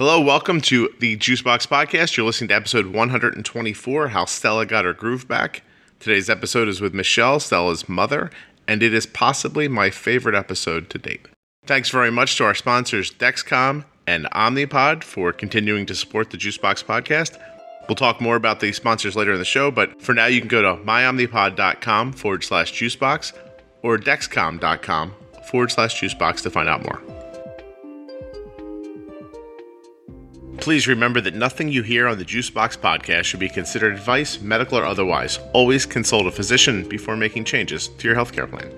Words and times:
Hello, 0.00 0.18
welcome 0.18 0.62
to 0.62 0.88
the 0.98 1.14
Juicebox 1.18 1.68
Podcast. 1.68 2.16
You're 2.16 2.24
listening 2.24 2.48
to 2.48 2.54
episode 2.54 2.86
124 2.86 4.08
How 4.08 4.24
Stella 4.24 4.64
Got 4.64 4.86
Her 4.86 4.94
Groove 4.94 5.28
Back. 5.28 5.62
Today's 5.98 6.30
episode 6.30 6.68
is 6.68 6.80
with 6.80 6.94
Michelle, 6.94 7.38
Stella's 7.38 7.86
mother, 7.86 8.30
and 8.66 8.82
it 8.82 8.94
is 8.94 9.04
possibly 9.04 9.68
my 9.68 9.90
favorite 9.90 10.34
episode 10.34 10.88
to 10.88 10.96
date. 10.96 11.28
Thanks 11.66 11.90
very 11.90 12.10
much 12.10 12.38
to 12.38 12.44
our 12.44 12.54
sponsors, 12.54 13.10
Dexcom 13.10 13.84
and 14.06 14.24
Omnipod, 14.32 15.04
for 15.04 15.34
continuing 15.34 15.84
to 15.84 15.94
support 15.94 16.30
the 16.30 16.38
Juicebox 16.38 16.82
Podcast. 16.82 17.38
We'll 17.86 17.94
talk 17.94 18.22
more 18.22 18.36
about 18.36 18.60
the 18.60 18.72
sponsors 18.72 19.16
later 19.16 19.34
in 19.34 19.38
the 19.38 19.44
show, 19.44 19.70
but 19.70 20.00
for 20.00 20.14
now, 20.14 20.24
you 20.24 20.40
can 20.40 20.48
go 20.48 20.62
to 20.62 20.82
myomnipod.com 20.82 22.14
forward 22.14 22.42
slash 22.42 22.72
juicebox 22.72 23.34
or 23.82 23.98
dexcom.com 23.98 25.14
forward 25.50 25.70
slash 25.70 26.00
juicebox 26.00 26.40
to 26.44 26.48
find 26.48 26.70
out 26.70 26.84
more. 26.84 27.29
Please 30.60 30.86
remember 30.86 31.22
that 31.22 31.34
nothing 31.34 31.68
you 31.68 31.82
hear 31.82 32.06
on 32.06 32.18
the 32.18 32.24
Juicebox 32.24 32.76
podcast 32.76 33.24
should 33.24 33.40
be 33.40 33.48
considered 33.48 33.94
advice, 33.94 34.42
medical 34.42 34.76
or 34.76 34.84
otherwise. 34.84 35.38
Always 35.54 35.86
consult 35.86 36.26
a 36.26 36.30
physician 36.30 36.86
before 36.86 37.16
making 37.16 37.44
changes 37.44 37.88
to 37.88 38.06
your 38.06 38.14
healthcare 38.14 38.48
plan. 38.48 38.70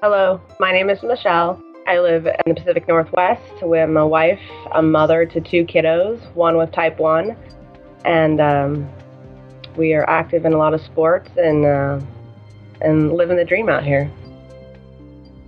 Hello, 0.00 0.40
my 0.58 0.72
name 0.72 0.88
is 0.88 1.02
Michelle. 1.02 1.62
I 1.86 1.98
live 1.98 2.26
in 2.26 2.34
the 2.46 2.54
Pacific 2.54 2.88
Northwest 2.88 3.62
with 3.62 3.90
my 3.90 4.02
wife, 4.02 4.40
a 4.72 4.80
mother 4.80 5.26
to 5.26 5.40
two 5.42 5.66
kiddos, 5.66 6.20
one 6.34 6.56
with 6.56 6.72
type 6.72 6.98
1, 6.98 7.36
and 8.06 8.40
um, 8.40 8.88
we 9.76 9.94
are 9.94 10.08
active 10.08 10.44
in 10.44 10.52
a 10.52 10.56
lot 10.56 10.74
of 10.74 10.80
sports 10.82 11.30
and 11.36 11.64
uh, 11.64 12.00
and 12.80 13.12
living 13.12 13.36
the 13.36 13.44
dream 13.44 13.68
out 13.68 13.84
here. 13.84 14.10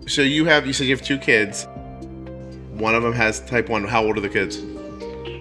So 0.07 0.23
you 0.23 0.45
have 0.47 0.67
you 0.67 0.73
said 0.73 0.87
you 0.87 0.95
have 0.97 1.05
two 1.05 1.19
kids. 1.19 1.67
One 2.73 2.95
of 2.95 3.03
them 3.03 3.13
has 3.13 3.41
type 3.41 3.69
one. 3.69 3.85
How 3.85 4.05
old 4.05 4.17
are 4.17 4.21
the 4.21 4.29
kids? 4.29 4.63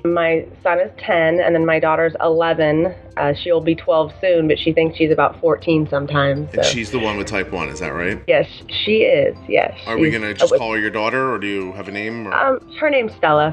My 0.04 0.46
son 0.64 0.80
is 0.80 0.92
10, 1.00 1.40
and 1.40 1.54
then 1.54 1.66
my 1.66 1.80
daughter's 1.80 2.16
11. 2.22 2.94
Uh, 3.18 3.34
she'll 3.34 3.62
be 3.62 3.76
12 3.76 4.14
soon, 4.22 4.48
but 4.48 4.58
she 4.58 4.72
thinks 4.72 4.98
she's 4.98 5.12
about 5.12 5.40
14 5.42 5.88
sometimes. 5.90 6.50
So. 6.54 6.60
And 6.60 6.66
she's 6.66 6.92
the 6.92 7.00
one 7.00 7.18
with 7.18 7.28
type 7.28 7.52
one. 7.52 7.68
Is 7.70 7.80
that 7.80 7.90
right? 7.90 8.22
Yes, 8.28 8.48
she 8.86 9.04
is. 9.04 9.36
Yes. 9.48 9.78
Are 9.86 9.98
we 9.98 10.10
gonna 10.10 10.34
just 10.34 10.56
call 10.56 10.74
her 10.74 10.80
your 10.80 10.90
daughter, 10.90 11.32
or 11.32 11.38
do 11.38 11.48
you 11.48 11.72
have 11.74 11.88
a 11.88 11.92
name? 11.92 12.28
Or? 12.28 12.34
Um, 12.34 12.76
her 12.80 12.90
name's 12.90 13.14
Stella. 13.16 13.52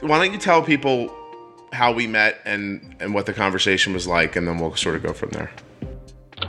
Why 0.00 0.22
don't 0.22 0.32
you 0.32 0.40
tell 0.40 0.62
people 0.62 1.14
how 1.74 1.92
we 1.92 2.06
met 2.06 2.40
and 2.44 2.96
and 3.00 3.12
what 3.12 3.26
the 3.26 3.32
conversation 3.32 3.92
was 3.92 4.06
like, 4.06 4.36
and 4.36 4.46
then 4.46 4.58
we'll 4.58 4.76
sort 4.76 4.96
of 4.96 5.02
go 5.02 5.12
from 5.12 5.30
there. 5.30 5.50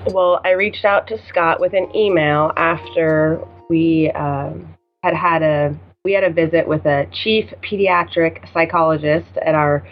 Well, 0.07 0.39
I 0.45 0.51
reached 0.51 0.85
out 0.85 1.07
to 1.07 1.17
Scott 1.27 1.59
with 1.59 1.73
an 1.73 1.93
email 1.95 2.51
after 2.55 3.45
we 3.69 4.11
um, 4.11 4.75
had 5.03 5.13
had 5.13 5.41
a 5.41 5.75
we 6.03 6.13
had 6.13 6.23
a 6.23 6.31
visit 6.31 6.67
with 6.67 6.85
a 6.85 7.07
chief 7.11 7.45
pediatric 7.63 8.51
psychologist 8.53 9.37
at 9.41 9.55
our 9.55 9.85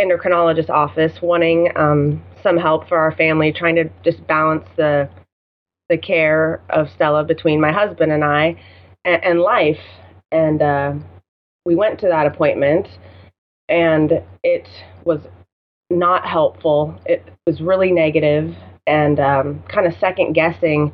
endocrinologist 0.00 0.70
office, 0.70 1.22
wanting 1.22 1.70
um, 1.76 2.22
some 2.42 2.56
help 2.56 2.88
for 2.88 2.98
our 2.98 3.12
family, 3.12 3.52
trying 3.52 3.76
to 3.76 3.88
just 4.04 4.26
balance 4.26 4.66
the 4.76 5.08
the 5.88 5.98
care 5.98 6.60
of 6.70 6.88
Stella 6.90 7.22
between 7.22 7.60
my 7.60 7.70
husband 7.70 8.12
and 8.12 8.24
I 8.24 8.56
and, 9.04 9.22
and 9.22 9.40
life. 9.40 9.80
And 10.30 10.62
uh, 10.62 10.94
we 11.66 11.74
went 11.74 12.00
to 12.00 12.08
that 12.08 12.26
appointment, 12.26 12.88
and 13.68 14.12
it 14.42 14.66
was 15.04 15.20
not 15.90 16.26
helpful. 16.26 16.98
It 17.06 17.28
was 17.46 17.60
really 17.60 17.92
negative 17.92 18.54
and 18.86 19.20
um, 19.20 19.62
kind 19.68 19.86
of 19.86 19.94
second 20.00 20.32
guessing 20.32 20.92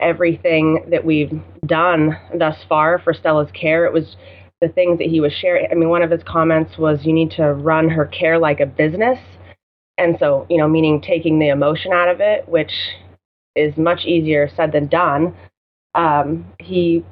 everything 0.00 0.84
that 0.90 1.04
we've 1.04 1.32
done 1.66 2.16
thus 2.36 2.56
far 2.68 2.98
for 2.98 3.14
Stella's 3.14 3.50
care. 3.52 3.86
It 3.86 3.92
was 3.92 4.16
the 4.60 4.68
things 4.68 4.98
that 4.98 5.08
he 5.08 5.20
was 5.20 5.32
sharing. 5.32 5.70
I 5.70 5.74
mean, 5.74 5.88
one 5.88 6.02
of 6.02 6.10
his 6.10 6.22
comments 6.24 6.78
was, 6.78 7.04
"You 7.04 7.12
need 7.12 7.30
to 7.32 7.52
run 7.54 7.88
her 7.90 8.06
care 8.06 8.38
like 8.38 8.60
a 8.60 8.66
business," 8.66 9.18
and 9.98 10.16
so 10.18 10.46
you 10.50 10.58
know, 10.58 10.68
meaning 10.68 11.00
taking 11.00 11.38
the 11.38 11.48
emotion 11.48 11.92
out 11.92 12.08
of 12.08 12.20
it, 12.20 12.48
which 12.48 12.72
is 13.54 13.76
much 13.76 14.04
easier 14.04 14.48
said 14.56 14.72
than 14.72 14.88
done. 14.88 15.34
Um, 15.94 16.46
he 16.58 17.04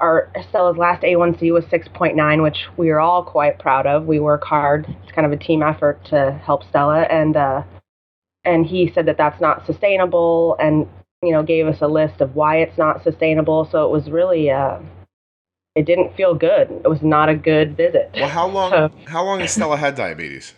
our 0.00 0.30
Stella's 0.48 0.76
last 0.76 1.02
A1C 1.02 1.52
was 1.52 1.64
6.9, 1.66 2.42
which 2.42 2.66
we 2.76 2.90
are 2.90 3.00
all 3.00 3.22
quite 3.22 3.58
proud 3.58 3.86
of. 3.86 4.06
We 4.06 4.18
work 4.18 4.44
hard. 4.44 4.86
It's 5.02 5.12
kind 5.12 5.26
of 5.26 5.32
a 5.32 5.36
team 5.36 5.62
effort 5.62 6.04
to 6.06 6.32
help 6.44 6.64
Stella, 6.68 7.02
and 7.02 7.36
uh, 7.36 7.62
and 8.44 8.66
he 8.66 8.90
said 8.94 9.06
that 9.06 9.16
that's 9.18 9.40
not 9.40 9.66
sustainable, 9.66 10.56
and 10.58 10.88
you 11.22 11.32
know 11.32 11.42
gave 11.42 11.66
us 11.66 11.78
a 11.82 11.86
list 11.86 12.20
of 12.20 12.34
why 12.34 12.56
it's 12.56 12.76
not 12.78 13.04
sustainable. 13.04 13.68
So 13.70 13.84
it 13.84 13.90
was 13.90 14.10
really, 14.10 14.50
uh, 14.50 14.78
it 15.76 15.84
didn't 15.86 16.16
feel 16.16 16.34
good. 16.34 16.70
It 16.84 16.88
was 16.88 17.02
not 17.02 17.28
a 17.28 17.34
good 17.34 17.76
visit. 17.76 18.10
Well, 18.14 18.28
how 18.28 18.48
long 18.58 18.70
So- 18.72 18.90
how 19.06 19.24
long 19.24 19.40
has 19.40 19.52
Stella 19.52 19.76
had 19.76 19.94
diabetes? 19.94 20.54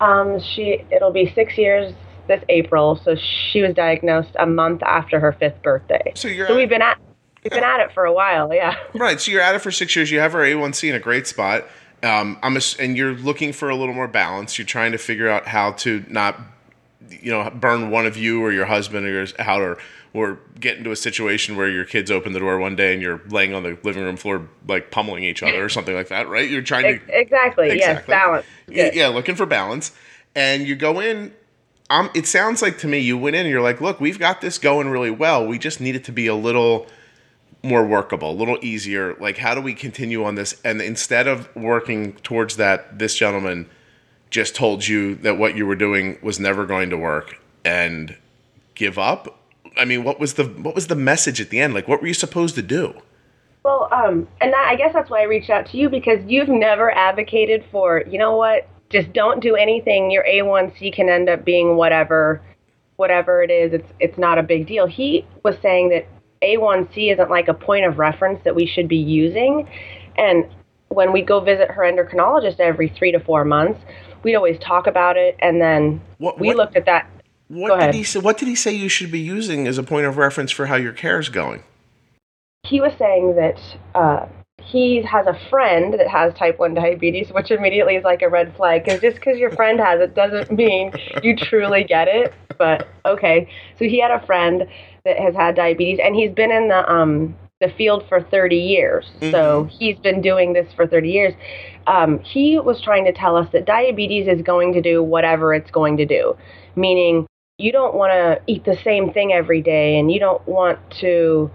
Um, 0.00 0.40
she 0.40 0.84
it'll 0.90 1.12
be 1.12 1.30
six 1.34 1.56
years 1.58 1.92
this 2.26 2.42
April, 2.48 3.00
so 3.04 3.14
she 3.52 3.60
was 3.62 3.74
diagnosed 3.74 4.30
a 4.38 4.46
month 4.46 4.82
after 4.82 5.20
her 5.20 5.32
fifth 5.32 5.62
birthday. 5.62 6.12
So 6.14 6.28
you're 6.28 6.46
So 6.46 6.54
at- 6.54 6.56
we've 6.56 6.68
been 6.68 6.82
at 6.82 6.98
we've 7.44 7.50
been 7.50 7.64
at 7.64 7.80
it 7.80 7.92
for 7.92 8.04
a 8.04 8.12
while, 8.12 8.52
yeah. 8.52 8.76
Right. 8.94 9.20
So 9.20 9.30
you're 9.30 9.40
at 9.42 9.54
it 9.54 9.60
for 9.60 9.70
six 9.70 9.94
years. 9.96 10.10
You 10.10 10.20
have 10.20 10.32
her 10.32 10.40
A1C 10.40 10.88
in 10.88 10.94
a 10.94 10.98
great 11.00 11.26
spot. 11.26 11.64
Um, 12.02 12.38
I'm 12.42 12.56
ass- 12.56 12.76
and 12.78 12.96
you're 12.96 13.12
looking 13.12 13.52
for 13.52 13.68
a 13.68 13.76
little 13.76 13.94
more 13.94 14.08
balance. 14.08 14.58
You're 14.58 14.66
trying 14.66 14.92
to 14.92 14.98
figure 14.98 15.28
out 15.28 15.46
how 15.46 15.72
to 15.72 16.04
not, 16.08 16.38
you 17.08 17.30
know, 17.30 17.50
burn 17.50 17.90
one 17.90 18.06
of 18.06 18.16
you 18.16 18.42
or 18.42 18.52
your 18.52 18.66
husband 18.66 19.06
or 19.06 19.10
your 19.10 19.26
how 19.38 19.60
or 19.60 19.78
or 20.12 20.40
get 20.58 20.76
into 20.76 20.90
a 20.90 20.96
situation 20.96 21.56
where 21.56 21.68
your 21.68 21.84
kids 21.84 22.10
open 22.10 22.32
the 22.32 22.40
door 22.40 22.58
one 22.58 22.74
day 22.74 22.92
and 22.94 23.00
you're 23.00 23.20
laying 23.28 23.54
on 23.54 23.62
the 23.62 23.78
living 23.84 24.02
room 24.02 24.16
floor 24.16 24.48
like 24.66 24.90
pummeling 24.90 25.22
each 25.22 25.40
other 25.42 25.64
or 25.64 25.68
something 25.76 25.94
like 25.94 26.08
that. 26.08 26.28
Right. 26.28 26.50
You're 26.50 26.62
trying 26.62 26.98
to 26.98 27.20
Exactly. 27.20 27.76
Yes, 27.78 28.04
balance. 28.06 28.44
yeah, 28.66 28.90
yeah, 28.92 29.06
looking 29.08 29.36
for 29.36 29.46
balance. 29.46 29.92
And 30.34 30.66
you 30.66 30.74
go 30.76 31.00
in. 31.00 31.34
Um, 31.90 32.08
it 32.14 32.26
sounds 32.28 32.62
like 32.62 32.78
to 32.78 32.86
me 32.88 33.00
you 33.00 33.18
went 33.18 33.34
in 33.34 33.42
and 33.46 33.50
you're 33.50 33.60
like, 33.62 33.80
look, 33.80 34.00
we've 34.00 34.18
got 34.18 34.40
this 34.40 34.58
going 34.58 34.88
really 34.90 35.10
well. 35.10 35.44
We 35.46 35.58
just 35.58 35.80
need 35.80 35.96
it 35.96 36.04
to 36.04 36.12
be 36.12 36.28
a 36.28 36.34
little 36.36 36.86
more 37.62 37.84
workable, 37.84 38.30
a 38.30 38.32
little 38.32 38.58
easier. 38.62 39.14
Like, 39.14 39.38
how 39.38 39.54
do 39.54 39.60
we 39.60 39.74
continue 39.74 40.24
on 40.24 40.34
this? 40.34 40.60
And 40.64 40.80
instead 40.80 41.26
of 41.26 41.54
working 41.54 42.14
towards 42.16 42.56
that, 42.56 42.98
this 42.98 43.14
gentleman 43.14 43.68
just 44.30 44.54
told 44.54 44.86
you 44.86 45.16
that 45.16 45.38
what 45.38 45.56
you 45.56 45.66
were 45.66 45.76
doing 45.76 46.18
was 46.22 46.38
never 46.40 46.64
going 46.64 46.90
to 46.90 46.96
work 46.96 47.38
and 47.64 48.16
give 48.74 48.98
up. 48.98 49.40
I 49.76 49.84
mean, 49.84 50.04
what 50.04 50.18
was 50.18 50.34
the 50.34 50.44
what 50.44 50.74
was 50.74 50.86
the 50.86 50.94
message 50.94 51.40
at 51.40 51.50
the 51.50 51.60
end? 51.60 51.74
Like, 51.74 51.86
what 51.86 52.00
were 52.00 52.06
you 52.06 52.14
supposed 52.14 52.54
to 52.56 52.62
do? 52.62 52.94
Well, 53.62 53.88
um, 53.92 54.26
and 54.40 54.52
that, 54.52 54.68
I 54.70 54.76
guess 54.76 54.92
that's 54.92 55.10
why 55.10 55.20
I 55.20 55.24
reached 55.24 55.50
out 55.50 55.66
to 55.66 55.76
you 55.76 55.90
because 55.90 56.24
you've 56.26 56.48
never 56.48 56.90
advocated 56.92 57.62
for, 57.70 58.02
you 58.08 58.18
know 58.18 58.34
what, 58.34 58.66
just 58.88 59.12
don't 59.12 59.40
do 59.40 59.54
anything. 59.54 60.10
Your 60.10 60.24
A1C 60.24 60.94
can 60.94 61.10
end 61.10 61.28
up 61.28 61.44
being 61.44 61.76
whatever, 61.76 62.40
whatever 62.96 63.42
it 63.42 63.50
is. 63.50 63.72
It's 63.72 63.92
it's 64.00 64.18
not 64.18 64.38
a 64.38 64.42
big 64.42 64.66
deal. 64.66 64.86
He 64.86 65.26
was 65.44 65.56
saying 65.60 65.90
that 65.90 66.06
A1C 66.42 67.12
isn't 67.12 67.30
like 67.30 67.48
a 67.48 67.54
point 67.54 67.84
of 67.84 67.98
reference 67.98 68.40
that 68.44 68.54
we 68.54 68.66
should 68.66 68.88
be 68.88 68.96
using, 68.96 69.68
and 70.16 70.46
when 70.88 71.12
we 71.12 71.22
go 71.22 71.40
visit 71.40 71.70
her 71.70 71.82
endocrinologist 71.82 72.58
every 72.58 72.88
three 72.88 73.12
to 73.12 73.20
four 73.20 73.44
months, 73.44 73.80
we'd 74.22 74.34
always 74.34 74.58
talk 74.58 74.86
about 74.86 75.16
it, 75.16 75.36
and 75.40 75.60
then 75.60 76.00
What- 76.18 76.38
we 76.40 76.48
what- 76.48 76.56
looked 76.56 76.76
at 76.76 76.86
that. 76.86 77.06
What 77.48 77.80
did 77.80 77.94
he 77.94 78.04
say? 78.04 78.20
What 78.20 78.38
did 78.38 78.46
he 78.46 78.54
say 78.54 78.70
you 78.72 78.88
should 78.88 79.10
be 79.10 79.18
using 79.18 79.66
as 79.66 79.76
a 79.76 79.82
point 79.82 80.06
of 80.06 80.16
reference 80.16 80.52
for 80.52 80.66
how 80.66 80.76
your 80.76 80.92
care 80.92 81.18
is 81.18 81.28
going? 81.28 81.64
he 82.62 82.80
was 82.80 82.92
saying 82.98 83.34
that 83.36 83.58
uh, 83.94 84.26
he 84.62 85.02
has 85.02 85.26
a 85.26 85.36
friend 85.48 85.94
that 85.94 86.06
has 86.06 86.32
type 86.34 86.58
1 86.58 86.74
diabetes, 86.74 87.32
which 87.32 87.50
immediately 87.50 87.96
is 87.96 88.04
like 88.04 88.22
a 88.22 88.28
red 88.28 88.54
flag. 88.54 88.84
Because 88.84 89.00
just 89.00 89.16
because 89.16 89.38
your 89.38 89.50
friend 89.50 89.80
has 89.80 90.00
it 90.00 90.14
doesn't 90.14 90.52
mean 90.52 90.92
you 91.22 91.34
truly 91.36 91.82
get 91.84 92.06
it. 92.06 92.32
But 92.58 92.86
okay. 93.06 93.48
So 93.78 93.86
he 93.86 93.98
had 93.98 94.10
a 94.10 94.24
friend 94.26 94.68
that 95.04 95.18
has 95.18 95.34
had 95.34 95.56
diabetes, 95.56 95.98
and 96.02 96.14
he's 96.14 96.30
been 96.32 96.50
in 96.50 96.68
the, 96.68 96.90
um, 96.90 97.36
the 97.60 97.68
field 97.76 98.04
for 98.08 98.22
30 98.22 98.56
years. 98.56 99.10
So 99.30 99.68
he's 99.70 99.98
been 99.98 100.20
doing 100.22 100.52
this 100.52 100.72
for 100.74 100.86
30 100.86 101.10
years. 101.10 101.34
Um, 101.86 102.18
he 102.20 102.58
was 102.58 102.80
trying 102.80 103.04
to 103.04 103.12
tell 103.12 103.36
us 103.36 103.48
that 103.52 103.66
diabetes 103.66 104.28
is 104.28 104.42
going 104.42 104.72
to 104.74 104.80
do 104.80 105.02
whatever 105.02 105.52
it's 105.54 105.70
going 105.70 105.96
to 105.98 106.06
do, 106.06 106.36
meaning 106.74 107.26
you 107.58 107.72
don't 107.72 107.94
want 107.94 108.12
to 108.12 108.40
eat 108.46 108.64
the 108.64 108.76
same 108.82 109.12
thing 109.12 109.32
every 109.32 109.60
day, 109.60 109.98
and 109.98 110.10
you 110.10 110.18
don't 110.18 110.46
want 110.48 110.78
to 111.00 111.50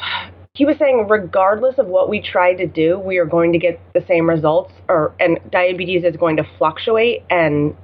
he 0.54 0.66
was 0.66 0.76
saying 0.78 1.06
regardless 1.08 1.78
of 1.78 1.86
what 1.86 2.08
we 2.08 2.20
try 2.20 2.54
to 2.54 2.66
do 2.66 2.98
we 2.98 3.16
are 3.18 3.24
going 3.24 3.52
to 3.52 3.58
get 3.58 3.80
the 3.94 4.04
same 4.06 4.28
results 4.28 4.72
or 4.88 5.14
and 5.18 5.38
diabetes 5.50 6.04
is 6.04 6.16
going 6.16 6.36
to 6.36 6.46
fluctuate 6.58 7.22
and 7.30 7.74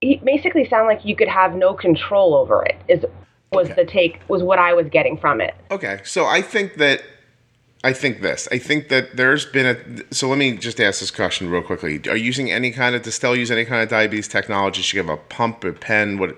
he 0.00 0.16
basically 0.24 0.66
sound 0.66 0.86
like 0.86 1.04
you 1.04 1.14
could 1.14 1.28
have 1.28 1.54
no 1.54 1.74
control 1.74 2.34
over 2.34 2.64
it 2.64 2.76
is 2.88 3.04
was 3.52 3.66
Okay. 3.68 3.74
the 3.82 3.84
take 3.84 4.20
was 4.28 4.42
what 4.42 4.58
i 4.58 4.72
was 4.72 4.86
getting 4.88 5.16
from 5.16 5.40
it 5.40 5.54
Okay, 5.70 6.00
so 6.04 6.26
I 6.26 6.42
think 6.42 6.74
that 6.76 7.02
I 7.82 7.94
think 7.94 8.20
this. 8.20 8.46
I 8.52 8.58
think 8.58 8.90
that 8.90 9.16
there's 9.16 9.46
been 9.46 9.64
a. 9.64 10.14
So 10.14 10.28
let 10.28 10.36
me 10.36 10.54
just 10.58 10.78
ask 10.80 11.00
this 11.00 11.10
question 11.10 11.48
real 11.48 11.62
quickly. 11.62 11.98
Are 12.10 12.16
you 12.16 12.24
using 12.24 12.50
any 12.50 12.72
kind 12.72 12.94
of? 12.94 13.00
Does 13.00 13.14
Stella 13.14 13.36
use 13.38 13.50
any 13.50 13.64
kind 13.64 13.82
of 13.82 13.88
diabetes 13.88 14.28
technology? 14.28 14.82
She 14.82 14.98
have 14.98 15.08
a 15.08 15.16
pump, 15.16 15.64
a 15.64 15.72
pen. 15.72 16.18
What? 16.18 16.36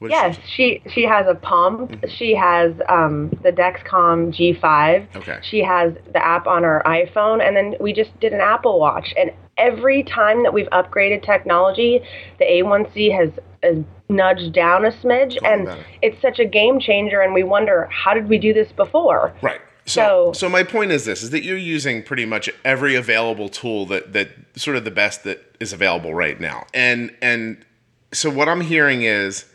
What 0.00 0.10
Yes, 0.10 0.36
she 0.46 0.82
she 0.92 1.04
has 1.04 1.26
a 1.26 1.34
pump. 1.34 2.04
She 2.08 2.34
has 2.34 2.74
um, 2.90 3.30
the 3.42 3.52
Dexcom 3.52 4.34
G5. 4.36 5.16
Okay. 5.16 5.38
She 5.40 5.62
has 5.62 5.94
the 6.12 6.22
app 6.22 6.46
on 6.46 6.62
her 6.62 6.82
iPhone, 6.84 7.40
and 7.42 7.56
then 7.56 7.74
we 7.80 7.94
just 7.94 8.18
did 8.20 8.34
an 8.34 8.40
Apple 8.40 8.78
Watch. 8.78 9.14
And 9.16 9.30
every 9.56 10.02
time 10.02 10.42
that 10.42 10.52
we've 10.52 10.68
upgraded 10.72 11.24
technology, 11.24 12.00
the 12.38 12.44
A1C 12.44 13.16
has, 13.16 13.30
has 13.62 13.82
nudged 14.12 14.52
down 14.52 14.84
a 14.84 14.92
smidge, 14.92 15.36
and 15.44 15.66
better. 15.66 15.84
it's 16.02 16.20
such 16.22 16.38
a 16.38 16.44
game 16.44 16.78
changer. 16.78 17.20
And 17.20 17.34
we 17.34 17.42
wonder 17.42 17.88
how 17.90 18.14
did 18.14 18.28
we 18.28 18.38
do 18.38 18.52
this 18.52 18.70
before? 18.72 19.32
Right. 19.42 19.60
So, 19.84 20.00
So- 20.00 20.32
so 20.34 20.48
my 20.48 20.62
point 20.62 20.92
is 20.92 21.04
this: 21.04 21.22
is 21.22 21.30
that 21.30 21.42
you're 21.42 21.56
using 21.56 22.02
pretty 22.02 22.24
much 22.24 22.48
every 22.64 22.94
available 22.94 23.48
tool 23.48 23.86
that 23.86 24.12
that 24.12 24.28
sort 24.54 24.76
of 24.76 24.84
the 24.84 24.90
best 24.92 25.24
that 25.24 25.56
is 25.58 25.72
available 25.72 26.14
right 26.14 26.38
now, 26.40 26.66
and 26.72 27.14
and 27.20 27.64
so 28.12 28.30
what 28.30 28.48
I'm 28.48 28.60
hearing 28.60 29.02
is 29.02 29.46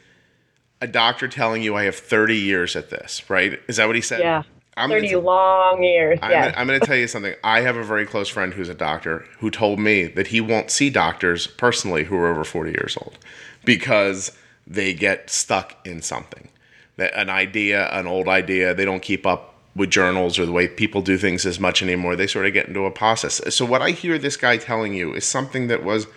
a 0.82 0.88
doctor 0.88 1.28
telling 1.28 1.62
you 1.64 1.76
I 1.76 1.84
have 1.86 1.96
30 1.96 2.36
years 2.36 2.76
at 2.76 2.90
this, 2.90 3.30
right? 3.30 3.60
Is 3.68 3.78
that 3.78 3.88
what 3.88 3.96
he 3.96 4.02
said? 4.02 4.20
Yeah, 4.20 4.44
I'm 4.76 4.90
gonna 4.90 5.02
thirty 5.02 5.16
long 5.16 5.82
years. 5.84 6.20
I'm, 6.22 6.30
yes. 6.32 6.46
gonna, 6.52 6.58
I'm 6.62 6.68
going 6.68 6.80
to 6.80 6.86
tell 6.86 6.96
you 6.96 7.08
something. 7.08 7.34
I 7.44 7.62
have 7.62 7.76
a 7.78 7.84
very 7.84 8.06
close 8.06 8.30
friend 8.30 8.54
who's 8.54 8.70
a 8.70 8.76
doctor 8.76 9.26
who 9.40 9.50
told 9.50 9.80
me 9.80 10.06
that 10.06 10.28
he 10.28 10.40
won't 10.42 10.70
see 10.70 10.90
doctors 10.90 11.48
personally 11.48 12.04
who 12.06 12.16
are 12.18 12.28
over 12.28 12.44
40 12.44 12.72
years 12.72 12.96
old 13.02 13.18
because 13.66 14.38
they 14.68 14.94
get 14.94 15.30
stuck 15.30 15.76
in 15.88 16.02
something. 16.02 16.50
An 16.98 17.30
idea, 17.30 17.90
an 17.92 18.06
old 18.06 18.28
idea, 18.28 18.74
they 18.74 18.86
don't 18.86 19.02
keep 19.02 19.26
up 19.26 19.56
with 19.76 19.90
journals 19.90 20.38
or 20.38 20.46
the 20.46 20.52
way 20.52 20.68
people 20.68 21.02
do 21.02 21.18
things 21.18 21.46
as 21.46 21.60
much 21.60 21.82
anymore. 21.82 22.16
They 22.16 22.28
sort 22.28 22.46
of 22.46 22.54
get 22.54 22.68
into 22.68 22.86
a 22.86 22.92
process. 22.92 23.42
So 23.56 23.66
what 23.66 23.82
I 23.82 23.92
hear 23.92 24.18
this 24.18 24.36
guy 24.36 24.58
telling 24.58 24.94
you 24.94 25.14
is 25.14 25.26
something 25.26 25.68
that 25.68 25.84
was 25.84 26.08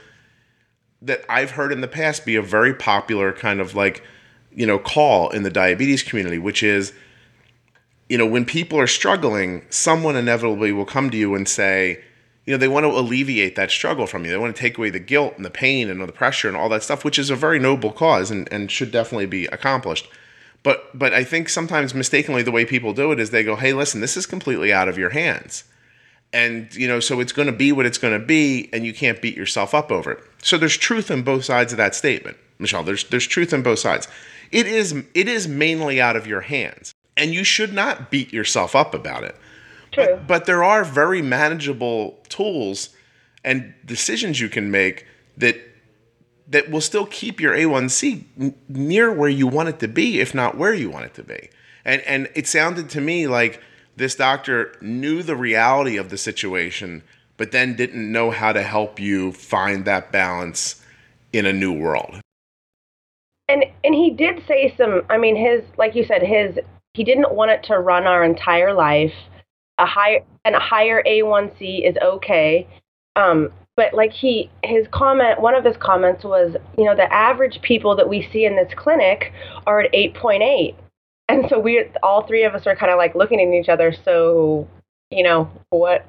that 1.02 1.25
I've 1.29 1.52
heard 1.52 1.73
in 1.73 1.81
the 1.81 1.88
past 1.88 2.26
be 2.26 2.37
a 2.37 2.43
very 2.43 2.75
popular 2.75 3.32
kind 3.32 3.61
of 3.61 3.75
like, 3.75 4.02
you 4.53 4.67
know, 4.67 4.79
call 4.79 5.31
in 5.31 5.43
the 5.44 5.50
diabetes 5.50 6.03
community, 6.03 6.38
which 6.38 6.62
is 6.62 6.93
you 8.11 8.19
know, 8.19 8.26
when 8.26 8.44
people 8.44 8.79
are 8.79 8.88
struggling, 8.88 9.64
someone 9.70 10.17
inevitably 10.17 10.73
will 10.73 10.85
come 10.85 11.11
to 11.11 11.17
you 11.17 11.37
and 11.37 11.49
say, 11.49 12.03
you 12.47 12.55
know, 12.55 12.59
they 12.59 12.69
want 12.69 12.85
to 12.85 12.91
alleviate 12.91 13.57
that 13.57 13.71
struggle 13.71 14.07
from 14.07 14.25
you. 14.25 14.31
They 14.31 14.39
want 14.39 14.55
to 14.55 14.61
take 14.61 14.79
away 14.79 14.91
the 14.91 14.99
guilt 14.99 15.35
and 15.37 15.45
the 15.45 15.51
pain 15.51 15.91
and 15.91 16.01
the 16.01 16.13
pressure 16.13 16.49
and 16.49 16.57
all 16.57 16.69
that 16.71 16.83
stuff, 16.83 17.05
which 17.05 17.19
is 17.19 17.31
a 17.31 17.37
very 17.37 17.59
noble 17.59 17.93
cause 17.93 18.31
and, 18.31 18.51
and 18.53 18.71
should 18.71 18.91
definitely 18.91 19.27
be 19.27 19.47
accomplished. 19.47 20.09
But 20.63 20.99
but 20.99 21.15
I 21.15 21.25
think 21.25 21.49
sometimes 21.49 21.95
mistakenly 21.95 22.43
the 22.43 22.51
way 22.51 22.65
people 22.65 22.93
do 22.93 23.13
it 23.13 23.21
is 23.21 23.31
they 23.31 23.45
go, 23.45 23.57
hey, 23.57 23.73
listen, 23.73 24.01
this 24.01 24.17
is 24.17 24.27
completely 24.27 24.73
out 24.73 24.89
of 24.89 24.99
your 24.99 25.11
hands. 25.11 25.65
And 26.33 26.75
you 26.75 26.87
know, 26.87 27.01
so 27.01 27.21
it's 27.21 27.33
going 27.33 27.47
to 27.47 27.53
be 27.53 27.73
what 27.73 27.87
it's 27.87 27.99
going 27.99 28.19
to 28.19 28.25
be, 28.25 28.69
and 28.73 28.85
you 28.85 28.93
can't 28.93 29.21
beat 29.21 29.37
yourself 29.37 29.75
up 29.75 29.91
over 29.91 30.13
it. 30.13 30.23
So 30.43 30.59
there's 30.59 30.77
truth 30.77 31.11
in 31.11 31.23
both 31.23 31.45
sides 31.45 31.73
of 31.73 31.77
that 31.79 31.95
statement, 31.95 32.37
Michelle. 32.59 32.85
There's 32.85 33.05
there's 33.09 33.27
truth 33.27 33.53
in 33.53 33.63
both 33.63 33.79
sides. 33.79 34.07
It 34.53 34.67
is 34.67 34.93
it 35.15 35.29
is 35.29 35.49
mainly 35.49 36.01
out 36.01 36.17
of 36.17 36.27
your 36.27 36.43
hands, 36.43 36.95
and 37.17 37.33
you 37.33 37.43
should 37.43 37.73
not 37.73 38.11
beat 38.11 38.33
yourself 38.33 38.77
up 38.77 38.95
about 38.95 39.25
it. 39.25 39.37
True. 39.93 40.07
But, 40.07 40.27
but 40.27 40.45
there 40.47 40.63
are 40.63 40.85
very 40.85 41.23
manageable 41.23 42.19
tools 42.29 42.91
and 43.45 43.75
decisions 43.85 44.41
you 44.41 44.49
can 44.49 44.71
make 44.71 45.07
that 45.37 45.57
that 46.49 46.69
will 46.69 46.81
still 46.81 47.07
keep 47.07 47.41
your 47.41 47.55
A1C 47.55 48.25
n- 48.39 48.55
near 48.69 49.13
where 49.13 49.29
you 49.29 49.47
want 49.47 49.69
it 49.69 49.79
to 49.79 49.89
be, 49.89 50.21
if 50.21 50.35
not 50.35 50.57
where 50.57 50.75
you 50.75 50.91
want 50.91 51.05
it 51.05 51.15
to 51.15 51.23
be. 51.23 51.49
And 51.85 52.03
and 52.03 52.29
it 52.35 52.47
sounded 52.47 52.91
to 52.91 53.01
me 53.01 53.27
like 53.27 53.63
this 53.97 54.15
doctor 54.15 54.75
knew 54.81 55.23
the 55.23 55.37
reality 55.37 55.97
of 55.97 56.11
the 56.11 56.19
situation, 56.19 57.03
but 57.37 57.53
then 57.53 57.77
didn't 57.77 58.11
know 58.11 58.31
how 58.31 58.53
to 58.53 58.63
help 58.63 58.99
you 58.99 59.33
find 59.33 59.85
that 59.85 60.13
balance 60.13 60.83
in 61.33 61.47
a 61.47 61.53
new 61.53 61.73
world. 61.73 62.21
And 63.49 63.65
and 63.85 63.95
he 63.95 64.11
did 64.11 64.43
say 64.47 64.75
some. 64.77 65.03
I 65.09 65.19
mean, 65.19 65.37
his 65.37 65.63
like 65.77 65.95
you 65.95 66.05
said, 66.05 66.23
his 66.23 66.59
he 66.95 67.05
didn't 67.05 67.33
want 67.33 67.51
it 67.51 67.63
to 67.65 67.79
run 67.79 68.07
our 68.07 68.25
entire 68.25 68.75
life. 68.75 69.15
A 69.81 69.87
higher 69.87 70.21
and 70.44 70.55
a 70.55 70.61
higher 70.61 71.03
A1C 71.05 71.88
is 71.88 71.97
okay. 72.03 72.69
Um, 73.17 73.50
but 73.77 73.94
like 73.94 74.12
he 74.12 74.50
his 74.62 74.87
comment, 74.93 75.41
one 75.41 75.55
of 75.55 75.65
his 75.65 75.77
comments 75.79 76.23
was, 76.23 76.55
you 76.77 76.85
know, 76.85 76.94
the 76.94 77.12
average 77.12 77.61
people 77.62 77.97
that 77.97 78.09
we 78.09 78.29
see 78.32 78.44
in 78.44 78.56
this 78.56 78.73
clinic 78.77 79.32
are 79.67 79.81
at 79.81 79.93
8.8, 79.93 80.75
and 81.29 81.47
so 81.49 81.59
we 81.59 81.85
all 82.03 82.27
three 82.27 82.44
of 82.44 82.55
us 82.55 82.67
are 82.67 82.77
kind 82.77 82.93
of 82.93 82.99
like 82.99 83.15
looking 83.15 83.41
at 83.41 83.59
each 83.59 83.69
other. 83.69 83.94
So, 84.05 84.69
you 85.11 85.23
know, 85.23 85.50
what? 85.71 86.05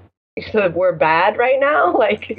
So 0.52 0.70
we're 0.70 0.94
bad 0.94 1.38
right 1.38 1.60
now? 1.60 1.94
Like, 1.98 2.34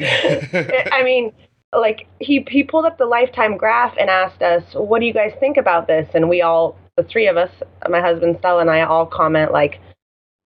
I 0.93 1.03
mean, 1.05 1.33
like 1.75 2.07
he 2.21 2.45
he 2.49 2.63
pulled 2.63 2.85
up 2.85 2.99
the 2.99 3.07
lifetime 3.07 3.57
graph 3.57 3.95
and 3.99 4.11
asked 4.11 4.43
us, 4.43 4.63
"What 4.75 5.01
do 5.01 5.07
you 5.07 5.15
guys 5.15 5.33
think 5.41 5.57
about 5.57 5.87
this?" 5.87 6.09
And 6.15 6.29
we 6.29 6.43
all, 6.43 6.77
the 6.97 7.05
three 7.05 7.27
of 7.27 7.37
us, 7.37 7.51
my 7.89 8.01
husband 8.01 8.37
Stella 8.41 8.61
and 8.61 8.71
I, 8.71 8.83
all 8.83 9.07
comment 9.07 9.53
like, 9.53 9.81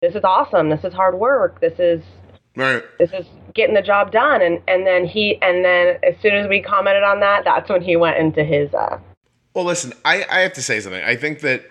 "This 0.03 0.15
is 0.15 0.25
awesome. 0.25 0.69
This 0.69 0.85
is 0.85 0.93
hard 0.93 1.15
work. 1.17 1.61
This 1.61 1.79
is 1.79 2.03
Right. 2.57 2.83
this 2.99 3.13
is 3.13 3.27
getting 3.55 3.75
the 3.75 3.83
job 3.83 4.13
done." 4.13 4.43
And 4.43 4.61
and 4.69 4.87
then 4.87 5.07
he 5.07 5.41
and 5.43 5.65
then 5.65 5.99
as 6.03 6.15
soon 6.21 6.35
as 6.35 6.49
we 6.49 6.61
commented 6.61 7.03
on 7.03 7.21
that, 7.21 7.45
that's 7.45 7.69
when 7.69 7.83
he 7.83 7.97
went 7.97 8.19
into 8.19 8.45
his. 8.45 8.73
uh 8.75 8.99
Well, 9.55 9.65
listen, 9.65 9.93
I, 10.05 10.25
I 10.31 10.41
have 10.41 10.53
to 10.55 10.63
say 10.63 10.81
something. 10.81 11.03
I 11.03 11.17
think 11.17 11.41
that 11.41 11.65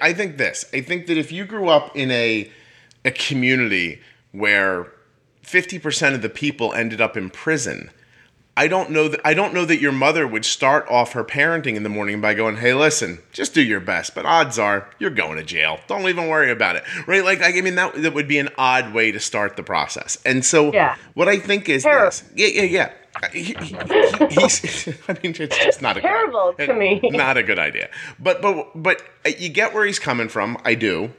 I 0.00 0.12
think 0.12 0.36
this. 0.36 0.64
I 0.72 0.80
think 0.80 1.06
that 1.06 1.16
if 1.18 1.30
you 1.32 1.44
grew 1.44 1.68
up 1.68 1.96
in 1.96 2.10
a 2.10 2.50
a 3.04 3.10
community 3.12 4.00
where 4.32 4.86
50% 5.44 6.14
of 6.14 6.22
the 6.22 6.28
people 6.28 6.72
ended 6.74 7.00
up 7.00 7.16
in 7.16 7.30
prison, 7.30 7.90
I 8.56 8.68
don't 8.68 8.90
know 8.90 9.08
that 9.08 9.20
I 9.24 9.32
don't 9.32 9.54
know 9.54 9.64
that 9.64 9.80
your 9.80 9.92
mother 9.92 10.26
would 10.26 10.44
start 10.44 10.86
off 10.90 11.12
her 11.12 11.24
parenting 11.24 11.76
in 11.76 11.82
the 11.82 11.88
morning 11.88 12.20
by 12.20 12.34
going, 12.34 12.56
"Hey, 12.56 12.74
listen, 12.74 13.20
just 13.32 13.54
do 13.54 13.62
your 13.62 13.80
best, 13.80 14.14
but 14.14 14.26
odds 14.26 14.58
are 14.58 14.90
you're 14.98 15.08
going 15.10 15.36
to 15.38 15.44
jail. 15.44 15.78
Don't 15.86 16.02
even 16.08 16.28
worry 16.28 16.50
about 16.50 16.76
it." 16.76 16.84
Right? 17.06 17.24
Like 17.24 17.40
I 17.42 17.52
mean 17.62 17.76
that 17.76 17.94
that 18.02 18.12
would 18.12 18.28
be 18.28 18.38
an 18.38 18.50
odd 18.58 18.92
way 18.92 19.12
to 19.12 19.20
start 19.20 19.56
the 19.56 19.62
process. 19.62 20.18
And 20.26 20.44
so 20.44 20.72
Yeah. 20.72 20.96
what 21.14 21.28
I 21.28 21.38
think 21.38 21.68
is 21.68 21.84
Terrible. 21.84 22.06
this. 22.06 22.24
Yeah, 22.34 22.48
yeah, 22.48 22.62
yeah. 22.62 22.92
He, 23.32 23.42
he, 23.42 23.54
he- 23.54 24.26
he's, 24.30 24.88
I 25.08 25.12
mean, 25.22 25.34
it's 25.38 25.58
just 25.64 25.80
not 25.82 25.96
a 25.96 26.00
good 26.00 26.06
Terrible 26.08 26.52
to 26.58 26.74
me. 26.74 27.00
Not 27.04 27.36
a 27.36 27.42
good 27.42 27.58
idea. 27.58 27.88
But 28.18 28.42
but 28.42 28.70
but 28.74 29.00
uh, 29.26 29.30
you 29.38 29.48
get 29.48 29.72
where 29.74 29.84
he's 29.86 29.98
coming 29.98 30.28
from. 30.28 30.58
I 30.64 30.74
do. 30.74 31.12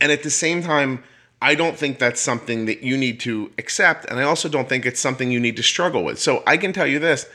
And 0.00 0.10
at 0.12 0.22
the 0.22 0.30
same 0.30 0.62
time, 0.62 1.02
I 1.44 1.54
don't 1.54 1.76
think 1.76 1.98
that's 1.98 2.22
something 2.22 2.64
that 2.64 2.82
you 2.82 2.96
need 2.96 3.20
to 3.20 3.52
accept, 3.58 4.06
and 4.06 4.18
I 4.18 4.22
also 4.22 4.48
don't 4.48 4.66
think 4.66 4.86
it's 4.86 4.98
something 4.98 5.30
you 5.30 5.38
need 5.38 5.56
to 5.56 5.62
struggle 5.62 6.02
with. 6.02 6.18
So 6.18 6.42
I 6.46 6.56
can 6.56 6.72
tell 6.72 6.86
you 6.86 6.98
this: 6.98 7.26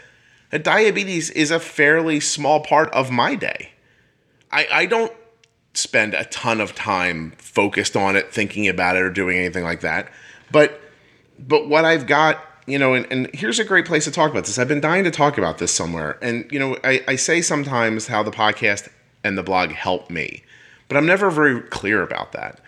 that 0.50 0.64
diabetes 0.64 1.30
is 1.30 1.52
a 1.52 1.60
fairly 1.60 2.20
small 2.20 2.62
part 2.62 2.90
of 2.92 3.12
my 3.12 3.36
day. 3.36 3.70
I, 4.52 4.68
I 4.72 4.86
don't 4.88 5.14
spend 5.76 6.16
a 6.16 6.26
ton 6.26 6.60
of 6.60 6.74
time 6.74 7.34
focused 7.38 7.96
on 7.96 8.16
it, 8.16 8.34
thinking 8.34 8.68
about 8.68 8.96
it, 8.96 9.04
or 9.04 9.12
doing 9.12 9.38
anything 9.38 9.64
like 9.64 9.82
that. 9.82 10.12
But 10.52 10.82
but 11.38 11.70
what 11.70 11.86
I've 11.86 12.08
got, 12.08 12.44
you 12.66 12.80
know, 12.80 12.96
and, 12.96 13.06
and 13.12 13.30
here's 13.36 13.60
a 13.60 13.64
great 13.64 13.86
place 13.86 14.06
to 14.06 14.12
talk 14.12 14.32
about 14.32 14.46
this. 14.46 14.58
I've 14.58 14.68
been 14.68 14.82
dying 14.82 15.04
to 15.04 15.12
talk 15.12 15.38
about 15.38 15.60
this 15.60 15.72
somewhere. 15.72 16.18
And, 16.22 16.52
you 16.52 16.58
know, 16.58 16.78
I, 16.84 17.04
I 17.08 17.16
say 17.16 17.42
sometimes 17.42 18.08
how 18.08 18.24
the 18.24 18.32
podcast 18.32 18.90
and 19.24 19.38
the 19.38 19.44
blog 19.44 19.70
help 19.70 20.10
me, 20.10 20.44
but 20.88 20.98
I'm 20.98 21.06
never 21.06 21.30
very 21.30 21.62
clear 21.62 22.02
about 22.02 22.32
that. 22.32 22.60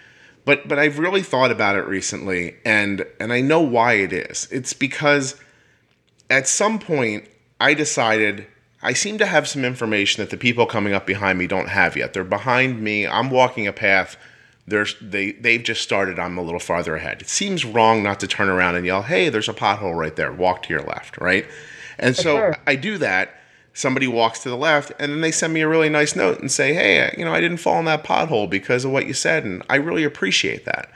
But 0.46 0.68
but 0.68 0.80
I've 0.80 1.00
really 1.00 1.22
thought 1.22 1.52
about 1.52 1.76
it 1.76 1.86
recently 1.86 2.56
and 2.66 3.06
and 3.20 3.32
I 3.32 3.42
know 3.42 3.62
why 3.62 3.94
it 3.94 4.14
is. 4.14 4.48
It's 4.52 4.74
because 4.74 5.36
at 6.30 6.48
some 6.48 6.80
point 6.80 7.28
I 7.60 7.74
decided 7.74 8.48
I 8.84 8.94
seem 8.94 9.18
to 9.20 9.26
have 9.26 9.48
some 9.48 9.64
information 9.64 10.24
that 10.24 10.32
the 10.32 10.38
people 10.38 10.66
coming 10.66 10.94
up 10.94 11.06
behind 11.06 11.38
me 11.38 11.46
don't 11.46 11.70
have 11.70 11.96
yet. 11.96 12.14
They're 12.14 12.24
behind 12.24 12.82
me. 12.82 13.06
I'm 13.06 13.30
walking 13.30 13.68
a 13.68 13.74
path. 13.74 14.18
There's 14.66 14.96
they 15.00 15.34
they've 15.34 15.62
just 15.62 15.82
started. 15.82 16.18
I'm 16.18 16.38
a 16.38 16.42
little 16.42 16.60
farther 16.60 16.96
ahead. 16.96 17.22
It 17.22 17.30
seems 17.30 17.66
wrong 17.66 18.02
not 18.02 18.20
to 18.22 18.28
turn 18.28 18.50
around 18.50 18.76
and 18.76 18.86
yell, 18.86 19.04
"Hey, 19.04 19.30
there's 19.30 19.50
a 19.50 19.54
pothole 19.54 19.96
right 19.96 20.16
there. 20.16 20.32
Walk 20.32 20.64
to 20.64 20.70
your 20.70 20.82
left." 20.82 21.18
Right? 21.18 21.46
And 22.00 22.16
so 22.16 22.38
sure. 22.38 22.58
I 22.66 22.76
do 22.76 22.98
that. 22.98 23.41
Somebody 23.74 24.08
walks 24.08 24.40
to 24.40 24.50
the 24.50 24.58
left, 24.58 24.92
and 25.00 25.12
then 25.12 25.22
they 25.22 25.32
send 25.32 25.54
me 25.54 25.62
a 25.62 25.68
really 25.68 25.90
nice 25.90 26.16
note 26.16 26.40
and 26.40 26.52
say, 26.52 26.74
"Hey, 26.74 27.08
uh, 27.08 27.12
you 27.18 27.24
know, 27.24 27.34
I 27.34 27.40
didn't 27.40 27.58
fall 27.58 27.80
in 27.80 27.86
that 27.86 28.04
pothole 28.04 28.50
because 28.50 28.84
of 28.84 28.92
what 28.92 29.08
you 29.08 29.14
said, 29.14 29.46
and 29.46 29.64
I 29.70 29.78
really 29.78 30.04
appreciate 30.04 30.66
that. 30.66 30.92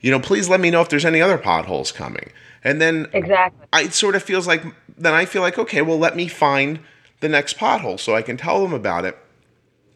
You 0.00 0.10
know, 0.10 0.20
please 0.20 0.48
let 0.48 0.60
me 0.60 0.70
know 0.70 0.80
if 0.80 0.88
there's 0.88 1.04
any 1.04 1.20
other 1.20 1.38
potholes 1.38 1.92
coming." 1.92 2.30
And 2.62 2.80
then 2.80 3.08
exactly. 3.12 3.66
I, 3.72 3.82
it 3.82 3.92
sort 3.92 4.16
of 4.16 4.22
feels 4.22 4.46
like 4.46 4.64
then 4.96 5.12
I 5.12 5.26
feel 5.26 5.42
like 5.42 5.58
okay, 5.58 5.82
well 5.82 5.98
let 5.98 6.16
me 6.16 6.28
find 6.28 6.80
the 7.20 7.28
next 7.28 7.58
pothole 7.58 8.00
so 8.00 8.14
I 8.14 8.22
can 8.22 8.36
tell 8.36 8.62
them 8.62 8.72
about 8.72 9.04
it. 9.04 9.18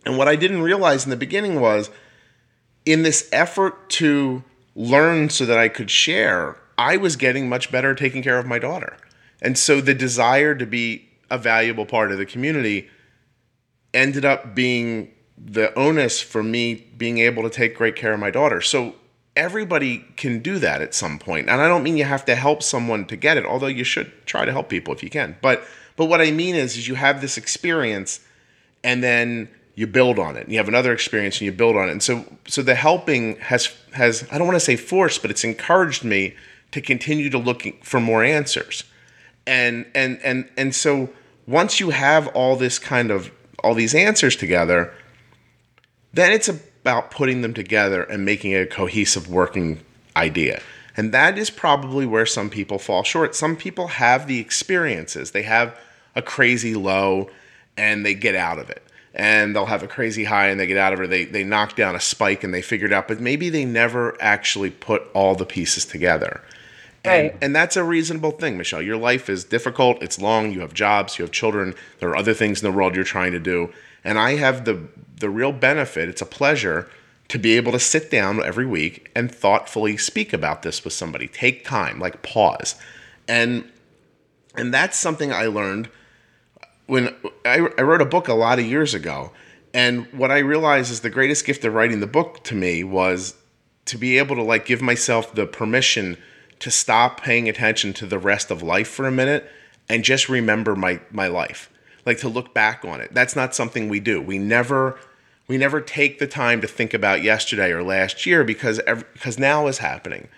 And 0.04 0.16
what 0.16 0.28
I 0.28 0.36
didn't 0.36 0.62
realize 0.62 1.04
in 1.04 1.10
the 1.10 1.16
beginning 1.16 1.60
was 1.60 1.90
in 2.84 3.02
this 3.02 3.28
effort 3.32 3.90
to 3.90 4.42
learn 4.74 5.28
so 5.28 5.44
that 5.44 5.58
I 5.58 5.68
could 5.68 5.90
share, 5.90 6.56
I 6.76 6.96
was 6.96 7.16
getting 7.16 7.48
much 7.48 7.70
better 7.70 7.94
taking 7.94 8.22
care 8.22 8.38
of 8.38 8.46
my 8.46 8.58
daughter. 8.58 8.96
And 9.42 9.58
so 9.58 9.80
the 9.80 9.94
desire 9.94 10.54
to 10.54 10.66
be 10.66 11.07
a 11.30 11.38
valuable 11.38 11.86
part 11.86 12.12
of 12.12 12.18
the 12.18 12.26
community 12.26 12.88
ended 13.94 14.24
up 14.24 14.54
being 14.54 15.12
the 15.36 15.72
onus 15.78 16.20
for 16.20 16.42
me 16.42 16.74
being 16.96 17.18
able 17.18 17.42
to 17.42 17.50
take 17.50 17.76
great 17.76 17.96
care 17.96 18.12
of 18.12 18.20
my 18.20 18.30
daughter. 18.30 18.60
So 18.60 18.94
everybody 19.36 20.04
can 20.16 20.40
do 20.40 20.58
that 20.58 20.82
at 20.82 20.94
some 20.94 21.18
point. 21.18 21.48
And 21.48 21.60
I 21.60 21.68
don't 21.68 21.82
mean 21.82 21.96
you 21.96 22.04
have 22.04 22.24
to 22.26 22.34
help 22.34 22.62
someone 22.62 23.06
to 23.06 23.16
get 23.16 23.36
it, 23.36 23.44
although 23.44 23.68
you 23.68 23.84
should 23.84 24.12
try 24.26 24.44
to 24.44 24.52
help 24.52 24.68
people 24.68 24.92
if 24.92 25.02
you 25.02 25.10
can. 25.10 25.36
But 25.40 25.64
but 25.96 26.06
what 26.06 26.20
I 26.20 26.30
mean 26.30 26.54
is 26.54 26.76
is 26.76 26.88
you 26.88 26.94
have 26.94 27.20
this 27.20 27.36
experience 27.36 28.20
and 28.82 29.02
then 29.02 29.48
you 29.74 29.86
build 29.86 30.18
on 30.18 30.36
it 30.36 30.44
and 30.44 30.52
you 30.52 30.58
have 30.58 30.68
another 30.68 30.92
experience 30.92 31.36
and 31.36 31.42
you 31.42 31.52
build 31.52 31.76
on 31.76 31.88
it 31.88 31.92
and 31.92 32.02
so 32.02 32.24
so 32.48 32.62
the 32.62 32.74
helping 32.74 33.36
has 33.36 33.72
has 33.92 34.26
i 34.32 34.38
don't 34.38 34.46
want 34.46 34.56
to 34.56 34.60
say 34.60 34.74
forced 34.74 35.22
but 35.22 35.30
it's 35.30 35.44
encouraged 35.44 36.02
me 36.02 36.34
to 36.72 36.80
continue 36.80 37.30
to 37.30 37.38
look 37.38 37.62
for 37.84 38.00
more 38.00 38.24
answers 38.24 38.82
and 39.48 39.86
and 39.94 40.20
and 40.22 40.48
and 40.56 40.74
so 40.74 41.08
once 41.46 41.80
you 41.80 41.90
have 41.90 42.28
all 42.28 42.54
this 42.54 42.78
kind 42.78 43.10
of 43.10 43.32
all 43.64 43.74
these 43.74 43.94
answers 43.94 44.36
together 44.36 44.92
then 46.12 46.32
it's 46.32 46.48
about 46.48 47.10
putting 47.10 47.42
them 47.42 47.54
together 47.54 48.02
and 48.02 48.24
making 48.24 48.54
a 48.54 48.66
cohesive 48.66 49.28
working 49.28 49.80
idea. 50.16 50.60
And 50.96 51.12
that 51.12 51.38
is 51.38 51.50
probably 51.50 52.06
where 52.06 52.26
some 52.26 52.50
people 52.50 52.78
fall 52.78 53.02
short. 53.04 53.34
Some 53.34 53.56
people 53.56 53.88
have 53.88 54.26
the 54.26 54.40
experiences. 54.40 55.30
They 55.30 55.42
have 55.42 55.78
a 56.16 56.22
crazy 56.22 56.74
low 56.74 57.30
and 57.76 58.04
they 58.04 58.14
get 58.14 58.34
out 58.34 58.58
of 58.58 58.70
it. 58.70 58.82
And 59.14 59.54
they'll 59.54 59.66
have 59.66 59.82
a 59.82 59.88
crazy 59.88 60.24
high 60.24 60.48
and 60.48 60.58
they 60.58 60.66
get 60.66 60.76
out 60.76 60.92
of 60.92 61.00
it. 61.00 61.10
They, 61.10 61.24
they 61.24 61.44
knock 61.44 61.76
down 61.76 61.94
a 61.94 62.00
spike 62.00 62.42
and 62.42 62.52
they 62.52 62.62
figure 62.62 62.86
it 62.86 62.92
out 62.92 63.06
but 63.06 63.20
maybe 63.20 63.48
they 63.48 63.64
never 63.64 64.16
actually 64.20 64.70
put 64.70 65.02
all 65.14 65.34
the 65.34 65.46
pieces 65.46 65.84
together 65.84 66.42
Right. 67.04 67.32
and, 67.32 67.44
and 67.44 67.56
that's 67.56 67.76
a 67.76 67.84
reasonable 67.84 68.32
thing, 68.32 68.56
Michelle. 68.58 68.82
Your 68.82 68.96
life 68.96 69.28
is 69.28 69.44
difficult, 69.44 70.02
it's 70.02 70.20
long, 70.20 70.52
you 70.52 70.60
have 70.60 70.74
jobs, 70.74 71.18
you 71.18 71.24
have 71.24 71.32
children, 71.32 71.74
there 72.00 72.08
are 72.10 72.16
other 72.16 72.34
things 72.34 72.62
in 72.62 72.70
the 72.70 72.76
world 72.76 72.94
you're 72.94 73.04
trying 73.04 73.32
to 73.32 73.38
do. 73.38 73.72
And 74.04 74.18
I 74.18 74.36
have 74.36 74.64
the 74.64 74.88
the 75.16 75.30
real 75.30 75.52
benefit, 75.52 76.08
it's 76.08 76.22
a 76.22 76.26
pleasure 76.26 76.88
to 77.28 77.38
be 77.38 77.56
able 77.56 77.72
to 77.72 77.80
sit 77.80 78.10
down 78.10 78.42
every 78.42 78.66
week 78.66 79.10
and 79.14 79.30
thoughtfully 79.32 79.96
speak 79.96 80.32
about 80.32 80.62
this 80.62 80.82
with 80.84 80.92
somebody. 80.92 81.28
Take 81.28 81.64
time, 81.64 81.98
like 81.98 82.22
pause. 82.22 82.74
And 83.26 83.70
and 84.56 84.72
that's 84.72 84.96
something 84.96 85.32
I 85.32 85.46
learned 85.46 85.88
when 86.86 87.14
I, 87.44 87.68
I 87.78 87.82
wrote 87.82 88.00
a 88.00 88.06
book 88.06 88.28
a 88.28 88.34
lot 88.34 88.58
of 88.58 88.64
years 88.64 88.94
ago. 88.94 89.30
And 89.74 90.06
what 90.12 90.30
I 90.30 90.38
realized 90.38 90.90
is 90.90 91.00
the 91.00 91.10
greatest 91.10 91.44
gift 91.44 91.64
of 91.64 91.74
writing 91.74 92.00
the 92.00 92.06
book 92.06 92.42
to 92.44 92.54
me 92.54 92.82
was 92.82 93.34
to 93.84 93.98
be 93.98 94.18
able 94.18 94.36
to 94.36 94.42
like 94.42 94.64
give 94.64 94.80
myself 94.80 95.34
the 95.34 95.46
permission 95.46 96.16
to 96.60 96.70
stop 96.70 97.20
paying 97.20 97.48
attention 97.48 97.92
to 97.94 98.06
the 98.06 98.18
rest 98.18 98.50
of 98.50 98.62
life 98.62 98.88
for 98.88 99.06
a 99.06 99.12
minute 99.12 99.50
and 99.88 100.04
just 100.04 100.28
remember 100.28 100.76
my 100.76 101.00
my 101.10 101.26
life. 101.28 101.70
Like 102.06 102.18
to 102.18 102.28
look 102.28 102.54
back 102.54 102.84
on 102.84 103.00
it. 103.00 103.12
That's 103.12 103.36
not 103.36 103.54
something 103.54 103.88
we 103.88 104.00
do. 104.00 104.20
We 104.20 104.38
never 104.38 104.98
we 105.46 105.56
never 105.56 105.80
take 105.80 106.18
the 106.18 106.26
time 106.26 106.60
to 106.60 106.66
think 106.66 106.92
about 106.92 107.22
yesterday 107.22 107.70
or 107.72 107.82
last 107.82 108.26
year 108.26 108.44
because 108.44 108.78
ev 108.80 109.04
because 109.12 109.38
now 109.38 109.66
is 109.66 109.78
happening. 109.78 110.28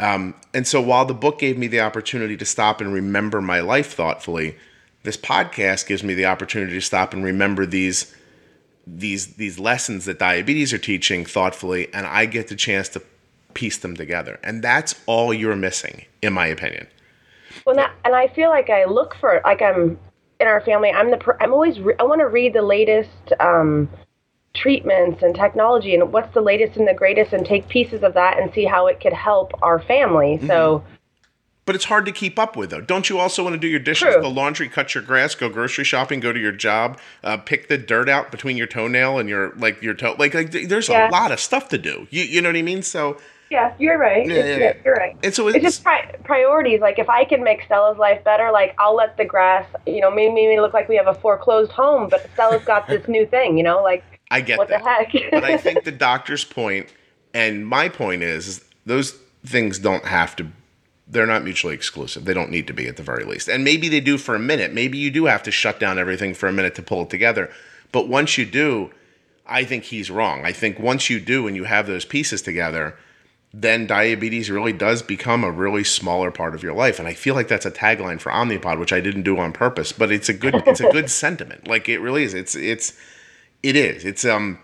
Um, 0.00 0.34
and 0.52 0.66
so 0.66 0.80
while 0.80 1.04
the 1.04 1.14
book 1.14 1.38
gave 1.38 1.56
me 1.56 1.68
the 1.68 1.80
opportunity 1.80 2.36
to 2.36 2.44
stop 2.44 2.80
and 2.80 2.92
remember 2.92 3.40
my 3.40 3.60
life 3.60 3.92
thoughtfully 3.92 4.56
this 5.04 5.16
podcast 5.16 5.86
gives 5.86 6.02
me 6.02 6.14
the 6.14 6.26
opportunity 6.26 6.72
to 6.72 6.80
stop 6.80 7.14
and 7.14 7.22
remember 7.22 7.64
these 7.64 8.12
these 8.86 9.36
these 9.36 9.58
lessons 9.58 10.04
that 10.06 10.18
diabetes 10.18 10.72
are 10.72 10.78
teaching 10.78 11.24
thoughtfully 11.24 11.92
and 11.94 12.06
i 12.06 12.26
get 12.26 12.48
the 12.48 12.56
chance 12.56 12.88
to 12.88 13.00
piece 13.54 13.78
them 13.78 13.96
together 13.96 14.38
and 14.42 14.62
that's 14.62 14.94
all 15.06 15.32
you're 15.32 15.56
missing 15.56 16.04
in 16.22 16.32
my 16.32 16.46
opinion 16.46 16.86
Well, 17.64 17.76
that, 17.76 17.94
and 18.04 18.14
I 18.14 18.28
feel 18.28 18.50
like 18.50 18.68
I 18.70 18.84
look 18.84 19.14
for 19.20 19.40
like 19.44 19.62
I'm 19.62 19.98
in 20.40 20.46
our 20.48 20.60
family. 20.60 20.90
I'm 20.90 21.10
the 21.10 21.36
I'm 21.40 21.52
always 21.52 21.78
re, 21.80 21.94
I 21.98 22.02
want 22.02 22.20
to 22.20 22.26
read 22.26 22.52
the 22.52 22.62
latest 22.62 23.32
um, 23.40 23.88
treatments 24.54 25.22
and 25.22 25.34
technology 25.34 25.94
and 25.94 26.12
what's 26.12 26.32
the 26.34 26.40
latest 26.40 26.76
and 26.76 26.86
the 26.86 26.94
greatest 26.94 27.32
and 27.32 27.46
take 27.46 27.68
pieces 27.68 28.02
of 28.02 28.14
that 28.14 28.38
and 28.38 28.52
see 28.52 28.64
how 28.64 28.86
it 28.86 29.00
could 29.00 29.12
help 29.12 29.52
our 29.62 29.80
family. 29.80 30.40
So 30.46 30.84
but 31.66 31.74
it's 31.74 31.86
hard 31.86 32.04
to 32.04 32.12
keep 32.12 32.38
up 32.38 32.56
with 32.56 32.70
though 32.70 32.80
don't 32.80 33.08
you 33.08 33.18
also 33.18 33.42
want 33.42 33.54
to 33.54 33.58
do 33.58 33.66
your 33.66 33.80
dishes 33.80 34.12
True. 34.12 34.20
the 34.22 34.28
laundry 34.28 34.68
cut 34.68 34.94
your 34.94 35.02
grass 35.02 35.34
go 35.34 35.48
grocery 35.48 35.84
shopping 35.84 36.20
go 36.20 36.30
to 36.30 36.38
your 36.38 36.52
job 36.52 36.98
uh, 37.22 37.38
pick 37.38 37.68
the 37.68 37.78
dirt 37.78 38.08
out 38.08 38.30
between 38.30 38.58
your 38.58 38.66
toenail 38.66 39.18
and 39.18 39.30
your 39.30 39.54
like 39.56 39.80
your 39.80 39.94
toe 39.94 40.14
like, 40.18 40.34
like 40.34 40.50
there's 40.50 40.90
Yeah. 40.90 41.08
a 41.08 41.10
lot 41.10 41.32
of 41.32 41.40
stuff 41.40 41.70
to 41.70 41.78
do 41.78 42.06
you, 42.10 42.22
you 42.22 42.42
know 42.42 42.50
what 42.50 42.56
i 42.56 42.62
mean 42.62 42.82
so 42.82 43.18
yeah, 43.50 43.74
you're 43.78 43.98
right. 43.98 44.26
Yeah, 44.26 44.34
It's- 44.34 44.58
yeah, 44.58 44.64
yeah. 44.66 44.72
You're 44.84 44.94
right. 44.94 45.16
and 45.22 45.34
so 45.34 45.48
It's 45.48 45.56
it's, 45.56 45.64
just 45.64 45.84
pri- 45.84 46.14
priorities. 46.24 46.80
Like 46.80 46.98
if 46.98 47.08
I 47.08 47.24
can 47.24 47.42
make 47.42 47.62
Stella's 47.64 47.98
life 47.98 48.22
better, 48.24 48.50
like 48.50 48.74
I'll 48.78 48.96
let 48.96 49.16
the 49.16 49.24
grass, 49.24 49.66
you 49.86 50.00
know, 50.00 50.10
maybe 50.10 50.34
maybe 50.34 50.60
look 50.60 50.74
like 50.74 50.88
we 50.88 50.96
have 50.96 51.06
a 51.06 51.14
foreclosed 51.14 51.72
home, 51.72 52.08
but 52.08 52.28
Stella's 52.34 52.64
got 52.64 52.86
this 52.88 53.06
new 53.08 53.26
thing, 53.26 53.56
you 53.56 53.64
know, 53.64 53.82
like 53.82 54.04
i 54.30 54.40
get 54.40 54.58
what 54.58 54.68
that 54.68 54.82
the 54.82 54.88
heck. 54.88 55.30
but 55.30 55.44
I 55.44 55.56
think 55.58 55.84
the 55.84 55.92
doctor's 55.92 56.44
point 56.44 56.88
and 57.34 57.66
my 57.66 57.88
point 57.88 58.22
is, 58.22 58.48
is 58.48 58.64
those 58.86 59.12
things 59.44 59.78
don't 59.78 60.04
have 60.06 60.34
to 60.36 60.46
they're 61.06 61.26
not 61.26 61.44
mutually 61.44 61.74
exclusive. 61.74 62.24
They 62.24 62.32
don't 62.32 62.50
need 62.50 62.66
to 62.66 62.72
be 62.72 62.88
at 62.88 62.96
the 62.96 63.02
very 63.02 63.24
least. 63.24 63.46
And 63.48 63.62
maybe 63.62 63.90
they 63.90 64.00
do 64.00 64.16
for 64.16 64.34
a 64.34 64.38
minute. 64.38 64.72
Maybe 64.72 64.96
you 64.96 65.10
do 65.10 65.26
have 65.26 65.42
to 65.42 65.50
shut 65.50 65.78
down 65.78 65.98
everything 65.98 66.32
for 66.32 66.48
a 66.48 66.52
minute 66.52 66.74
to 66.76 66.82
pull 66.82 67.02
it 67.02 67.10
together. 67.10 67.50
But 67.92 68.08
once 68.08 68.38
you 68.38 68.46
do, 68.46 68.90
I 69.46 69.64
think 69.64 69.84
he's 69.84 70.10
wrong. 70.10 70.46
I 70.46 70.52
think 70.52 70.78
once 70.78 71.10
you 71.10 71.20
do 71.20 71.46
and 71.46 71.54
you 71.54 71.64
have 71.64 71.86
those 71.86 72.06
pieces 72.06 72.40
together, 72.40 72.96
then 73.56 73.86
diabetes 73.86 74.50
really 74.50 74.72
does 74.72 75.00
become 75.00 75.44
a 75.44 75.50
really 75.50 75.84
smaller 75.84 76.32
part 76.32 76.56
of 76.56 76.62
your 76.64 76.74
life. 76.74 76.98
And 76.98 77.06
I 77.06 77.14
feel 77.14 77.36
like 77.36 77.46
that's 77.46 77.64
a 77.64 77.70
tagline 77.70 78.20
for 78.20 78.32
Omnipod, 78.32 78.80
which 78.80 78.92
I 78.92 79.00
didn't 79.00 79.22
do 79.22 79.38
on 79.38 79.52
purpose, 79.52 79.92
but 79.92 80.10
it's 80.10 80.28
a 80.28 80.34
good 80.34 80.56
it's 80.66 80.80
a 80.80 80.90
good 80.90 81.08
sentiment. 81.22 81.68
Like 81.68 81.88
it 81.88 82.00
really 82.00 82.24
is. 82.24 82.34
It's 82.34 82.56
it's 82.56 82.98
it 83.62 83.76
is. 83.76 84.04
It's 84.04 84.24
um 84.24 84.58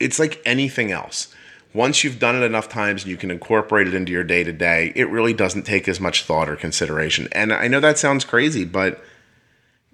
it's 0.00 0.18
like 0.18 0.40
anything 0.46 0.92
else. 0.92 1.34
Once 1.74 2.02
you've 2.02 2.18
done 2.18 2.34
it 2.34 2.42
enough 2.42 2.70
times 2.70 3.02
and 3.02 3.10
you 3.10 3.18
can 3.18 3.30
incorporate 3.30 3.86
it 3.86 3.92
into 3.92 4.12
your 4.12 4.24
day 4.24 4.44
to 4.44 4.52
day, 4.52 4.90
it 4.96 5.10
really 5.10 5.34
doesn't 5.34 5.64
take 5.64 5.86
as 5.86 6.00
much 6.00 6.24
thought 6.24 6.48
or 6.48 6.56
consideration. 6.56 7.28
And 7.32 7.52
I 7.52 7.68
know 7.68 7.80
that 7.80 7.98
sounds 7.98 8.24
crazy, 8.24 8.64
but 8.64 9.04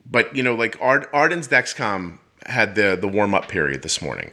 but 0.09 0.35
you 0.37 0.45
know, 0.45 0.55
like 0.55 0.79
Ard- 0.81 1.09
Arden's 1.13 1.49
Dexcom 1.49 2.19
had 2.47 2.77
the 2.77 2.97
the 3.01 3.09
warm 3.09 3.35
up 3.35 3.49
period 3.49 3.83
this 3.83 4.01
morning, 4.01 4.31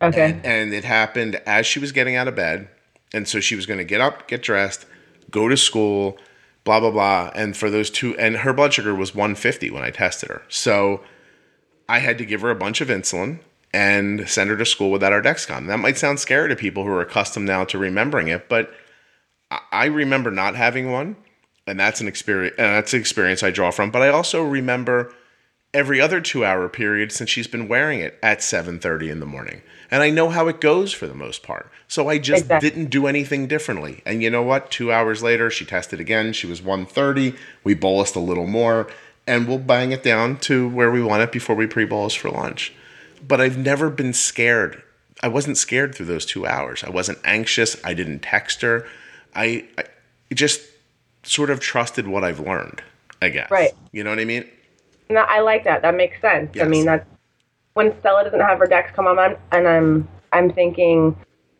okay. 0.00 0.40
and 0.44 0.72
it 0.72 0.84
happened 0.84 1.40
as 1.46 1.66
she 1.66 1.80
was 1.80 1.90
getting 1.90 2.14
out 2.14 2.28
of 2.28 2.36
bed, 2.36 2.68
and 3.14 3.28
so 3.28 3.40
she 3.40 3.56
was 3.56 3.66
going 3.66 3.78
to 3.78 3.84
get 3.84 4.00
up, 4.00 4.28
get 4.28 4.42
dressed, 4.42 4.86
go 5.30 5.48
to 5.48 5.56
school, 5.56 6.18
blah 6.64 6.80
blah 6.80 6.90
blah. 6.90 7.30
And 7.34 7.56
for 7.56 7.70
those 7.70 7.90
two, 7.90 8.16
and 8.18 8.38
her 8.38 8.52
blood 8.52 8.72
sugar 8.72 8.94
was 8.94 9.14
150 9.14 9.70
when 9.70 9.82
I 9.82 9.90
tested 9.90 10.28
her, 10.28 10.42
so 10.48 11.02
I 11.88 11.98
had 11.98 12.18
to 12.18 12.24
give 12.24 12.40
her 12.40 12.50
a 12.50 12.54
bunch 12.54 12.80
of 12.80 12.88
insulin 12.88 13.40
and 13.74 14.28
send 14.28 14.50
her 14.50 14.56
to 14.56 14.66
school 14.66 14.90
without 14.90 15.12
our 15.12 15.22
Dexcom. 15.22 15.66
That 15.66 15.78
might 15.78 15.96
sound 15.96 16.20
scary 16.20 16.48
to 16.48 16.56
people 16.56 16.84
who 16.84 16.90
are 16.90 17.00
accustomed 17.00 17.46
now 17.46 17.64
to 17.64 17.78
remembering 17.78 18.28
it, 18.28 18.48
but 18.48 18.72
I- 19.70 19.86
remember 19.86 20.30
not 20.30 20.56
having 20.56 20.90
one, 20.90 21.16
and 21.66 21.78
that's 21.78 22.00
an 22.00 22.08
experience. 22.08 22.54
Uh, 22.58 22.62
that's 22.62 22.94
an 22.94 23.00
experience 23.00 23.42
I 23.42 23.50
draw 23.50 23.70
from. 23.70 23.90
But 23.90 24.02
I 24.02 24.08
also 24.08 24.42
remember 24.42 25.12
every 25.74 26.00
other 26.00 26.20
two-hour 26.20 26.68
period 26.68 27.12
since 27.12 27.30
she's 27.30 27.46
been 27.46 27.66
wearing 27.68 28.00
it 28.00 28.18
at 28.22 28.40
7:30 28.42 29.08
in 29.10 29.20
the 29.20 29.26
morning, 29.26 29.62
and 29.90 30.02
I 30.02 30.10
know 30.10 30.28
how 30.28 30.48
it 30.48 30.60
goes 30.60 30.92
for 30.92 31.06
the 31.06 31.14
most 31.14 31.42
part. 31.42 31.70
So 31.88 32.08
I 32.08 32.18
just 32.18 32.42
Exactly. 32.42 32.68
didn't 32.70 32.90
do 32.90 33.06
anything 33.06 33.46
differently. 33.46 34.02
And 34.04 34.22
you 34.22 34.30
know 34.30 34.42
what? 34.42 34.70
Two 34.70 34.92
hours 34.92 35.22
later, 35.22 35.50
she 35.50 35.64
tested 35.64 36.00
again. 36.00 36.32
She 36.32 36.46
was 36.46 36.62
130. 36.62 37.34
We 37.64 37.74
bolused 37.74 38.16
a 38.16 38.20
little 38.20 38.46
more, 38.46 38.88
and 39.26 39.46
we'll 39.48 39.58
bang 39.58 39.92
it 39.92 40.02
down 40.02 40.38
to 40.40 40.68
where 40.68 40.90
we 40.90 41.02
want 41.02 41.22
it 41.22 41.32
before 41.32 41.56
we 41.56 41.66
pre-bolus 41.66 42.14
for 42.14 42.30
lunch. 42.30 42.72
But 43.26 43.40
I've 43.40 43.58
never 43.58 43.88
been 43.90 44.12
scared. 44.12 44.82
I 45.22 45.28
wasn't 45.28 45.56
scared 45.56 45.94
through 45.94 46.06
those 46.06 46.26
two 46.26 46.46
hours. 46.46 46.82
I 46.82 46.90
wasn't 46.90 47.18
anxious. 47.24 47.76
I 47.84 47.94
didn't 47.94 48.20
text 48.20 48.62
her. 48.62 48.86
I, 49.34 49.64
I 49.78 49.84
just 50.34 50.60
sort 51.22 51.48
of 51.50 51.60
trusted 51.60 52.08
what 52.08 52.24
I've 52.24 52.40
learned. 52.40 52.82
I 53.20 53.28
guess. 53.28 53.50
Right. 53.50 53.70
You 53.92 54.02
know 54.02 54.10
what 54.10 54.18
I 54.18 54.24
mean? 54.24 54.44
No, 55.12 55.20
I 55.20 55.40
like 55.40 55.64
that. 55.64 55.82
That 55.82 55.94
makes 55.94 56.20
sense. 56.20 56.58
I 56.60 56.64
mean, 56.64 56.86
that's 56.86 57.06
when 57.74 57.98
Stella 58.00 58.24
doesn't 58.24 58.40
have 58.40 58.58
her 58.58 58.66
Dexcom 58.66 59.06
on, 59.06 59.18
I'm, 59.18 59.36
and 59.52 59.68
I'm 59.68 60.08
I'm 60.32 60.52
thinking 60.52 61.16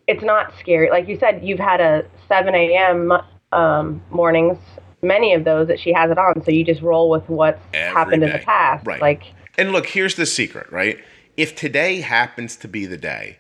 it's 0.07 0.23
not 0.23 0.53
scary. 0.59 0.91
Like 0.91 1.09
you 1.09 1.19
said, 1.19 1.45
you've 1.45 1.59
had 1.59 1.81
a 1.81 2.05
7 2.29 2.55
a.m. 2.55 3.13
Um, 3.53 4.03
mornings, 4.11 4.59
many 5.03 5.35
of 5.35 5.45
those 5.45 5.69
that 5.69 5.79
she 5.79 5.93
has 5.93 6.11
it 6.11 6.19
on. 6.19 6.43
So 6.43 6.51
you 6.51 6.65
just 6.65 6.81
roll 6.81 7.11
with 7.11 7.29
what's 7.29 7.61
Every 7.75 7.95
happened 7.95 8.23
in 8.23 8.33
the 8.33 8.39
past. 8.39 8.87
Right. 8.87 9.01
Like, 9.01 9.25
And 9.59 9.73
look, 9.73 9.87
here's 9.87 10.15
the 10.15 10.27
secret, 10.27 10.71
right? 10.73 10.99
If 11.37 11.55
today 11.55 12.01
happens 12.01 12.57
to 12.57 12.69
be 12.69 12.87
the 12.87 12.97
day 12.97 13.39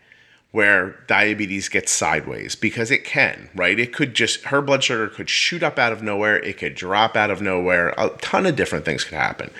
where 0.50 1.02
diabetes 1.06 1.70
gets 1.70 1.90
sideways, 1.90 2.54
because 2.54 2.90
it 2.90 3.04
can, 3.04 3.48
right? 3.54 3.80
It 3.80 3.94
could 3.94 4.12
just, 4.12 4.44
her 4.44 4.60
blood 4.60 4.84
sugar 4.84 5.08
could 5.08 5.30
shoot 5.30 5.62
up 5.62 5.78
out 5.78 5.92
of 5.92 6.02
nowhere, 6.02 6.36
it 6.36 6.58
could 6.58 6.74
drop 6.74 7.16
out 7.16 7.30
of 7.30 7.40
nowhere, 7.40 7.94
a 7.96 8.10
ton 8.20 8.44
of 8.44 8.54
different 8.54 8.84
things 8.84 9.02
could 9.02 9.16
happen. 9.16 9.50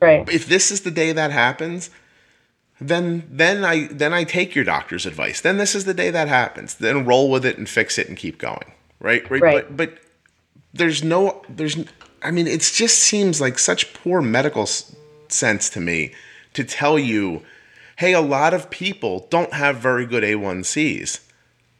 Right. 0.00 0.28
If 0.28 0.46
this 0.46 0.70
is 0.70 0.80
the 0.82 0.90
day 0.90 1.12
that 1.12 1.30
happens, 1.30 1.90
then 2.80 3.26
then 3.30 3.64
I 3.64 3.86
then 3.88 4.12
I 4.14 4.24
take 4.24 4.54
your 4.54 4.64
doctor's 4.64 5.06
advice. 5.06 5.40
Then 5.40 5.58
this 5.58 5.74
is 5.74 5.84
the 5.84 5.94
day 5.94 6.10
that 6.10 6.28
happens. 6.28 6.74
Then 6.74 7.04
roll 7.04 7.30
with 7.30 7.44
it 7.44 7.58
and 7.58 7.68
fix 7.68 7.98
it 7.98 8.08
and 8.08 8.16
keep 8.16 8.38
going. 8.38 8.72
Right? 9.00 9.28
Right. 9.30 9.42
Right. 9.42 9.76
But 9.76 9.76
but 9.76 9.98
there's 10.72 11.02
no 11.04 11.42
there's 11.48 11.76
I 12.22 12.30
mean 12.30 12.46
it 12.46 12.60
just 12.60 12.98
seems 12.98 13.40
like 13.40 13.58
such 13.58 13.92
poor 13.94 14.20
medical 14.22 14.62
s- 14.62 14.94
sense 15.28 15.68
to 15.70 15.80
me 15.80 16.12
to 16.54 16.64
tell 16.64 16.98
you, 16.98 17.42
hey, 17.96 18.12
a 18.12 18.20
lot 18.20 18.54
of 18.54 18.70
people 18.70 19.26
don't 19.30 19.52
have 19.52 19.76
very 19.76 20.04
good 20.06 20.22
A1Cs. 20.24 21.20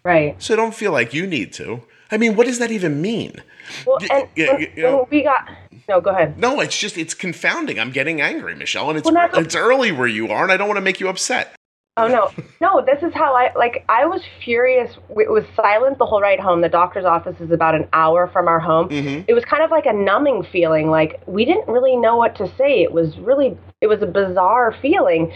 Right. 0.04 0.40
So 0.42 0.54
don't 0.56 0.74
feel 0.74 0.92
like 0.92 1.12
you 1.12 1.26
need 1.26 1.52
to. 1.54 1.82
I 2.10 2.16
mean, 2.16 2.34
what 2.36 2.46
does 2.46 2.58
that 2.58 2.70
even 2.70 3.00
mean? 3.02 3.42
Well, 3.86 3.98
and 4.10 4.28
yeah, 4.36 4.52
when, 4.52 4.60
you 4.76 4.82
know- 4.82 5.08
we 5.10 5.22
got 5.22 5.48
No, 5.90 6.00
go 6.00 6.10
ahead. 6.10 6.38
No, 6.38 6.60
it's 6.60 6.78
just 6.78 6.96
it's 6.96 7.14
confounding. 7.14 7.80
I'm 7.80 7.90
getting 7.90 8.20
angry, 8.20 8.54
Michelle, 8.54 8.90
and 8.90 8.98
it's 8.98 9.10
Well, 9.10 9.28
it's 9.34 9.56
early 9.56 9.90
where 9.90 10.06
you 10.06 10.28
are, 10.28 10.44
and 10.44 10.52
I 10.52 10.56
don't 10.56 10.68
want 10.68 10.76
to 10.76 10.82
make 10.82 11.00
you 11.00 11.08
upset. 11.08 11.52
Oh 11.96 12.06
no, 12.06 12.30
no! 12.60 12.80
This 12.86 13.02
is 13.02 13.12
how 13.12 13.34
I 13.34 13.52
like. 13.56 13.84
I 13.88 14.06
was 14.06 14.22
furious. 14.44 14.96
It 15.08 15.28
was 15.28 15.42
silent 15.56 15.98
the 15.98 16.06
whole 16.06 16.20
ride 16.20 16.38
home. 16.38 16.60
The 16.60 16.68
doctor's 16.68 17.04
office 17.04 17.40
is 17.40 17.50
about 17.50 17.74
an 17.74 17.88
hour 17.92 18.28
from 18.28 18.46
our 18.46 18.60
home. 18.60 18.88
Mhm. 18.88 19.24
It 19.26 19.34
was 19.34 19.44
kind 19.44 19.64
of 19.64 19.72
like 19.72 19.86
a 19.86 19.92
numbing 19.92 20.44
feeling. 20.44 20.90
Like 20.90 21.20
we 21.26 21.44
didn't 21.44 21.66
really 21.66 21.96
know 21.96 22.16
what 22.16 22.36
to 22.36 22.46
say. 22.56 22.82
It 22.84 22.92
was 22.92 23.18
really, 23.18 23.58
it 23.80 23.88
was 23.88 24.00
a 24.00 24.06
bizarre 24.06 24.72
feeling. 24.80 25.32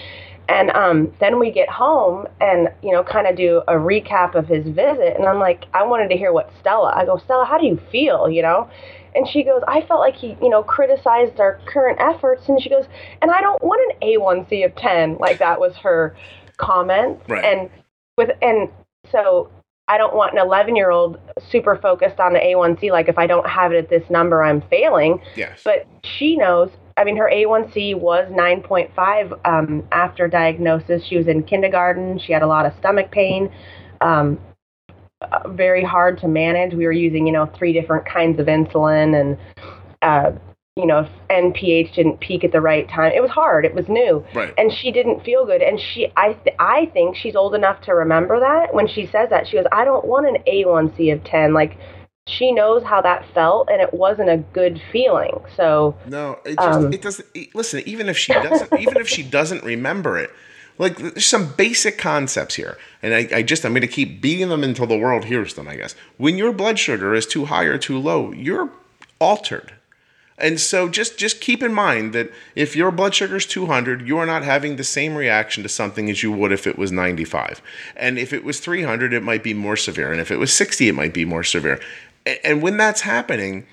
And 0.49 0.71
um, 0.71 1.13
then 1.19 1.41
we 1.41 1.51
get 1.51 1.69
home 1.69 2.29
and 2.41 2.69
you 2.81 2.93
know, 2.93 3.03
kind 3.03 3.27
of 3.27 3.35
do 3.35 3.63
a 3.67 3.73
recap 3.73 4.37
of 4.37 4.47
his 4.47 4.65
visit. 4.67 5.17
And 5.17 5.27
I'm 5.27 5.41
like, 5.41 5.65
I 5.75 5.83
wanted 5.83 6.11
to 6.11 6.17
hear 6.17 6.33
what 6.33 6.53
Stella. 6.61 6.93
I 6.95 7.05
go, 7.05 7.17
Stella, 7.17 7.45
how 7.45 7.59
do 7.59 7.67
you 7.67 7.81
feel? 7.91 8.31
You 8.31 8.43
know. 8.43 8.71
And 9.15 9.29
she 9.29 9.45
goes, 9.45 9.63
I 9.69 9.83
felt 9.83 10.01
like 10.01 10.17
he, 10.17 10.37
you 10.43 10.49
know, 10.49 10.63
criticized 10.63 11.41
our 11.41 11.61
current 11.67 12.01
efforts. 12.01 12.49
And 12.49 12.61
she 12.61 12.69
goes, 12.69 12.87
and 13.23 13.31
I 13.31 13.41
don't 13.41 13.63
want 13.63 13.81
an 13.93 14.09
A1C 14.09 14.65
of 14.65 14.75
10. 14.77 15.19
Like 15.19 15.39
that 15.39 15.61
was 15.61 15.77
her 15.77 16.17
comment. 16.57 17.21
Right. 17.29 17.45
And 17.45 17.71
with 18.17 18.31
and 18.43 18.69
so 19.11 19.51
I 19.87 19.99
don't 19.99 20.15
want 20.15 20.33
an 20.33 20.39
11 20.39 20.77
year 20.77 20.91
old 20.91 21.19
super 21.51 21.77
focused 21.77 22.19
on 22.19 22.33
the 22.33 22.39
A1C. 22.39 22.91
Like 22.91 23.09
if 23.09 23.19
I 23.19 23.27
don't 23.27 23.49
have 23.49 23.73
it 23.73 23.77
at 23.77 23.91
this 23.91 24.09
number, 24.11 24.43
I'm 24.43 24.63
failing. 24.63 25.21
Yes. 25.37 25.61
But 25.65 25.87
she 26.05 26.37
knows. 26.37 26.71
I 26.97 27.05
mean, 27.05 27.17
her 27.17 27.29
A1C 27.33 27.99
was 27.99 28.31
9.5 28.31 29.41
um, 29.45 29.87
after 29.91 30.29
diagnosis. 30.29 31.05
She 31.05 31.17
was 31.17 31.27
in 31.27 31.43
kindergarten. 31.43 32.19
She 32.21 32.33
had 32.33 32.43
a 32.43 32.47
lot 32.47 32.67
of 32.67 32.73
stomach 32.79 33.11
pain. 33.11 33.53
Um, 34.01 34.39
very 35.49 35.85
hard 35.85 36.19
to 36.21 36.29
manage. 36.29 36.75
We 36.75 36.87
were 36.87 36.93
using, 36.93 37.27
you 37.27 37.33
know, 37.33 37.47
three 37.57 37.73
different 37.73 38.07
kinds 38.07 38.39
of 38.41 38.47
insulin, 38.47 39.19
and 39.21 39.39
uh, 40.03 40.33
you 40.77 40.87
know, 40.87 41.09
NPH 41.31 41.95
didn't 41.95 42.19
peak 42.21 42.43
at 42.43 42.51
the 42.53 42.61
right 42.61 42.89
time. 42.89 43.13
It 43.13 43.21
was 43.23 43.31
hard. 43.31 43.65
It 43.65 43.75
was 43.75 43.89
new 43.89 44.25
right. 44.35 44.53
and 44.59 44.73
she 44.73 44.91
didn't 44.91 45.23
feel 45.25 45.47
good 45.47 45.63
and 45.63 45.79
she 45.79 46.09
i 46.17 46.33
th- 46.33 46.57
i 46.59 46.87
think 46.93 47.15
she's 47.17 47.37
old 47.37 47.55
enough 47.55 47.81
to 47.83 47.95
remember 47.95 48.41
that 48.41 48.75
when 48.75 48.89
she 48.89 49.07
says 49.07 49.29
that 49.31 49.47
she 49.47 49.57
goes 49.57 49.67
i 49.73 49.85
don't 49.85 50.05
want 50.05 50.27
an 50.27 50.37
a1c 50.49 51.13
of 51.13 51.23
10 51.25 51.53
like 51.53 51.77
she 52.27 52.51
knows 52.53 52.83
how 52.83 53.01
that 53.03 53.25
felt 53.35 53.69
and 53.71 53.81
it 53.81 53.93
wasn't 53.95 54.29
a 54.29 54.39
good 54.53 54.81
feeling 54.91 55.39
so 55.57 55.95
No, 56.09 56.39
it 56.45 56.57
just 56.57 56.61
Um, 56.79 56.93
it 56.93 57.03
doesn't. 57.03 57.29
e- 57.35 57.51
Listen, 57.55 57.83
even 57.87 58.09
if 58.09 58.17
she 58.17 58.33
doesn't, 58.33 58.71
even 58.81 58.99
if 58.99 59.09
she 59.09 59.23
doesn't 59.23 59.63
remember 59.63 60.17
it, 60.19 60.31
like 60.79 60.97
there's 60.99 61.27
some 61.27 61.53
basic 61.57 61.99
concepts 61.99 62.55
here, 62.57 62.77
and 63.03 63.15
I, 63.15 63.29
I 63.39 63.43
just 63.43 63.65
I'm 63.65 63.73
going 63.73 63.83
to 63.83 63.87
keep 63.89 64.21
beating 64.21 64.49
them 64.49 64.65
until 64.65 64.87
the 64.87 64.99
world 64.99 65.25
hears 65.27 65.55
them. 65.55 65.69
I 65.69 65.77
guess 65.77 65.95
when 66.19 66.37
your 66.37 66.53
blood 66.53 66.79
sugar 66.79 67.15
is 67.15 67.27
too 67.27 67.45
high 67.47 67.65
or 67.65 67.79
too 67.79 67.99
low, 67.99 68.33
you're 68.33 68.71
altered. 69.21 69.73
And 70.37 70.59
so 70.61 70.89
just 70.89 71.17
just 71.17 71.41
keep 71.41 71.63
in 71.63 71.73
mind 71.73 72.13
that 72.13 72.29
if 72.57 72.75
your 72.75 72.91
blood 72.91 73.15
sugar 73.15 73.37
is 73.37 73.47
200, 73.47 74.07
you 74.09 74.19
are 74.19 74.27
not 74.27 74.43
having 74.43 74.75
the 74.75 74.83
same 74.83 75.15
reaction 75.15 75.63
to 75.63 75.69
something 75.69 76.11
as 76.11 76.25
you 76.25 76.33
would 76.33 76.51
if 76.51 76.67
it 76.67 76.77
was 76.77 76.91
95. 76.91 77.63
And 77.95 78.19
if 78.19 78.33
it 78.33 78.43
was 78.43 78.59
300, 78.59 79.13
it 79.13 79.23
might 79.23 79.45
be 79.45 79.55
more 79.55 79.77
severe. 79.77 80.11
And 80.11 80.21
if 80.21 80.33
it 80.33 80.39
was 80.41 80.53
60, 80.53 80.89
it 80.89 80.95
might 80.95 81.15
be 81.15 81.25
more 81.25 81.45
severe. 81.45 81.79
A- 82.27 82.45
And 82.45 82.63
when 82.63 82.77
that's 82.77 83.03
happening, 83.03 83.65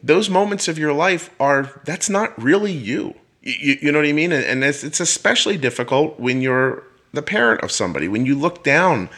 those 0.00 0.30
moments 0.30 0.68
of 0.68 0.78
your 0.78 0.92
life 0.92 1.30
are 1.40 1.80
that's 1.84 2.08
not 2.08 2.40
really 2.40 2.72
you. 2.72 3.16
You, 3.46 3.78
you 3.80 3.92
know 3.92 3.98
what 4.00 4.08
I 4.08 4.12
mean? 4.12 4.32
And, 4.32 4.44
and 4.44 4.64
it's, 4.64 4.82
it's 4.82 5.00
especially 5.00 5.56
difficult 5.56 6.18
when 6.18 6.40
you're 6.40 6.82
the 7.12 7.22
parent 7.22 7.62
of 7.62 7.70
somebody. 7.70 8.08
When 8.08 8.26
you 8.26 8.34
look 8.36 8.64
down 8.64 9.08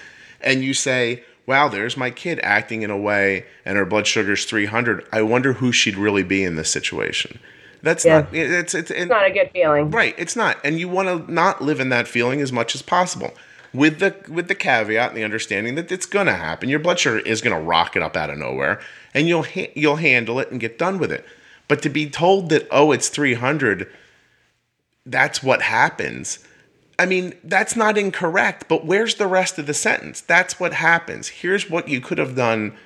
and 0.41 0.63
you 0.63 0.75
say, 0.75 1.23
"Wow, 1.47 1.69
there's 1.69 1.97
my 1.97 2.11
kid 2.11 2.39
acting 2.43 2.83
in 2.83 2.91
a 2.91 2.97
way, 2.99 3.47
and 3.65 3.77
her 3.79 3.87
blood 3.87 4.07
sugar's 4.07 4.45
300. 4.45 5.07
I 5.13 5.23
wonder 5.23 5.55
who 5.55 5.73
she'd 5.73 5.97
really 5.97 6.23
be 6.23 6.45
in 6.45 6.57
this 6.57 6.71
situation." 6.71 7.39
That's 7.83 8.05
Yeah. 8.05 8.21
not. 8.21 8.35
It's 8.35 8.75
it's, 8.75 8.91
and, 8.91 9.09
not 9.09 9.25
a 9.25 9.31
good 9.31 9.51
feeling 9.53 9.91
Right, 9.91 10.15
it's 10.19 10.37
not. 10.37 10.59
And 10.65 10.79
you 10.79 10.89
want 10.89 11.09
to 11.27 11.33
not 11.33 11.63
live 11.63 11.81
in 11.81 11.89
that 11.91 12.09
feeling 12.09 12.41
as 12.41 12.53
much 12.53 12.75
as 12.75 12.83
possible. 12.83 13.33
With 13.73 13.99
the 14.01 14.15
with 14.29 14.49
the 14.49 14.55
caveat 14.55 15.11
and 15.11 15.17
the 15.17 15.25
understanding 15.25 15.75
that 15.77 15.91
it's 15.93 16.07
going 16.07 16.27
to 16.27 16.35
happen. 16.35 16.69
Your 16.69 16.81
blood 16.81 16.99
sugar 16.99 17.19
is 17.21 17.41
going 17.41 17.55
to 17.57 17.63
rocket 17.63 18.03
up 18.03 18.17
out 18.17 18.31
of 18.31 18.39
nowhere 18.39 18.81
and 19.15 19.29
you'll 19.29 19.45
ha- 19.45 19.71
you'll 19.75 19.97
handle 19.97 20.39
it 20.41 20.51
and 20.51 20.61
get 20.61 20.79
done 20.79 20.99
with 20.99 21.13
it. 21.13 21.25
But 21.69 21.83
to 21.83 21.89
be 21.89 22.09
told 22.11 22.49
that 22.51 22.67
oh, 22.71 22.93
it's 22.93 23.09
300, 23.09 23.89
that's 25.11 25.43
what 25.43 25.63
happens. 25.63 26.39
I 26.99 27.07
mean, 27.07 27.35
that's 27.45 27.77
not 27.77 27.97
incorrect, 27.97 28.67
but 28.69 28.85
where's 28.85 29.15
the 29.17 29.27
rest 29.27 29.59
of 29.59 29.67
the 29.67 29.75
sentence? 29.75 30.21
That's 30.21 30.59
what 30.59 30.75
happens. 30.75 31.29
Here's 31.29 31.71
what 31.71 31.89
you 31.89 32.01
could 32.01 32.19
have 32.19 32.35
done 32.35 32.77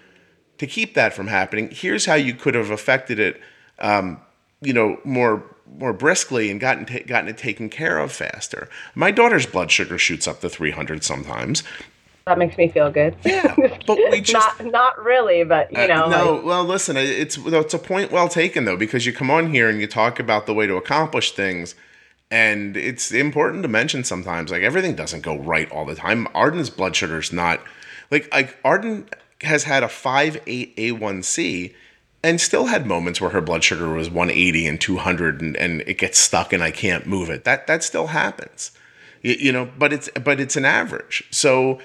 to 0.59 0.67
keep 0.67 0.95
that 0.95 1.15
from 1.15 1.29
happening. 1.29 1.71
Here's 1.73 2.07
how 2.07 2.15
you 2.15 2.35
could 2.35 2.55
have 2.55 2.71
affected 2.71 3.19
it, 3.19 3.41
um, 3.79 4.21
you 4.61 4.73
know, 4.73 4.99
more 5.05 5.43
more 5.79 5.95
briskly 5.95 6.51
and 6.51 6.61
gotten 6.61 6.85
ta- 6.85 7.05
gotten 7.07 7.29
it 7.29 7.39
taken 7.39 7.71
care 7.71 7.99
of 7.99 8.13
faster. 8.13 8.69
My 8.95 9.11
daughter's 9.11 9.47
blood 9.47 9.71
sugar 9.71 9.97
shoots 9.97 10.29
up 10.29 10.41
to 10.41 10.49
300 10.51 11.03
sometimes. 11.03 11.63
that 12.27 12.39
makes 12.39 12.59
me 12.59 12.69
feel 12.69 12.91
good 12.91 13.17
Yeah, 13.25 13.55
but 13.87 13.99
we 14.11 14.21
just 14.21 14.61
not 14.61 14.71
not 14.71 15.03
really 15.03 15.43
but 15.45 15.73
you 15.73 15.89
know 15.89 16.05
uh, 16.05 16.09
no, 16.09 16.33
like, 16.35 16.45
well, 16.45 16.65
listen, 16.65 16.97
it's 16.99 17.39
it's 17.39 17.75
a 17.75 17.79
point 17.79 18.13
well 18.13 18.29
taken 18.29 18.67
though 18.67 18.77
because 18.77 19.07
you 19.07 19.13
come 19.15 19.31
on 19.31 19.53
here 19.53 19.71
and 19.71 19.81
you 19.81 19.87
talk 19.87 20.21
about 20.21 20.47
the 20.47 20.53
way 20.53 20.67
to 20.67 20.77
accomplish 20.77 21.33
things, 21.33 21.75
and 22.33 22.79
it's 22.79 23.13
important 23.13 23.63
to 23.63 23.69
mention 23.69 24.05
sometimes 24.05 24.51
like 24.51 24.63
everything 24.63 24.97
doesn't 24.97 25.21
go 25.21 25.37
right 25.37 25.71
all 25.71 25.85
the 25.85 25.95
time. 25.95 26.27
Arden's 26.35 26.71
blood 26.71 26.97
sugar 26.97 27.19
is 27.19 27.31
not 27.31 27.61
like 28.11 28.33
like 28.33 28.57
Arden 28.65 29.07
has 29.43 29.65
had 29.65 29.83
a 29.83 29.89
five 29.89 30.41
eight 30.47 30.73
A 30.79 30.93
one 30.93 31.23
C. 31.23 31.75
And 32.25 32.41
still 32.41 32.67
had 32.67 32.87
moments 32.87 33.21
where 33.21 33.31
her 33.31 33.41
blood 33.41 33.65
sugar 33.65 33.89
was 33.89 34.09
180 34.09 34.69
and 34.69 34.81
200, 34.81 35.43
and, 35.43 35.57
and 35.57 35.81
it 35.89 35.99
gets 35.99 36.21
stuck, 36.21 36.53
and 36.53 36.63
I 36.63 36.71
can't 36.71 37.05
move 37.05 37.29
it. 37.29 37.43
That 37.43 37.67
that 37.67 37.83
still 37.83 38.07
happens, 38.07 38.71
you, 39.23 39.33
you 39.33 39.53
know. 39.53 39.69
But 39.77 39.93
it's 39.93 40.09
but 40.11 40.39
it's 40.39 40.55
an 40.55 40.65
average. 40.65 41.25
So 41.33 41.81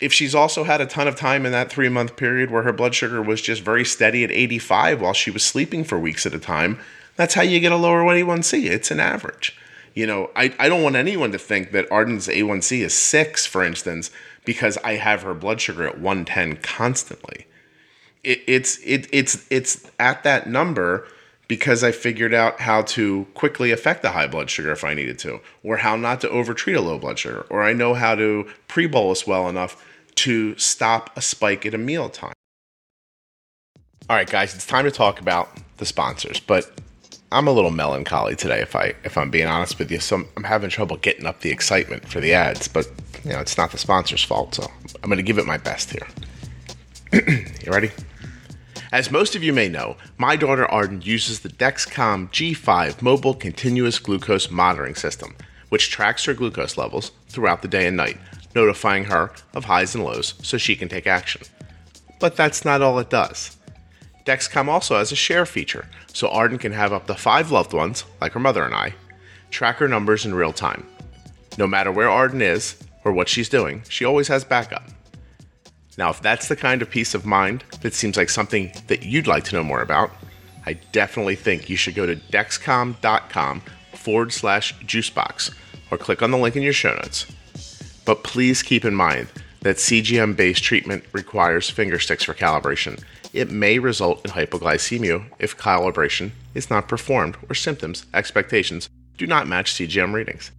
if 0.00 0.12
she's 0.12 0.32
also 0.32 0.62
had 0.62 0.80
a 0.80 0.86
ton 0.86 1.08
of 1.08 1.16
time 1.16 1.44
in 1.44 1.50
that 1.50 1.70
three 1.70 1.88
month 1.88 2.14
period 2.14 2.52
where 2.52 2.62
her 2.62 2.72
blood 2.72 2.94
sugar 2.94 3.20
was 3.20 3.42
just 3.42 3.62
very 3.62 3.84
steady 3.84 4.22
at 4.22 4.30
85 4.30 5.00
while 5.00 5.12
she 5.12 5.32
was 5.32 5.44
sleeping 5.44 5.82
for 5.82 5.98
weeks 5.98 6.24
at 6.24 6.34
a 6.34 6.38
time, 6.38 6.78
that's 7.16 7.34
how 7.34 7.42
you 7.42 7.58
get 7.58 7.72
a 7.72 7.76
lower 7.76 8.04
A1C. 8.04 8.70
It's 8.70 8.92
an 8.92 9.00
average. 9.00 9.58
You 10.00 10.06
know, 10.06 10.30
I, 10.34 10.54
I 10.58 10.70
don't 10.70 10.82
want 10.82 10.96
anyone 10.96 11.30
to 11.32 11.38
think 11.38 11.72
that 11.72 11.92
Arden's 11.92 12.26
A1C 12.26 12.78
is 12.80 12.94
six, 12.94 13.44
for 13.44 13.62
instance, 13.62 14.10
because 14.46 14.78
I 14.78 14.92
have 14.92 15.20
her 15.20 15.34
blood 15.34 15.60
sugar 15.60 15.86
at 15.86 16.00
110 16.00 16.56
constantly. 16.62 17.46
It, 18.24 18.40
it's 18.46 18.78
it, 18.78 19.08
it's 19.12 19.46
it's 19.50 19.90
at 19.98 20.22
that 20.22 20.46
number 20.46 21.06
because 21.48 21.84
I 21.84 21.92
figured 21.92 22.32
out 22.32 22.62
how 22.62 22.80
to 22.96 23.26
quickly 23.34 23.72
affect 23.72 24.00
the 24.00 24.12
high 24.12 24.26
blood 24.26 24.48
sugar 24.48 24.72
if 24.72 24.84
I 24.84 24.94
needed 24.94 25.18
to, 25.18 25.40
or 25.62 25.76
how 25.76 25.96
not 25.96 26.22
to 26.22 26.30
overtreat 26.30 26.76
a 26.76 26.80
low 26.80 26.98
blood 26.98 27.18
sugar, 27.18 27.44
or 27.50 27.62
I 27.62 27.74
know 27.74 27.92
how 27.92 28.14
to 28.14 28.48
pre 28.68 28.86
bolus 28.86 29.26
well 29.26 29.50
enough 29.50 29.84
to 30.14 30.56
stop 30.56 31.14
a 31.14 31.20
spike 31.20 31.66
at 31.66 31.74
a 31.74 31.78
meal 31.78 32.08
time. 32.08 32.32
All 34.08 34.16
right, 34.16 34.30
guys, 34.30 34.54
it's 34.54 34.64
time 34.64 34.86
to 34.86 34.90
talk 34.90 35.20
about 35.20 35.50
the 35.76 35.84
sponsors, 35.84 36.40
but 36.40 36.72
I'm 37.32 37.46
a 37.46 37.52
little 37.52 37.70
melancholy 37.70 38.34
today, 38.34 38.60
if 38.60 38.74
I 38.74 38.94
if 39.04 39.16
I'm 39.16 39.30
being 39.30 39.46
honest 39.46 39.78
with 39.78 39.90
you. 39.90 40.00
So 40.00 40.16
I'm, 40.16 40.28
I'm 40.36 40.44
having 40.44 40.70
trouble 40.70 40.96
getting 40.96 41.26
up 41.26 41.40
the 41.40 41.50
excitement 41.50 42.08
for 42.08 42.20
the 42.20 42.34
ads, 42.34 42.66
but 42.66 42.90
you 43.24 43.32
know 43.32 43.40
it's 43.40 43.56
not 43.56 43.70
the 43.70 43.78
sponsor's 43.78 44.24
fault. 44.24 44.54
So 44.56 44.70
I'm 45.02 45.08
going 45.08 45.18
to 45.18 45.22
give 45.22 45.38
it 45.38 45.46
my 45.46 45.58
best 45.58 45.90
here. 45.90 46.08
you 47.12 47.72
ready? 47.72 47.90
As 48.92 49.12
most 49.12 49.36
of 49.36 49.44
you 49.44 49.52
may 49.52 49.68
know, 49.68 49.96
my 50.18 50.34
daughter 50.34 50.66
Arden 50.66 51.02
uses 51.02 51.40
the 51.40 51.48
Dexcom 51.48 52.28
G5 52.32 53.00
mobile 53.00 53.34
continuous 53.34 54.00
glucose 54.00 54.50
monitoring 54.50 54.96
system, 54.96 55.36
which 55.68 55.90
tracks 55.90 56.24
her 56.24 56.34
glucose 56.34 56.76
levels 56.76 57.12
throughout 57.28 57.62
the 57.62 57.68
day 57.68 57.86
and 57.86 57.96
night, 57.96 58.18
notifying 58.52 59.04
her 59.04 59.30
of 59.54 59.66
highs 59.66 59.94
and 59.94 60.02
lows 60.02 60.34
so 60.42 60.58
she 60.58 60.74
can 60.74 60.88
take 60.88 61.06
action. 61.06 61.42
But 62.18 62.34
that's 62.34 62.64
not 62.64 62.82
all 62.82 62.98
it 62.98 63.10
does. 63.10 63.56
Dexcom 64.30 64.68
also 64.68 64.96
has 64.96 65.10
a 65.10 65.16
share 65.16 65.44
feature, 65.44 65.88
so 66.12 66.28
Arden 66.28 66.56
can 66.56 66.70
have 66.70 66.92
up 66.92 67.08
to 67.08 67.16
five 67.16 67.50
loved 67.50 67.72
ones, 67.72 68.04
like 68.20 68.30
her 68.30 68.38
mother 68.38 68.62
and 68.62 68.72
I, 68.72 68.94
track 69.50 69.78
her 69.78 69.88
numbers 69.88 70.24
in 70.24 70.36
real 70.36 70.52
time. 70.52 70.86
No 71.58 71.66
matter 71.66 71.90
where 71.90 72.08
Arden 72.08 72.40
is 72.40 72.76
or 73.04 73.10
what 73.10 73.28
she's 73.28 73.48
doing, 73.48 73.82
she 73.88 74.04
always 74.04 74.28
has 74.28 74.44
backup. 74.44 74.84
Now, 75.98 76.10
if 76.10 76.22
that's 76.22 76.46
the 76.46 76.54
kind 76.54 76.80
of 76.80 76.88
peace 76.88 77.12
of 77.12 77.26
mind 77.26 77.64
that 77.80 77.92
seems 77.92 78.16
like 78.16 78.30
something 78.30 78.70
that 78.86 79.02
you'd 79.02 79.26
like 79.26 79.42
to 79.46 79.56
know 79.56 79.64
more 79.64 79.82
about, 79.82 80.12
I 80.64 80.74
definitely 80.92 81.34
think 81.34 81.68
you 81.68 81.74
should 81.74 81.96
go 81.96 82.06
to 82.06 82.14
dexcom.com 82.14 83.62
forward 83.94 84.32
slash 84.32 84.78
juicebox 84.78 85.52
or 85.90 85.98
click 85.98 86.22
on 86.22 86.30
the 86.30 86.38
link 86.38 86.54
in 86.54 86.62
your 86.62 86.72
show 86.72 86.94
notes. 86.94 87.26
But 88.04 88.22
please 88.22 88.62
keep 88.62 88.84
in 88.84 88.94
mind 88.94 89.26
that 89.62 89.78
CGM 89.78 90.36
based 90.36 90.62
treatment 90.62 91.02
requires 91.12 91.68
finger 91.68 91.98
sticks 91.98 92.22
for 92.22 92.34
calibration. 92.34 93.02
It 93.32 93.50
may 93.50 93.78
result 93.78 94.24
in 94.24 94.32
hypoglycemia 94.32 95.24
if 95.38 95.56
calibration 95.56 96.32
is 96.54 96.68
not 96.68 96.88
performed 96.88 97.36
or 97.48 97.54
symptoms, 97.54 98.06
expectations 98.12 98.88
do 99.16 99.26
not 99.26 99.46
match 99.46 99.72
CGM 99.74 100.12
readings. 100.12 100.50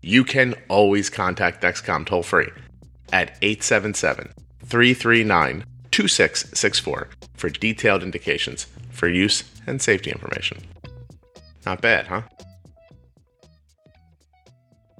You 0.00 0.24
can 0.24 0.54
always 0.68 1.10
contact 1.10 1.62
Dexcom 1.62 2.06
toll 2.06 2.22
free 2.22 2.48
at 3.12 3.36
877 3.42 4.32
339 4.64 5.64
2664 5.90 7.08
for 7.34 7.50
detailed 7.50 8.02
indications 8.02 8.66
for 8.90 9.08
use 9.08 9.44
and 9.66 9.82
safety 9.82 10.10
information. 10.10 10.58
Not 11.66 11.82
bad, 11.82 12.06
huh? 12.06 12.22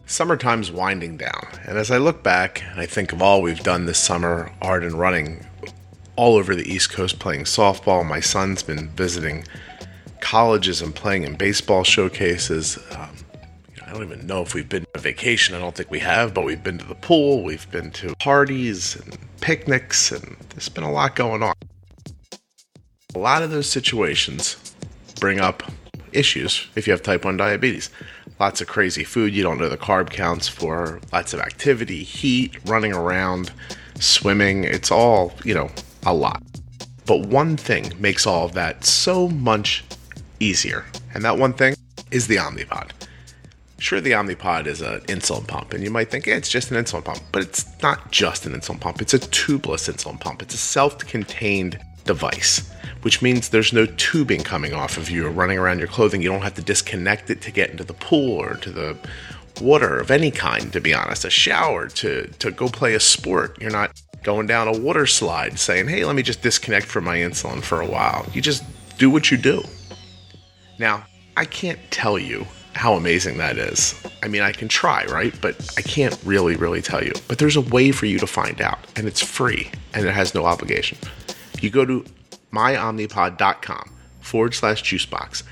Summertime's 0.05 0.71
winding 0.71 1.17
down, 1.17 1.49
and 1.65 1.79
as 1.79 1.91
I 1.91 1.99
look 1.99 2.23
back 2.23 2.63
and 2.71 2.81
I 2.81 2.87
think 2.87 3.13
of 3.13 3.21
all 3.21 3.43
we've 3.43 3.63
done 3.63 3.87
this 3.87 3.99
summer, 3.99 4.53
Arden 4.63 4.97
running 4.97 5.45
all 6.17 6.37
over 6.37 6.55
the 6.55 6.71
East 6.71 6.91
Coast 6.91 7.19
playing 7.19 7.45
softball, 7.45 8.05
my 8.05 8.21
son's 8.21 8.63
been 8.63 8.89
visiting 8.91 9.45
colleges 10.21 10.83
and 10.83 10.95
playing 10.95 11.25
in 11.25 11.37
baseball 11.37 11.85
showcases. 11.85 12.79
Um, 12.93 13.17
I 13.87 13.93
don't 13.93 14.03
even 14.03 14.27
know 14.27 14.43
if 14.43 14.55
we've 14.55 14.69
been 14.69 14.85
on 14.95 15.03
vacation. 15.03 15.55
I 15.55 15.61
don't 15.61 15.75
think 15.75 15.91
we 15.91 16.01
have, 16.01 16.35
but 16.35 16.45
we've 16.45 16.63
been 16.63 16.79
to 16.79 16.87
the 16.87 16.95
pool, 16.95 17.43
we've 17.43 17.71
been 17.71 17.91
to 17.93 18.15
parties 18.17 18.97
and 18.97 19.17
picnics, 19.41 20.11
and 20.11 20.37
there's 20.51 20.69
been 20.69 20.85
a 20.85 20.91
lot 20.91 21.15
going 21.15 21.43
on. 21.43 21.55
A 23.15 23.19
lot 23.19 23.43
of 23.43 23.51
those 23.51 23.69
situations 23.69 24.75
bring 25.21 25.41
up 25.41 25.63
issues 26.13 26.67
if 26.77 26.87
you 26.87 26.93
have 26.93 27.03
type 27.03 27.25
1 27.25 27.37
diabetes 27.37 27.91
lots 28.39 28.61
of 28.61 28.67
crazy 28.67 29.05
food 29.05 29.35
you 29.35 29.43
don't 29.43 29.59
know 29.59 29.69
the 29.69 29.77
carb 29.77 30.11
counts 30.11 30.49
for, 30.49 31.01
lots 31.13 31.33
of 31.33 31.41
activity, 31.41 32.03
heat, 32.03 32.57
running 32.67 32.93
around, 32.93 33.53
swimming. 33.99 34.65
It's 34.65 34.91
all, 34.91 35.33
you 35.45 35.55
know, 35.55 35.71
a 36.07 36.15
lot. 36.15 36.43
But 37.05 37.27
one 37.27 37.57
thing 37.57 37.93
makes 37.99 38.27
all 38.27 38.47
of 38.47 38.55
that 38.55 38.85
so 38.85 39.29
much 39.29 39.85
easier. 40.41 40.85
And 41.15 41.25
that 41.25 41.39
one 41.39 41.53
thing 41.53 41.77
is 42.11 42.27
the 42.27 42.37
Omnipod. 42.37 42.91
Sure, 43.79 44.01
the 44.01 44.13
Omnipod 44.13 44.67
is 44.67 44.81
an 44.81 45.01
insulin 45.01 45.47
pump, 45.47 45.75
and 45.75 45.85
you 45.85 45.91
might 45.91 46.11
think 46.11 46.27
yeah, 46.27 46.37
it's 46.37 46.49
just 46.49 46.71
an 46.71 46.83
insulin 46.83 47.05
pump, 47.05 47.21
but 47.31 47.43
it's 47.43 47.67
not 47.83 48.11
just 48.11 48.47
an 48.47 48.55
insulin 48.55 48.81
pump. 48.81 49.03
It's 49.03 49.13
a 49.13 49.19
tubeless 49.19 49.93
insulin 49.93 50.19
pump. 50.19 50.41
It's 50.41 50.55
a 50.55 50.59
self 50.59 50.99
contained 50.99 51.79
device 52.05 52.73
which 53.07 53.23
means 53.23 53.51
there's 53.51 53.73
no 53.73 53.87
tubing 53.87 54.43
coming 54.43 54.73
off 54.73 54.97
of 54.97 55.09
you 55.09 55.25
or 55.25 55.31
running 55.31 55.59
around 55.59 55.79
your 55.79 55.87
clothing. 55.87 56.21
You 56.21 56.29
don't 56.29 56.43
have 56.43 56.55
to 56.55 56.61
disconnect 56.61 57.31
it 57.31 57.41
to 57.43 57.53
get 57.53 57.71
into 57.71 57.85
the 57.85 57.95
pool 57.95 58.33
or 58.33 58.55
to 58.57 58.71
the 58.73 58.97
water 59.61 59.97
of 59.97 60.11
any 60.11 60.33
kind, 60.33 60.73
to 60.73 60.81
be 60.81 60.93
honest, 60.93 61.25
a 61.25 61.31
shower 61.31 61.87
to, 61.87 62.27
to 62.27 62.51
go 62.51 62.67
play 62.67 62.95
a 62.95 63.01
sport. 63.01 63.59
You're 63.61 63.71
not 63.71 63.93
going 64.27 64.49
down 64.49 64.67
a 64.67 64.77
water 64.77 65.07
slide 65.07 65.57
saying, 65.57 65.87
hey, 65.87 66.05
let 66.05 66.17
me 66.17 66.23
just 66.23 66.43
disconnect 66.43 66.85
from 66.85 67.05
my 67.05 67.17
insulin 67.19 67.63
for 67.63 67.81
a 67.81 67.87
while. 67.87 68.27
You 68.35 68.43
just 68.43 68.65
do 68.99 69.09
what 69.09 69.31
you 69.31 69.37
do. 69.37 69.63
Now, 70.81 71.07
I 71.37 71.45
can't 71.45 71.79
tell 71.93 72.19
you 72.19 72.45
how 72.73 72.95
amazing 72.95 73.39
that 73.39 73.57
is. 73.57 73.95
I 74.25 74.29
mean, 74.29 74.43
I 74.43 74.51
can 74.51 74.67
try, 74.67 75.05
right? 75.05 75.33
But 75.41 75.73
I 75.79 75.83
can't 75.83 76.19
really, 76.25 76.57
really 76.57 76.83
tell 76.83 77.05
you. 77.05 77.13
But 77.29 77.39
there's 77.39 77.55
a 77.55 77.61
way 77.61 77.93
for 77.93 78.07
you 78.07 78.19
to 78.19 78.27
find 78.27 78.61
out, 78.61 78.81
and 78.97 79.07
it's 79.07 79.23
free 79.23 79.71
and 79.95 80.05
it 80.05 80.13
has 80.13 80.35
no 80.35 80.45
obligation. 80.45 80.99
You 81.61 81.71
go 81.71 81.85
to 81.85 82.05
myomnipod.com 82.53 83.93
forward 84.23 84.55
slash 84.55 84.83
juicebox, 84.83 85.45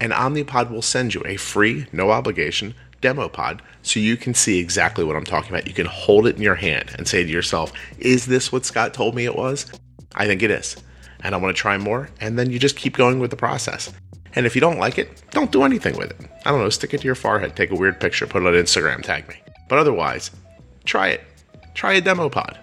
and 0.00 0.12
Omnipod 0.12 0.70
will 0.70 0.80
send 0.80 1.12
you 1.12 1.24
a 1.26 1.36
free, 1.36 1.86
no 1.92 2.12
obligation 2.12 2.74
demo 3.02 3.28
pod 3.28 3.60
so 3.82 4.00
you 4.00 4.16
can 4.16 4.32
see 4.32 4.58
exactly 4.58 5.04
what 5.04 5.16
I'm 5.16 5.24
talking 5.24 5.50
about. 5.50 5.66
You 5.66 5.74
can 5.74 5.86
hold 5.86 6.26
it 6.26 6.36
in 6.36 6.42
your 6.42 6.54
hand 6.54 6.90
and 6.96 7.06
say 7.06 7.22
to 7.22 7.28
yourself, 7.28 7.72
Is 7.98 8.24
this 8.26 8.50
what 8.50 8.64
Scott 8.64 8.94
told 8.94 9.14
me 9.14 9.26
it 9.26 9.36
was? 9.36 9.70
I 10.14 10.26
think 10.26 10.42
it 10.42 10.50
is. 10.50 10.76
And 11.22 11.34
I 11.34 11.38
want 11.38 11.54
to 11.54 11.60
try 11.60 11.76
more. 11.76 12.08
And 12.20 12.38
then 12.38 12.50
you 12.50 12.58
just 12.58 12.76
keep 12.76 12.96
going 12.96 13.18
with 13.18 13.30
the 13.30 13.36
process. 13.36 13.92
And 14.34 14.46
if 14.46 14.54
you 14.54 14.60
don't 14.60 14.78
like 14.78 14.98
it, 14.98 15.22
don't 15.30 15.52
do 15.52 15.62
anything 15.62 15.96
with 15.96 16.10
it. 16.10 16.30
I 16.46 16.50
don't 16.50 16.60
know, 16.60 16.70
stick 16.70 16.94
it 16.94 16.98
to 16.98 17.04
your 17.04 17.14
forehead, 17.14 17.54
take 17.54 17.70
a 17.70 17.74
weird 17.74 18.00
picture, 18.00 18.26
put 18.26 18.42
it 18.42 18.46
on 18.46 18.54
Instagram, 18.54 19.02
tag 19.02 19.28
me. 19.28 19.36
But 19.68 19.78
otherwise, 19.78 20.30
try 20.84 21.08
it. 21.08 21.22
Try 21.74 21.94
a 21.94 22.00
demo 22.00 22.28
pod. 22.28 22.58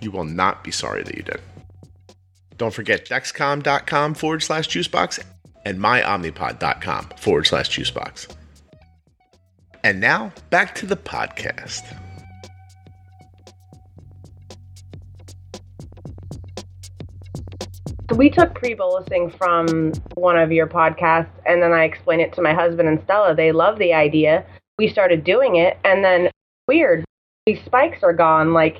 You 0.00 0.10
will 0.10 0.24
not 0.24 0.62
be 0.62 0.70
sorry 0.70 1.02
that 1.02 1.16
you 1.16 1.22
did. 1.22 1.40
Don't 2.58 2.72
forget 2.72 3.06
dexcom.com 3.06 4.14
forward 4.14 4.42
slash 4.42 4.68
juicebox 4.68 5.22
and 5.64 5.78
myomnipod.com 5.78 7.10
forward 7.18 7.46
slash 7.46 7.70
juicebox. 7.70 8.35
And 9.84 10.00
now 10.00 10.32
back 10.50 10.74
to 10.76 10.86
the 10.86 10.96
podcast. 10.96 11.82
We 18.14 18.30
took 18.30 18.54
pre-bolusing 18.54 19.36
from 19.36 19.92
one 20.14 20.38
of 20.38 20.50
your 20.52 20.66
podcasts 20.66 21.30
and 21.44 21.62
then 21.62 21.72
I 21.72 21.84
explained 21.84 22.22
it 22.22 22.32
to 22.34 22.42
my 22.42 22.54
husband 22.54 22.88
and 22.88 23.02
Stella. 23.04 23.34
They 23.34 23.52
love 23.52 23.78
the 23.78 23.92
idea. 23.92 24.44
We 24.78 24.88
started 24.88 25.24
doing 25.24 25.56
it 25.56 25.78
and 25.84 26.04
then 26.04 26.30
weird, 26.68 27.04
these 27.44 27.62
spikes 27.64 28.02
are 28.02 28.12
gone. 28.12 28.52
Like, 28.52 28.78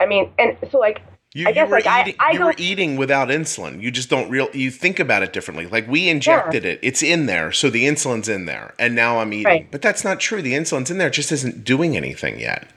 I 0.00 0.06
mean, 0.06 0.32
and 0.38 0.56
so 0.70 0.78
like 0.78 1.00
you, 1.32 1.46
I 1.46 1.52
guess 1.52 1.66
you 1.66 1.70
were 1.70 1.80
like 1.80 2.08
eating, 2.08 2.20
I, 2.20 2.28
I 2.28 2.32
you 2.32 2.44
were 2.44 2.54
eating 2.56 2.96
without 2.96 3.28
insulin. 3.28 3.80
You 3.80 3.90
just 3.90 4.10
don't 4.10 4.28
real 4.30 4.48
you 4.52 4.70
think 4.70 4.98
about 4.98 5.22
it 5.22 5.32
differently. 5.32 5.66
Like 5.66 5.86
we 5.86 6.08
injected 6.08 6.64
it, 6.64 6.80
it's 6.82 7.02
in 7.02 7.26
there, 7.26 7.52
so 7.52 7.70
the 7.70 7.86
insulin's 7.86 8.28
in 8.28 8.46
there, 8.46 8.74
and 8.78 8.94
now 8.94 9.20
I'm 9.20 9.32
eating. 9.32 9.44
Right. 9.44 9.70
But 9.70 9.82
that's 9.82 10.02
not 10.02 10.18
true. 10.18 10.42
The 10.42 10.54
insulin's 10.54 10.90
in 10.90 10.98
there, 10.98 11.08
it 11.08 11.14
just 11.14 11.30
isn't 11.30 11.64
doing 11.64 11.96
anything 11.96 12.40
yet. 12.40 12.68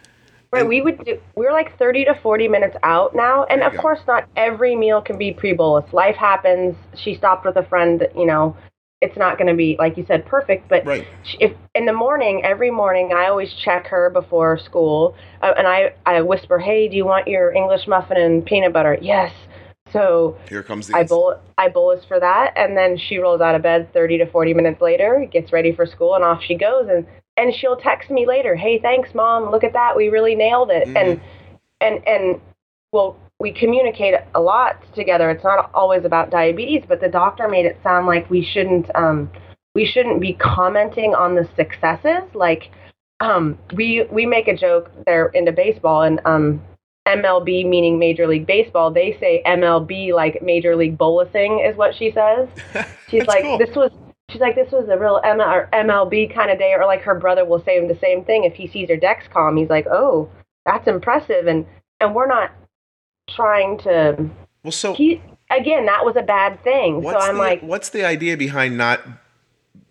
Right. 0.52 0.60
And, 0.60 0.70
we 0.70 0.82
would 0.82 1.04
do. 1.04 1.20
We're 1.36 1.52
like 1.52 1.78
thirty 1.80 2.06
to 2.06 2.14
forty 2.22 2.48
minutes 2.48 2.78
out 2.84 3.16
now, 3.16 3.46
and 3.46 3.64
of 3.64 3.76
course, 3.76 4.02
not 4.08 4.30
every 4.36 4.76
meal 4.76 5.02
can 5.02 5.18
be 5.18 5.34
pre-bolus. 5.34 5.92
Life 5.92 6.16
happens. 6.16 6.76
She 6.96 7.16
stopped 7.16 7.46
with 7.46 7.56
a 7.56 7.64
friend, 7.64 8.08
you 8.16 8.28
know, 8.28 8.56
it's 9.04 9.18
not 9.18 9.38
going 9.38 9.48
to 9.48 9.54
be 9.54 9.76
like 9.78 9.98
you 9.98 10.06
said 10.08 10.26
perfect 10.26 10.68
but 10.70 10.86
right. 10.86 11.06
if 11.40 11.52
in 11.76 11.86
the 11.86 11.94
morning 11.94 12.42
every 12.44 12.72
morning 12.72 13.12
i 13.14 13.28
always 13.28 13.54
check 13.64 13.86
her 13.88 14.10
before 14.10 14.58
school 14.58 15.16
uh, 15.42 15.54
and 15.58 15.68
i 15.68 15.94
i 16.06 16.22
whisper 16.22 16.58
hey 16.58 16.88
do 16.88 16.96
you 16.96 17.06
want 17.06 17.28
your 17.28 17.52
english 17.54 17.86
muffin 17.88 18.18
and 18.18 18.46
peanut 18.46 18.74
butter 18.74 18.98
yes 19.02 19.32
so 19.94 20.36
here 20.50 20.64
comes 20.64 20.88
the 20.88 20.98
I 20.98 21.04
bowl 21.04 21.40
I 21.58 21.70
bolus 21.70 22.04
for 22.06 22.20
that, 22.20 22.54
and 22.58 22.76
then 22.76 22.98
she 22.98 23.20
rolls 23.20 23.42
out 23.42 23.54
of 23.54 23.62
bed 23.62 23.94
30 23.94 24.18
to 24.18 24.26
40 24.26 24.56
minutes 24.56 24.82
later, 24.82 25.26
gets 25.32 25.54
ready 25.54 25.74
for 25.74 25.86
school, 25.86 26.16
and 26.16 26.24
off 26.24 26.42
she 26.42 26.56
goes. 26.56 26.88
And 26.90 27.06
and 27.38 27.54
she'll 27.54 27.78
text 27.78 28.10
me 28.10 28.26
later, 28.26 28.56
"Hey, 28.56 28.80
thanks, 28.80 29.14
mom. 29.14 29.52
Look 29.52 29.64
at 29.64 29.74
that. 29.74 29.96
We 29.96 30.10
really 30.10 30.36
nailed 30.36 30.72
it." 30.72 30.88
Mm. 30.88 30.98
And 30.98 31.22
and 31.80 32.08
and 32.08 32.42
well, 32.92 33.18
we 33.44 33.52
communicate 33.52 34.16
a 34.34 34.40
lot 34.40 34.82
together. 34.96 35.30
It's 35.30 35.44
not 35.44 35.70
always 35.74 36.06
about 36.06 36.32
diabetes, 36.32 36.86
but 36.88 37.02
the 37.02 37.10
doctor 37.10 37.50
made 37.50 37.66
it 37.66 37.78
sound 37.84 38.08
like 38.08 38.28
we 38.30 38.44
shouldn't 38.44 38.90
um, 38.96 39.30
we 39.76 39.86
shouldn't 39.86 40.22
be 40.22 40.34
commenting 40.34 41.14
on 41.14 41.36
the 41.36 41.48
successes. 41.58 42.24
Like 42.34 42.72
um, 43.20 43.60
we 43.76 44.08
we 44.10 44.26
make 44.26 44.48
a 44.48 44.56
joke. 44.56 44.90
They're 45.06 45.28
into 45.28 45.52
baseball 45.52 46.04
and 46.04 46.22
um, 46.26 46.64
MLB 47.06 47.68
meaning 47.68 48.00
Major 48.00 48.28
League 48.28 48.48
Baseball. 48.48 48.92
They 48.92 49.18
say 49.20 49.44
MLB 49.46 50.14
like 50.14 50.42
Major 50.42 50.78
League 50.78 50.98
Bolusing 50.98 51.70
is 51.70 51.76
what 51.76 51.94
she 51.94 52.12
says. 52.12 52.48
She's 53.10 53.28
like 53.28 53.44
cool. 53.44 53.58
this 53.58 53.76
was. 53.76 53.92
She's 54.32 54.42
like, 54.42 54.56
this 54.56 54.72
was 54.72 54.88
a 54.90 54.98
real 54.98 55.22
MLB 55.24 56.34
kind 56.34 56.50
of 56.50 56.58
day, 56.58 56.74
or 56.76 56.86
like 56.86 57.02
her 57.02 57.14
brother 57.14 57.46
will 57.46 57.62
say 57.64 57.86
the 57.86 58.00
same 58.00 58.24
thing 58.24 58.46
if 58.46 58.54
he 58.54 58.68
sees 58.68 58.90
her 58.90 58.96
Dexcom. 58.96 59.60
He's 59.60 59.70
like, 59.70 59.86
oh, 59.92 60.30
that's 60.66 60.88
impressive, 60.88 61.46
and 61.46 61.68
and 62.00 62.16
we're 62.16 62.26
not 62.26 62.52
trying 63.30 63.78
to. 63.80 64.30
Well, 64.64 64.72
so 64.72 64.94
he 64.94 65.22
again, 65.50 65.86
that 65.86 66.06
was 66.06 66.16
a 66.16 66.22
bad 66.22 66.64
thing. 66.64 67.02
So 67.02 67.18
I'm 67.18 67.36
the, 67.36 67.40
like, 67.42 67.62
what's 67.62 67.90
the 67.90 68.06
idea 68.06 68.38
behind 68.38 68.78
not 68.78 69.02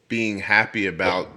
being 0.08 0.40
happy 0.40 0.86
about 0.86 1.28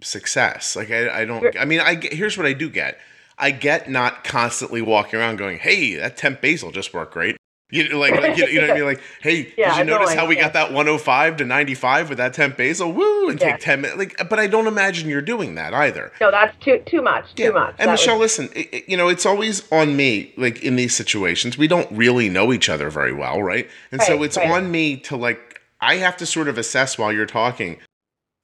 success? 0.00 0.76
Like, 0.76 0.90
I, 0.90 1.22
I 1.22 1.24
don't. 1.24 1.58
I 1.58 1.64
mean, 1.64 1.80
I 1.80 1.96
here's 1.96 2.36
what 2.36 2.46
I 2.46 2.52
do 2.52 2.68
get. 2.68 2.98
I 3.38 3.50
get 3.50 3.90
not 3.90 4.24
constantly 4.24 4.82
walking 4.82 5.18
around 5.18 5.36
going, 5.36 5.58
"Hey, 5.58 5.94
that 5.96 6.16
temp 6.16 6.40
basal 6.40 6.70
just 6.70 6.94
worked 6.94 7.12
great." 7.12 7.36
You 7.68 7.98
like, 7.98 8.12
like 8.14 8.36
you, 8.36 8.46
you, 8.46 8.60
know 8.60 8.68
what 8.68 8.70
I 8.70 8.74
mean? 8.74 8.84
Like, 8.84 9.02
hey, 9.20 9.52
yeah, 9.58 9.70
did 9.70 9.78
you 9.78 9.84
notice 9.86 10.14
how 10.14 10.28
we 10.28 10.36
yeah. 10.36 10.42
got 10.42 10.52
that 10.52 10.72
105 10.72 11.38
to 11.38 11.44
95 11.44 12.08
with 12.10 12.18
that 12.18 12.32
temp 12.32 12.56
basal? 12.56 12.92
Woo! 12.92 13.28
And 13.28 13.40
yeah. 13.40 13.52
take 13.52 13.60
10 13.60 13.80
minutes. 13.80 13.98
Like, 13.98 14.28
but 14.28 14.38
I 14.38 14.46
don't 14.46 14.68
imagine 14.68 15.08
you're 15.08 15.20
doing 15.20 15.56
that 15.56 15.74
either. 15.74 16.12
No, 16.20 16.30
that's 16.30 16.56
too 16.64 16.80
too 16.86 17.02
much. 17.02 17.34
Too 17.34 17.52
much. 17.52 17.74
And 17.80 17.88
that 17.88 17.94
Michelle, 17.94 18.20
was... 18.20 18.38
listen, 18.38 18.50
it, 18.54 18.88
you 18.88 18.96
know, 18.96 19.08
it's 19.08 19.26
always 19.26 19.70
on 19.72 19.96
me. 19.96 20.32
Like 20.36 20.62
in 20.62 20.76
these 20.76 20.94
situations, 20.94 21.58
we 21.58 21.66
don't 21.66 21.90
really 21.90 22.28
know 22.28 22.52
each 22.52 22.68
other 22.68 22.88
very 22.88 23.12
well, 23.12 23.42
right? 23.42 23.68
And 23.90 23.98
right, 23.98 24.06
so 24.06 24.22
it's 24.22 24.36
right. 24.36 24.48
on 24.48 24.70
me 24.70 24.98
to 24.98 25.16
like, 25.16 25.60
I 25.80 25.96
have 25.96 26.16
to 26.18 26.26
sort 26.26 26.46
of 26.46 26.58
assess 26.58 26.96
while 26.96 27.12
you're 27.12 27.26
talking 27.26 27.78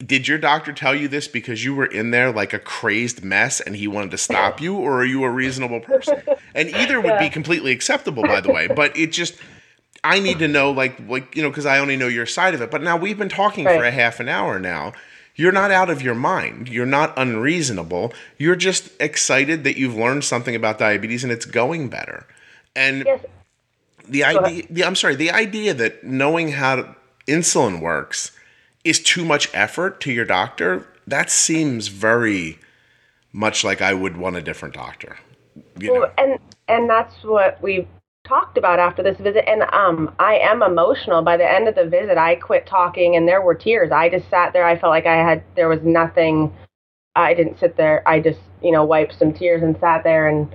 did 0.05 0.27
your 0.27 0.37
doctor 0.37 0.73
tell 0.73 0.95
you 0.95 1.07
this 1.07 1.27
because 1.27 1.63
you 1.63 1.75
were 1.75 1.85
in 1.85 2.11
there 2.11 2.31
like 2.31 2.53
a 2.53 2.59
crazed 2.59 3.23
mess 3.23 3.59
and 3.59 3.75
he 3.75 3.87
wanted 3.87 4.11
to 4.11 4.17
stop 4.17 4.59
you 4.59 4.75
or 4.75 4.99
are 4.99 5.05
you 5.05 5.23
a 5.23 5.29
reasonable 5.29 5.79
person? 5.79 6.21
And 6.55 6.69
either 6.69 6.99
would 6.99 7.07
yeah. 7.07 7.19
be 7.19 7.29
completely 7.29 7.71
acceptable 7.71 8.23
by 8.23 8.41
the 8.41 8.51
way 8.51 8.67
but 8.67 8.95
it 8.97 9.11
just 9.11 9.35
i 10.03 10.19
need 10.19 10.39
to 10.39 10.47
know 10.47 10.71
like 10.71 10.99
like 11.07 11.35
you 11.35 11.41
know 11.41 11.49
because 11.49 11.65
i 11.65 11.79
only 11.79 11.95
know 11.95 12.07
your 12.07 12.25
side 12.25 12.53
of 12.53 12.61
it. 12.61 12.71
But 12.71 12.81
now 12.81 12.97
we've 12.97 13.17
been 13.17 13.29
talking 13.29 13.65
right. 13.65 13.77
for 13.77 13.85
a 13.85 13.91
half 13.91 14.19
an 14.19 14.29
hour 14.29 14.59
now. 14.59 14.93
You're 15.35 15.51
not 15.51 15.71
out 15.71 15.89
of 15.89 16.03
your 16.03 16.13
mind. 16.13 16.69
You're 16.69 16.85
not 16.85 17.11
unreasonable. 17.17 18.13
You're 18.37 18.55
just 18.55 18.91
excited 18.99 19.63
that 19.63 19.77
you've 19.77 19.95
learned 19.95 20.23
something 20.23 20.55
about 20.55 20.77
diabetes 20.77 21.23
and 21.23 21.33
it's 21.33 21.45
going 21.45 21.89
better. 21.89 22.27
And 22.75 23.03
yes. 23.05 23.25
the 24.07 24.23
idea 24.23 24.67
the, 24.69 24.83
i'm 24.83 24.95
sorry 24.95 25.15
the 25.15 25.31
idea 25.31 25.73
that 25.73 26.03
knowing 26.03 26.51
how 26.51 26.95
insulin 27.27 27.79
works 27.79 28.31
is 28.83 28.99
too 28.99 29.25
much 29.25 29.49
effort 29.53 29.99
to 30.01 30.11
your 30.11 30.25
doctor, 30.25 30.87
that 31.07 31.29
seems 31.29 31.87
very 31.87 32.59
much 33.31 33.63
like 33.63 33.81
I 33.81 33.93
would 33.93 34.17
want 34.17 34.35
a 34.35 34.41
different 34.41 34.75
doctor. 34.75 35.17
You 35.79 35.91
well, 35.91 36.01
know? 36.01 36.11
and 36.17 36.39
and 36.67 36.89
that's 36.89 37.23
what 37.23 37.61
we 37.61 37.87
talked 38.25 38.57
about 38.57 38.79
after 38.79 39.03
this 39.03 39.17
visit 39.17 39.47
and 39.49 39.63
um 39.73 40.15
I 40.19 40.35
am 40.35 40.63
emotional. 40.63 41.21
By 41.21 41.37
the 41.37 41.49
end 41.49 41.67
of 41.67 41.75
the 41.75 41.85
visit 41.85 42.17
I 42.17 42.35
quit 42.35 42.65
talking 42.65 43.15
and 43.15 43.27
there 43.27 43.41
were 43.41 43.55
tears. 43.55 43.91
I 43.91 44.09
just 44.09 44.29
sat 44.29 44.53
there. 44.53 44.65
I 44.65 44.77
felt 44.77 44.91
like 44.91 45.05
I 45.05 45.15
had 45.15 45.43
there 45.55 45.69
was 45.69 45.81
nothing. 45.83 46.53
I 47.15 47.33
didn't 47.33 47.59
sit 47.59 47.75
there. 47.75 48.07
I 48.07 48.19
just 48.19 48.39
you 48.61 48.71
know 48.71 48.85
wiped 48.85 49.17
some 49.17 49.33
tears 49.33 49.63
and 49.63 49.77
sat 49.79 50.03
there 50.03 50.27
and 50.27 50.53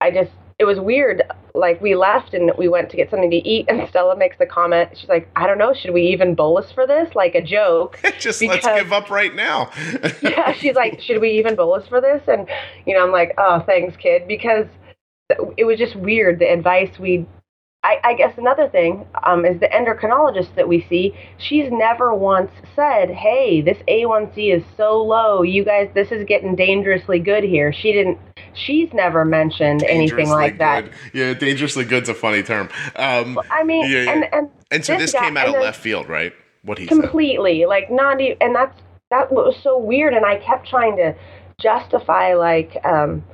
I 0.00 0.10
just 0.10 0.32
it 0.58 0.64
was 0.64 0.80
weird 0.80 1.22
like 1.54 1.80
we 1.80 1.94
left 1.94 2.34
and 2.34 2.50
we 2.56 2.68
went 2.68 2.90
to 2.90 2.96
get 2.96 3.10
something 3.10 3.30
to 3.30 3.36
eat 3.36 3.66
and 3.68 3.88
Stella 3.90 4.16
makes 4.16 4.38
the 4.38 4.46
comment 4.46 4.90
she's 4.94 5.08
like 5.08 5.28
I 5.36 5.46
don't 5.46 5.58
know 5.58 5.74
should 5.74 5.92
we 5.92 6.02
even 6.02 6.34
bolus 6.34 6.72
for 6.72 6.86
this? 6.86 7.14
Like 7.14 7.34
a 7.34 7.42
joke. 7.42 7.98
Just 8.18 8.40
because, 8.40 8.64
let's 8.64 8.82
give 8.82 8.92
up 8.92 9.10
right 9.10 9.34
now. 9.34 9.70
Yeah 10.22 10.52
she's 10.52 10.74
like 10.74 11.00
should 11.00 11.20
we 11.20 11.30
even 11.32 11.56
bolus 11.56 11.86
for 11.88 12.00
this? 12.00 12.22
And 12.26 12.48
you 12.86 12.94
know 12.94 13.04
I'm 13.04 13.12
like 13.12 13.34
oh 13.38 13.62
thanks 13.66 13.96
kid 13.96 14.26
because 14.26 14.66
it 15.56 15.64
was 15.64 15.78
just 15.78 15.96
weird 15.96 16.38
the 16.38 16.52
advice 16.52 16.98
we 16.98 17.26
I, 17.84 17.98
I 18.04 18.14
guess 18.14 18.32
another 18.38 18.68
thing 18.68 19.04
um, 19.24 19.44
is 19.44 19.58
the 19.58 19.66
endocrinologist 19.66 20.54
that 20.54 20.68
we 20.68 20.86
see. 20.88 21.16
She's 21.38 21.68
never 21.72 22.14
once 22.14 22.52
said, 22.76 23.10
"Hey, 23.10 23.60
this 23.60 23.78
A1C 23.88 24.56
is 24.56 24.62
so 24.76 25.02
low. 25.02 25.42
You 25.42 25.64
guys, 25.64 25.90
this 25.92 26.12
is 26.12 26.24
getting 26.24 26.54
dangerously 26.54 27.18
good 27.18 27.42
here." 27.42 27.72
She 27.72 27.92
didn't. 27.92 28.18
She's 28.54 28.92
never 28.92 29.24
mentioned 29.24 29.82
anything 29.82 30.28
like 30.28 30.54
good. 30.54 30.60
that. 30.60 30.90
Yeah, 31.12 31.34
dangerously 31.34 31.84
good's 31.84 32.08
a 32.08 32.14
funny 32.14 32.44
term. 32.44 32.68
Um, 32.94 33.34
well, 33.34 33.44
I 33.50 33.64
mean, 33.64 33.90
yeah, 33.90 34.02
yeah. 34.02 34.12
and 34.12 34.24
and 34.32 34.50
and 34.70 34.84
so 34.84 34.92
this, 34.92 35.10
this 35.10 35.12
guy, 35.14 35.26
came 35.26 35.36
out 35.36 35.48
of 35.48 35.54
left 35.54 35.80
field, 35.80 36.08
right? 36.08 36.32
What 36.62 36.78
he 36.78 36.86
completely 36.86 37.62
said. 37.62 37.68
like 37.68 37.90
not 37.90 38.20
even, 38.20 38.36
and 38.40 38.54
that's 38.54 38.80
that 39.10 39.32
was 39.32 39.56
so 39.60 39.76
weird. 39.76 40.14
And 40.14 40.24
I 40.24 40.36
kept 40.36 40.68
trying 40.68 40.96
to 40.98 41.16
justify 41.60 42.34
like 42.34 42.76
um, 42.84 43.24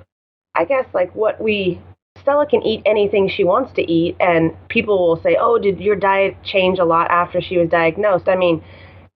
I 0.55 0.65
guess 0.65 0.87
like 0.95 1.15
what 1.15 1.39
we 1.39 1.83
Stella 2.29 2.45
can 2.45 2.63
eat 2.63 2.83
anything 2.85 3.27
she 3.27 3.43
wants 3.43 3.73
to 3.73 3.91
eat, 3.91 4.15
and 4.21 4.55
people 4.69 4.99
will 4.99 5.17
say, 5.23 5.39
"Oh, 5.41 5.59
did 5.59 5.81
your 5.81 5.97
diet 5.97 6.37
change 6.45 6.79
a 6.79 6.85
lot 6.85 7.11
after 7.11 7.41
she 7.41 7.57
was 7.57 7.71
diagnosed?" 7.71 8.29
I 8.29 8.37
mean, 8.37 8.63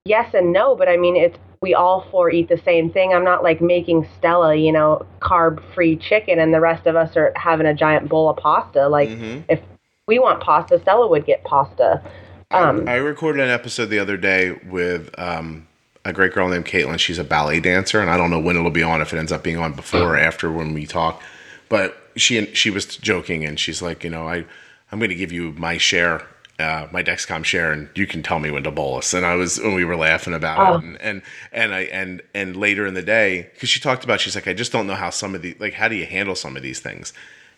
yes 0.03 0.33
and 0.33 0.51
no, 0.51 0.75
but 0.75 0.89
I 0.89 0.97
mean 0.97 1.15
it's 1.15 1.37
we 1.61 1.75
all 1.75 2.07
four 2.09 2.31
eat 2.31 2.49
the 2.49 2.59
same 2.65 2.89
thing. 2.89 3.13
I'm 3.13 3.23
not 3.23 3.43
like 3.43 3.61
making 3.61 4.07
Stella, 4.17 4.55
you 4.55 4.71
know, 4.71 5.05
carb-free 5.21 5.97
chicken, 5.97 6.39
and 6.39 6.51
the 6.51 6.59
rest 6.59 6.87
of 6.87 6.95
us 6.95 7.15
are 7.15 7.31
having 7.35 7.67
a 7.67 7.73
giant 7.75 8.09
bowl 8.09 8.31
of 8.31 8.37
pasta. 8.37 8.87
Like 8.87 9.09
mm-hmm. 9.09 9.41
if 9.47 9.59
we 10.07 10.17
want 10.17 10.41
pasta, 10.41 10.79
Stella 10.81 11.07
would 11.07 11.27
get 11.27 11.43
pasta. 11.43 12.01
Um, 12.49 12.89
I, 12.89 12.93
I 12.93 12.95
recorded 12.95 13.43
an 13.43 13.49
episode 13.49 13.91
the 13.91 13.99
other 13.99 14.17
day 14.17 14.59
with 14.67 15.13
um, 15.19 15.67
a 16.03 16.13
great 16.13 16.33
girl 16.33 16.49
named 16.49 16.65
Caitlin. 16.65 16.97
She's 16.97 17.19
a 17.19 17.23
ballet 17.23 17.59
dancer, 17.59 18.01
and 18.01 18.09
I 18.09 18.17
don't 18.17 18.31
know 18.31 18.39
when 18.39 18.57
it'll 18.57 18.71
be 18.71 18.81
on. 18.81 19.01
If 19.01 19.13
it 19.13 19.19
ends 19.19 19.31
up 19.31 19.43
being 19.43 19.57
on 19.57 19.73
before 19.73 20.15
or 20.15 20.17
after 20.17 20.51
when 20.51 20.73
we 20.73 20.87
talk, 20.87 21.21
but 21.73 21.97
she 22.15 22.53
she 22.53 22.69
was 22.69 22.85
joking 22.85 23.43
and 23.43 23.59
she's 23.59 23.81
like, 23.81 24.03
you 24.03 24.09
know, 24.11 24.27
I 24.27 24.45
I'm 24.91 24.99
going 24.99 25.09
to 25.09 25.15
give 25.15 25.31
you 25.31 25.53
my 25.53 25.79
share, 25.79 26.21
uh, 26.59 26.85
my 26.91 27.01
Dexcom 27.01 27.43
share, 27.43 27.71
and 27.71 27.89
you 27.95 28.05
can 28.05 28.21
tell 28.21 28.37
me 28.37 28.51
when 28.51 28.61
to 28.61 28.69
bolus. 28.69 29.11
And 29.15 29.25
I 29.25 29.33
was 29.33 29.59
when 29.59 29.73
we 29.73 29.83
were 29.83 29.95
laughing 29.95 30.35
about 30.35 30.59
oh. 30.59 30.75
it, 30.75 30.83
and, 30.83 31.01
and 31.01 31.21
and 31.51 31.73
I 31.73 31.79
and 31.85 32.21
and 32.35 32.55
later 32.55 32.85
in 32.85 32.93
the 32.93 33.01
day, 33.01 33.49
because 33.55 33.69
she 33.69 33.79
talked 33.79 34.03
about, 34.03 34.21
she's 34.21 34.35
like, 34.35 34.47
I 34.47 34.53
just 34.53 34.71
don't 34.71 34.85
know 34.85 34.93
how 34.93 35.09
some 35.09 35.33
of 35.33 35.41
the 35.41 35.57
like, 35.59 35.73
how 35.73 35.87
do 35.87 35.95
you 35.95 36.05
handle 36.05 36.35
some 36.35 36.55
of 36.55 36.61
these 36.61 36.79
things? 36.79 37.11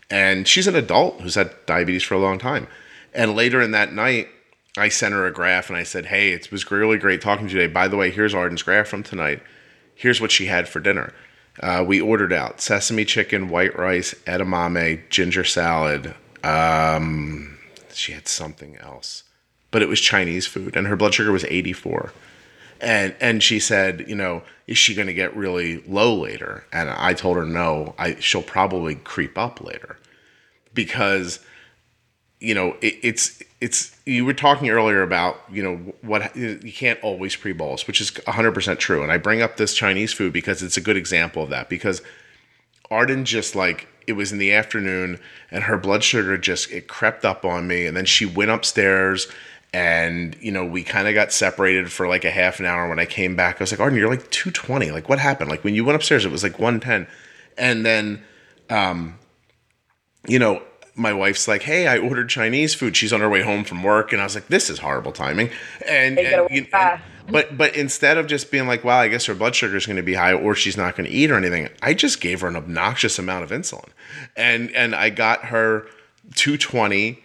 And 0.09 0.47
she's 0.47 0.67
an 0.67 0.77
adult 0.77 1.19
who's 1.19 1.35
had 1.35 1.53
diabetes 1.65 2.03
for 2.03 2.13
a 2.13 2.19
long 2.19 2.39
time. 2.39 2.69
And 3.13 3.35
later 3.35 3.61
in 3.61 3.71
that 3.71 3.91
night, 3.91 4.29
I 4.77 4.87
sent 4.87 5.13
her 5.13 5.25
a 5.25 5.31
graph 5.33 5.69
and 5.69 5.75
I 5.75 5.83
said, 5.83 6.05
Hey, 6.05 6.31
it 6.31 6.53
was 6.53 6.71
really 6.71 6.97
great 6.97 7.19
talking 7.19 7.47
to 7.47 7.53
you 7.53 7.59
today. 7.59 7.73
By 7.73 7.89
the 7.89 7.97
way, 7.97 8.11
here's 8.11 8.33
Arden's 8.33 8.63
graph 8.63 8.87
from 8.87 9.03
tonight. 9.03 9.43
Here's 9.93 10.21
what 10.21 10.31
she 10.31 10.45
had 10.45 10.69
for 10.69 10.79
dinner. 10.79 11.11
Uh, 11.59 11.83
we 11.87 12.01
ordered 12.01 12.33
out 12.33 12.61
sesame 12.61 13.05
chicken, 13.05 13.47
white 13.47 13.77
rice, 13.77 14.13
edamame, 14.25 15.09
ginger 15.09 15.43
salad. 15.43 16.13
Um, 16.43 17.57
she 17.93 18.11
had 18.11 18.27
something 18.27 18.77
else, 18.77 19.23
but 19.71 19.81
it 19.81 19.89
was 19.89 20.01
Chinese 20.01 20.45
food, 20.45 20.75
and 20.75 20.87
her 20.87 20.95
blood 20.95 21.13
sugar 21.13 21.31
was 21.31 21.45
84. 21.45 22.11
And 22.81 23.15
and 23.21 23.41
she 23.41 23.59
said, 23.59 24.05
you 24.07 24.15
know, 24.15 24.43
is 24.67 24.77
she 24.77 24.93
going 24.95 25.07
to 25.07 25.13
get 25.13 25.35
really 25.35 25.81
low 25.87 26.13
later? 26.13 26.65
And 26.73 26.89
I 26.89 27.13
told 27.13 27.37
her 27.37 27.45
no. 27.45 27.95
I 27.97 28.15
she'll 28.19 28.43
probably 28.43 28.95
creep 28.95 29.37
up 29.37 29.61
later, 29.61 29.97
because 30.73 31.39
you 32.41 32.53
know 32.53 32.75
it, 32.81 32.99
it's 33.01 33.41
it's 33.65 33.95
you 34.05 34.23
were 34.23 34.33
talking 34.33 34.69
earlier 34.69 35.01
about 35.01 35.41
you 35.51 35.63
know 35.63 35.77
what 36.01 36.35
you 36.35 36.71
can't 36.71 36.99
always 37.01 37.35
pre-bolus 37.35 37.87
which 37.87 37.99
is 37.99 38.11
100% 38.11 38.77
true. 38.77 39.01
And 39.01 39.11
i 39.11 39.17
bring 39.17 39.41
up 39.41 39.57
this 39.57 39.73
chinese 39.73 40.13
food 40.13 40.31
because 40.31 40.61
it's 40.61 40.77
a 40.77 40.81
good 40.81 40.95
example 40.95 41.41
of 41.41 41.49
that 41.49 41.67
because 41.67 42.03
arden 42.91 43.25
just 43.25 43.55
like 43.55 43.87
it 44.05 44.13
was 44.13 44.31
in 44.31 44.37
the 44.37 44.53
afternoon 44.53 45.19
and 45.49 45.63
her 45.63 45.79
blood 45.79 46.03
sugar 46.03 46.37
just 46.37 46.69
it 46.69 46.87
crept 46.87 47.25
up 47.25 47.43
on 47.43 47.67
me. 47.67 47.87
And 47.87 47.97
then 47.97 48.05
she 48.05 48.23
went 48.27 48.51
upstairs 48.51 49.27
and 49.73 50.37
you 50.39 50.51
know 50.51 50.63
we 50.63 50.83
kind 50.83 51.07
of 51.07 51.15
got 51.15 51.33
separated 51.33 51.91
for 51.91 52.07
like 52.07 52.23
a 52.23 52.29
half 52.29 52.59
an 52.59 52.67
hour. 52.67 52.87
When 52.87 52.99
i 52.99 53.05
came 53.05 53.35
back 53.35 53.55
i 53.55 53.63
was 53.63 53.71
like 53.71 53.79
arden 53.79 53.97
you're 53.97 54.07
like 54.07 54.29
220 54.29 54.91
like 54.91 55.09
what 55.09 55.17
happened? 55.17 55.49
Like 55.49 55.63
when 55.63 55.73
you 55.73 55.83
went 55.83 55.95
upstairs 55.95 56.23
it 56.23 56.31
was 56.31 56.43
like 56.43 56.59
110 56.59 57.07
and 57.57 57.83
then 57.83 58.21
um 58.69 59.17
you 60.27 60.37
know 60.37 60.61
my 60.95 61.13
wife's 61.13 61.47
like, 61.47 61.63
"Hey, 61.63 61.87
I 61.87 61.97
ordered 61.97 62.29
Chinese 62.29 62.73
food." 62.73 62.95
She's 62.95 63.11
on 63.11 63.21
her 63.21 63.29
way 63.29 63.41
home 63.41 63.63
from 63.63 63.83
work, 63.83 64.13
and 64.13 64.21
I 64.21 64.25
was 64.25 64.35
like, 64.35 64.47
"This 64.47 64.69
is 64.69 64.79
horrible 64.79 65.11
timing." 65.11 65.49
And, 65.87 66.17
and, 66.17 66.49
you, 66.49 66.67
and 66.73 67.01
but 67.29 67.57
but 67.57 67.75
instead 67.75 68.17
of 68.17 68.27
just 68.27 68.51
being 68.51 68.67
like, 68.67 68.83
"Well, 68.83 68.97
I 68.97 69.07
guess 69.07 69.25
her 69.25 69.35
blood 69.35 69.55
sugar 69.55 69.75
is 69.75 69.85
going 69.85 69.97
to 69.97 70.03
be 70.03 70.13
high, 70.13 70.33
or 70.33 70.55
she's 70.55 70.77
not 70.77 70.95
going 70.95 71.09
to 71.09 71.15
eat 71.15 71.31
or 71.31 71.35
anything," 71.35 71.69
I 71.81 71.93
just 71.93 72.21
gave 72.21 72.41
her 72.41 72.47
an 72.47 72.55
obnoxious 72.55 73.19
amount 73.19 73.43
of 73.43 73.51
insulin, 73.51 73.89
and 74.35 74.71
and 74.71 74.95
I 74.95 75.09
got 75.09 75.45
her 75.45 75.87
220 76.35 77.23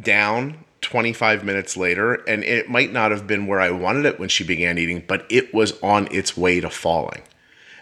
down 0.00 0.64
25 0.82 1.44
minutes 1.44 1.76
later, 1.76 2.14
and 2.28 2.44
it 2.44 2.68
might 2.68 2.92
not 2.92 3.10
have 3.10 3.26
been 3.26 3.46
where 3.46 3.60
I 3.60 3.70
wanted 3.70 4.04
it 4.04 4.20
when 4.20 4.28
she 4.28 4.44
began 4.44 4.78
eating, 4.78 5.02
but 5.06 5.24
it 5.30 5.54
was 5.54 5.80
on 5.82 6.08
its 6.10 6.36
way 6.36 6.60
to 6.60 6.68
falling, 6.68 7.22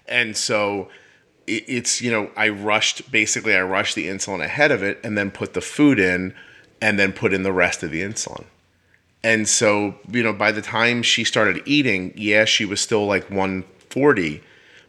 and 0.06 0.36
so 0.36 0.88
it's 1.46 2.00
you 2.00 2.10
know 2.10 2.30
I 2.36 2.48
rushed 2.48 3.10
basically 3.10 3.54
I 3.54 3.62
rushed 3.62 3.94
the 3.94 4.08
insulin 4.08 4.42
ahead 4.42 4.70
of 4.70 4.82
it 4.82 5.00
and 5.04 5.16
then 5.16 5.30
put 5.30 5.54
the 5.54 5.60
food 5.60 5.98
in 5.98 6.34
and 6.80 6.98
then 6.98 7.12
put 7.12 7.32
in 7.32 7.42
the 7.42 7.52
rest 7.52 7.82
of 7.82 7.90
the 7.90 8.02
insulin. 8.02 8.44
And 9.22 9.48
so, 9.48 9.94
you 10.10 10.22
know, 10.22 10.34
by 10.34 10.52
the 10.52 10.60
time 10.60 11.02
she 11.02 11.24
started 11.24 11.62
eating, 11.64 12.12
yeah, 12.14 12.44
she 12.44 12.66
was 12.66 12.78
still 12.78 13.06
like 13.06 13.30
140, 13.30 14.42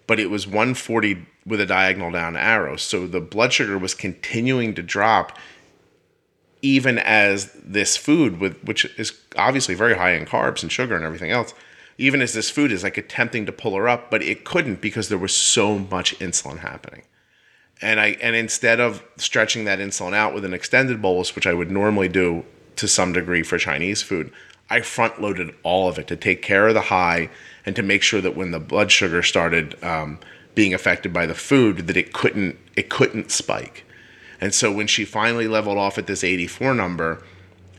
but 0.08 0.20
it 0.20 0.30
was 0.30 0.46
140 0.46 1.26
with 1.46 1.62
a 1.62 1.66
diagonal 1.66 2.12
down 2.12 2.36
arrow. 2.36 2.76
So 2.76 3.08
the 3.08 3.22
blood 3.22 3.54
sugar 3.54 3.78
was 3.78 3.94
continuing 3.94 4.76
to 4.76 4.84
drop 4.84 5.38
even 6.62 6.98
as 7.00 7.54
this 7.64 7.96
food 7.96 8.40
with 8.40 8.62
which 8.64 8.86
is 8.98 9.14
obviously 9.38 9.76
very 9.76 9.96
high 9.96 10.14
in 10.14 10.26
carbs 10.26 10.64
and 10.64 10.72
sugar 10.72 10.96
and 10.96 11.06
everything 11.06 11.30
else 11.30 11.54
even 11.98 12.22
as 12.22 12.34
this 12.34 12.50
food 12.50 12.72
is 12.72 12.84
like 12.84 12.98
attempting 12.98 13.46
to 13.46 13.52
pull 13.52 13.76
her 13.76 13.88
up, 13.88 14.12
but 14.12 14.22
it 14.22 14.44
couldn't 14.44 14.82
because 14.82 15.10
there 15.10 15.18
was 15.18 15.36
so 15.36 15.80
much 15.80 16.18
insulin 16.20 16.60
happening. 16.60 17.04
And 17.82 18.00
I 18.00 18.18
and 18.22 18.36
instead 18.36 18.80
of 18.80 19.04
stretching 19.18 19.66
that 19.66 19.80
insulin 19.80 20.14
out 20.14 20.34
with 20.34 20.46
an 20.46 20.54
extended 20.54 21.02
bolus, 21.02 21.36
which 21.36 21.48
I 21.48 21.54
would 21.54 21.72
normally 21.72 22.08
do 22.08 22.46
to 22.78 22.88
some 22.88 23.14
degree 23.14 23.44
for 23.44 23.58
Chinese 23.58 24.02
food, 24.02 24.32
I 24.70 24.82
front 24.82 25.22
loaded 25.22 25.54
all 25.64 25.88
of 25.88 26.00
it 26.00 26.08
to 26.08 26.16
take 26.16 26.42
care 26.42 26.68
of 26.68 26.74
the 26.74 26.82
high 26.82 27.30
and 27.66 27.76
to 27.76 27.84
make 27.84 28.02
sure 28.02 28.22
that 28.22 28.36
when 28.36 28.52
the 28.52 28.60
blood 28.60 28.92
sugar 28.92 29.22
started 29.24 29.82
um, 29.84 30.20
being 30.54 30.74
affected 30.74 31.14
by 31.14 31.26
the 31.26 31.36
food, 31.36 31.88
that 31.88 31.98
it 31.98 32.14
couldn't 32.14 32.58
it 32.76 32.90
couldn't 32.90 33.32
spike. 33.32 33.86
And 34.42 34.54
so 34.54 34.72
when 34.72 34.88
she 34.88 35.06
finally 35.06 35.48
leveled 35.48 35.78
off 35.78 35.98
at 35.98 36.08
this 36.08 36.24
84 36.24 36.74
number, 36.74 37.24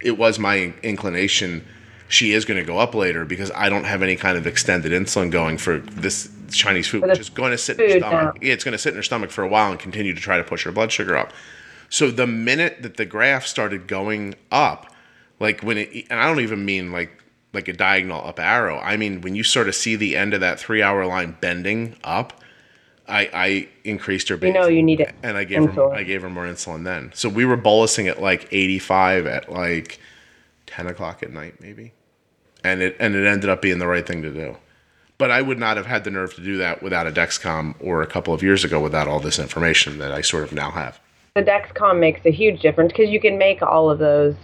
it 0.00 0.18
was 0.18 0.38
my 0.38 0.72
inclination 0.82 1.66
she 2.08 2.32
is 2.32 2.44
going 2.44 2.60
to 2.60 2.66
go 2.66 2.78
up 2.78 2.94
later 2.94 3.24
because 3.24 3.50
I 3.54 3.68
don't 3.68 3.84
have 3.84 4.02
any 4.02 4.16
kind 4.16 4.38
of 4.38 4.46
extended 4.46 4.92
insulin 4.92 5.30
going 5.30 5.58
for 5.58 5.78
this 5.78 6.30
Chinese 6.52 6.86
food, 6.86 7.02
which 7.02 7.18
is 7.18 7.30
going 7.30 7.50
to 7.50 7.58
sit 7.58 7.80
in 7.80 7.90
her 7.90 7.98
stomach. 7.98 8.38
Yeah, 8.40 8.52
it's 8.52 8.64
going 8.64 8.72
to 8.72 8.78
sit 8.78 8.90
in 8.90 8.96
her 8.96 9.02
stomach 9.02 9.30
for 9.30 9.42
a 9.42 9.48
while 9.48 9.70
and 9.70 9.80
continue 9.80 10.14
to 10.14 10.20
try 10.20 10.36
to 10.36 10.44
push 10.44 10.64
her 10.64 10.72
blood 10.72 10.92
sugar 10.92 11.16
up. 11.16 11.32
So 11.88 12.10
the 12.10 12.26
minute 12.26 12.82
that 12.82 12.96
the 12.96 13.04
graph 13.04 13.46
started 13.46 13.86
going 13.86 14.34
up, 14.50 14.92
like 15.40 15.62
when 15.62 15.78
it, 15.78 16.06
and 16.10 16.20
I 16.20 16.26
don't 16.26 16.40
even 16.40 16.64
mean 16.64 16.92
like 16.92 17.22
like 17.52 17.68
a 17.68 17.72
diagonal 17.72 18.26
up 18.26 18.38
arrow. 18.38 18.78
I 18.78 18.96
mean 18.96 19.20
when 19.20 19.34
you 19.34 19.42
sort 19.42 19.68
of 19.68 19.74
see 19.74 19.96
the 19.96 20.16
end 20.16 20.34
of 20.34 20.40
that 20.40 20.60
three 20.60 20.82
hour 20.82 21.06
line 21.06 21.36
bending 21.40 21.96
up. 22.04 22.42
I, 23.08 23.30
I 23.32 23.68
increased 23.84 24.28
her 24.30 24.36
base. 24.36 24.48
You 24.48 24.60
know 24.60 24.66
you 24.66 24.82
need 24.82 24.98
it. 24.98 25.14
And 25.22 25.36
I 25.36 25.44
gave 25.44 25.60
insulin. 25.60 25.74
her 25.74 25.94
I 25.94 26.02
gave 26.02 26.22
her 26.22 26.28
more 26.28 26.44
insulin 26.44 26.82
then. 26.82 27.12
So 27.14 27.28
we 27.28 27.44
were 27.44 27.56
bolusing 27.56 28.08
at 28.10 28.20
like 28.20 28.48
85 28.50 29.26
at 29.26 29.52
like 29.52 30.00
10 30.66 30.86
o'clock 30.86 31.22
at 31.22 31.32
night 31.32 31.60
maybe 31.60 31.92
and 32.66 32.82
it 32.82 32.96
and 32.98 33.14
it 33.14 33.26
ended 33.26 33.48
up 33.48 33.62
being 33.62 33.78
the 33.78 33.86
right 33.86 34.06
thing 34.06 34.22
to 34.22 34.30
do. 34.30 34.56
But 35.18 35.30
I 35.30 35.40
would 35.40 35.58
not 35.58 35.78
have 35.78 35.86
had 35.86 36.04
the 36.04 36.10
nerve 36.10 36.34
to 36.34 36.42
do 36.42 36.58
that 36.58 36.82
without 36.82 37.06
a 37.06 37.10
Dexcom 37.10 37.74
or 37.80 38.02
a 38.02 38.06
couple 38.06 38.34
of 38.34 38.42
years 38.42 38.64
ago 38.64 38.80
without 38.80 39.08
all 39.08 39.20
this 39.20 39.38
information 39.38 39.98
that 39.98 40.12
I 40.12 40.20
sort 40.20 40.44
of 40.44 40.52
now 40.52 40.70
have. 40.70 41.00
The 41.36 41.42
Dexcom 41.42 41.98
makes 41.98 42.20
a 42.26 42.30
huge 42.30 42.60
difference 42.60 42.92
because 42.92 43.08
you 43.08 43.20
can 43.20 43.38
make 43.38 43.62
all 43.62 43.88
of 43.88 43.98
those. 43.98 44.34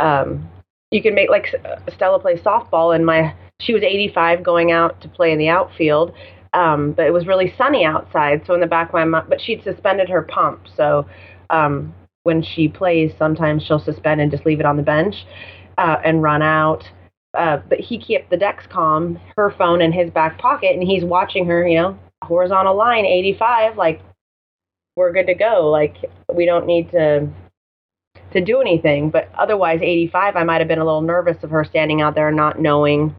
Um, 0.00 0.50
you 0.90 1.00
can 1.00 1.14
make 1.14 1.30
like 1.30 1.54
Stella 1.94 2.18
plays 2.18 2.40
softball, 2.40 2.94
and 2.94 3.06
my 3.06 3.34
she 3.60 3.72
was 3.72 3.82
85 3.82 4.42
going 4.42 4.72
out 4.72 5.00
to 5.02 5.08
play 5.08 5.32
in 5.32 5.38
the 5.38 5.48
outfield, 5.48 6.12
um, 6.52 6.92
but 6.92 7.06
it 7.06 7.12
was 7.12 7.26
really 7.26 7.54
sunny 7.56 7.84
outside. 7.84 8.42
So 8.46 8.54
in 8.54 8.60
the 8.60 8.66
back 8.66 8.88
of 8.88 8.94
my 8.94 9.04
mind, 9.04 9.26
but 9.28 9.40
she'd 9.40 9.62
suspended 9.62 10.08
her 10.10 10.22
pump, 10.22 10.66
so 10.76 11.06
um, 11.48 11.94
when 12.24 12.42
she 12.42 12.68
plays, 12.68 13.12
sometimes 13.18 13.64
she'll 13.64 13.80
suspend 13.80 14.20
and 14.20 14.30
just 14.30 14.46
leave 14.46 14.60
it 14.60 14.66
on 14.66 14.76
the 14.76 14.82
bench 14.82 15.24
uh, 15.78 15.98
and 16.04 16.22
run 16.22 16.42
out. 16.42 16.88
Uh, 17.34 17.58
but 17.68 17.80
he 17.80 17.98
kept 17.98 18.30
the 18.30 18.36
Dexcom, 18.36 19.18
her 19.36 19.50
phone 19.50 19.80
in 19.80 19.92
his 19.92 20.10
back 20.10 20.38
pocket, 20.38 20.74
and 20.74 20.82
he's 20.82 21.04
watching 21.04 21.46
her, 21.46 21.66
you 21.66 21.76
know, 21.76 21.98
horizontal 22.22 22.76
line 22.76 23.06
85. 23.06 23.76
Like, 23.76 24.02
we're 24.96 25.12
good 25.12 25.26
to 25.26 25.34
go. 25.34 25.70
Like, 25.70 25.96
we 26.32 26.46
don't 26.46 26.66
need 26.66 26.90
to 26.90 27.28
to 28.32 28.40
do 28.40 28.60
anything. 28.60 29.10
But 29.10 29.30
otherwise, 29.34 29.80
85, 29.82 30.36
I 30.36 30.44
might 30.44 30.60
have 30.60 30.68
been 30.68 30.78
a 30.78 30.84
little 30.84 31.02
nervous 31.02 31.42
of 31.42 31.50
her 31.50 31.64
standing 31.64 32.00
out 32.00 32.14
there 32.14 32.30
not 32.30 32.60
knowing 32.60 33.14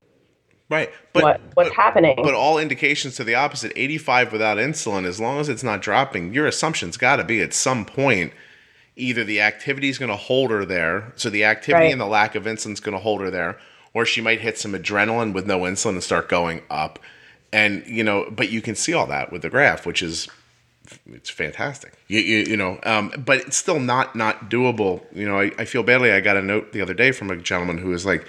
right 0.70 0.90
but 1.12 1.24
what, 1.24 1.42
what's 1.54 1.70
but, 1.70 1.76
happening. 1.76 2.16
but 2.24 2.34
all 2.34 2.58
indications 2.58 3.16
to 3.16 3.24
the 3.24 3.36
opposite 3.36 3.72
85 3.76 4.32
without 4.32 4.58
insulin 4.58 5.06
as 5.06 5.20
long 5.20 5.40
as 5.40 5.50
it's 5.50 5.64
not 5.64 5.82
dropping 5.82 6.34
your 6.34 6.48
assumption's 6.48 6.98
got 6.98 7.18
to 7.18 7.24
be 7.24 7.42
at 7.42 7.54
some 7.54 7.86
point 7.86 8.34
either 8.96 9.24
the 9.24 9.42
activity 9.42 9.90
is 9.90 9.98
going 9.98 10.12
to 10.12 10.16
hold 10.18 10.52
her 10.52 10.66
there 10.66 11.12
so 11.16 11.30
the 11.30 11.44
activity 11.44 11.86
Right. 11.86 11.92
and 11.92 12.00
the 12.02 12.06
lack 12.06 12.36
of 12.36 12.44
insulin 12.46 12.74
is 12.74 12.80
going 12.80 12.96
to 12.98 13.02
hold 13.02 13.22
her 13.22 13.30
there 13.32 13.58
or 13.94 14.06
she 14.06 14.22
might 14.22 14.42
hit 14.42 14.58
some 14.58 14.74
adrenaline 14.74 15.34
with 15.34 15.46
no 15.48 15.60
insulin 15.62 15.90
and 15.90 16.04
start 16.04 16.28
going 16.30 16.62
up. 16.70 17.00
And 17.52 17.84
you 17.88 18.04
know 18.04 18.28
but 18.32 18.50
you 18.50 18.62
can 18.62 18.76
see 18.76 18.94
all 18.94 19.08
that 19.08 19.32
with 19.32 19.42
the 19.42 19.50
graph 19.50 19.86
which 19.86 20.02
is 20.02 20.28
it's 21.08 21.30
fantastic. 21.30 21.94
You, 22.08 22.20
you, 22.20 22.38
you 22.50 22.58
know 22.58 22.80
um, 22.84 23.14
but 23.18 23.38
it's 23.40 23.58
still 23.58 23.80
not 23.80 24.16
not 24.16 24.50
doable. 24.50 25.02
You 25.14 25.28
know 25.28 25.40
I, 25.40 25.52
I 25.58 25.66
feel 25.66 25.84
badly. 25.84 26.12
I 26.12 26.20
got 26.20 26.38
a 26.38 26.42
note 26.42 26.74
the 26.74 26.82
other 26.82 26.94
day 26.94 27.12
from 27.12 27.30
a 27.32 27.38
gentleman 27.38 27.78
who 27.78 27.90
was 27.90 28.06
like 28.06 28.28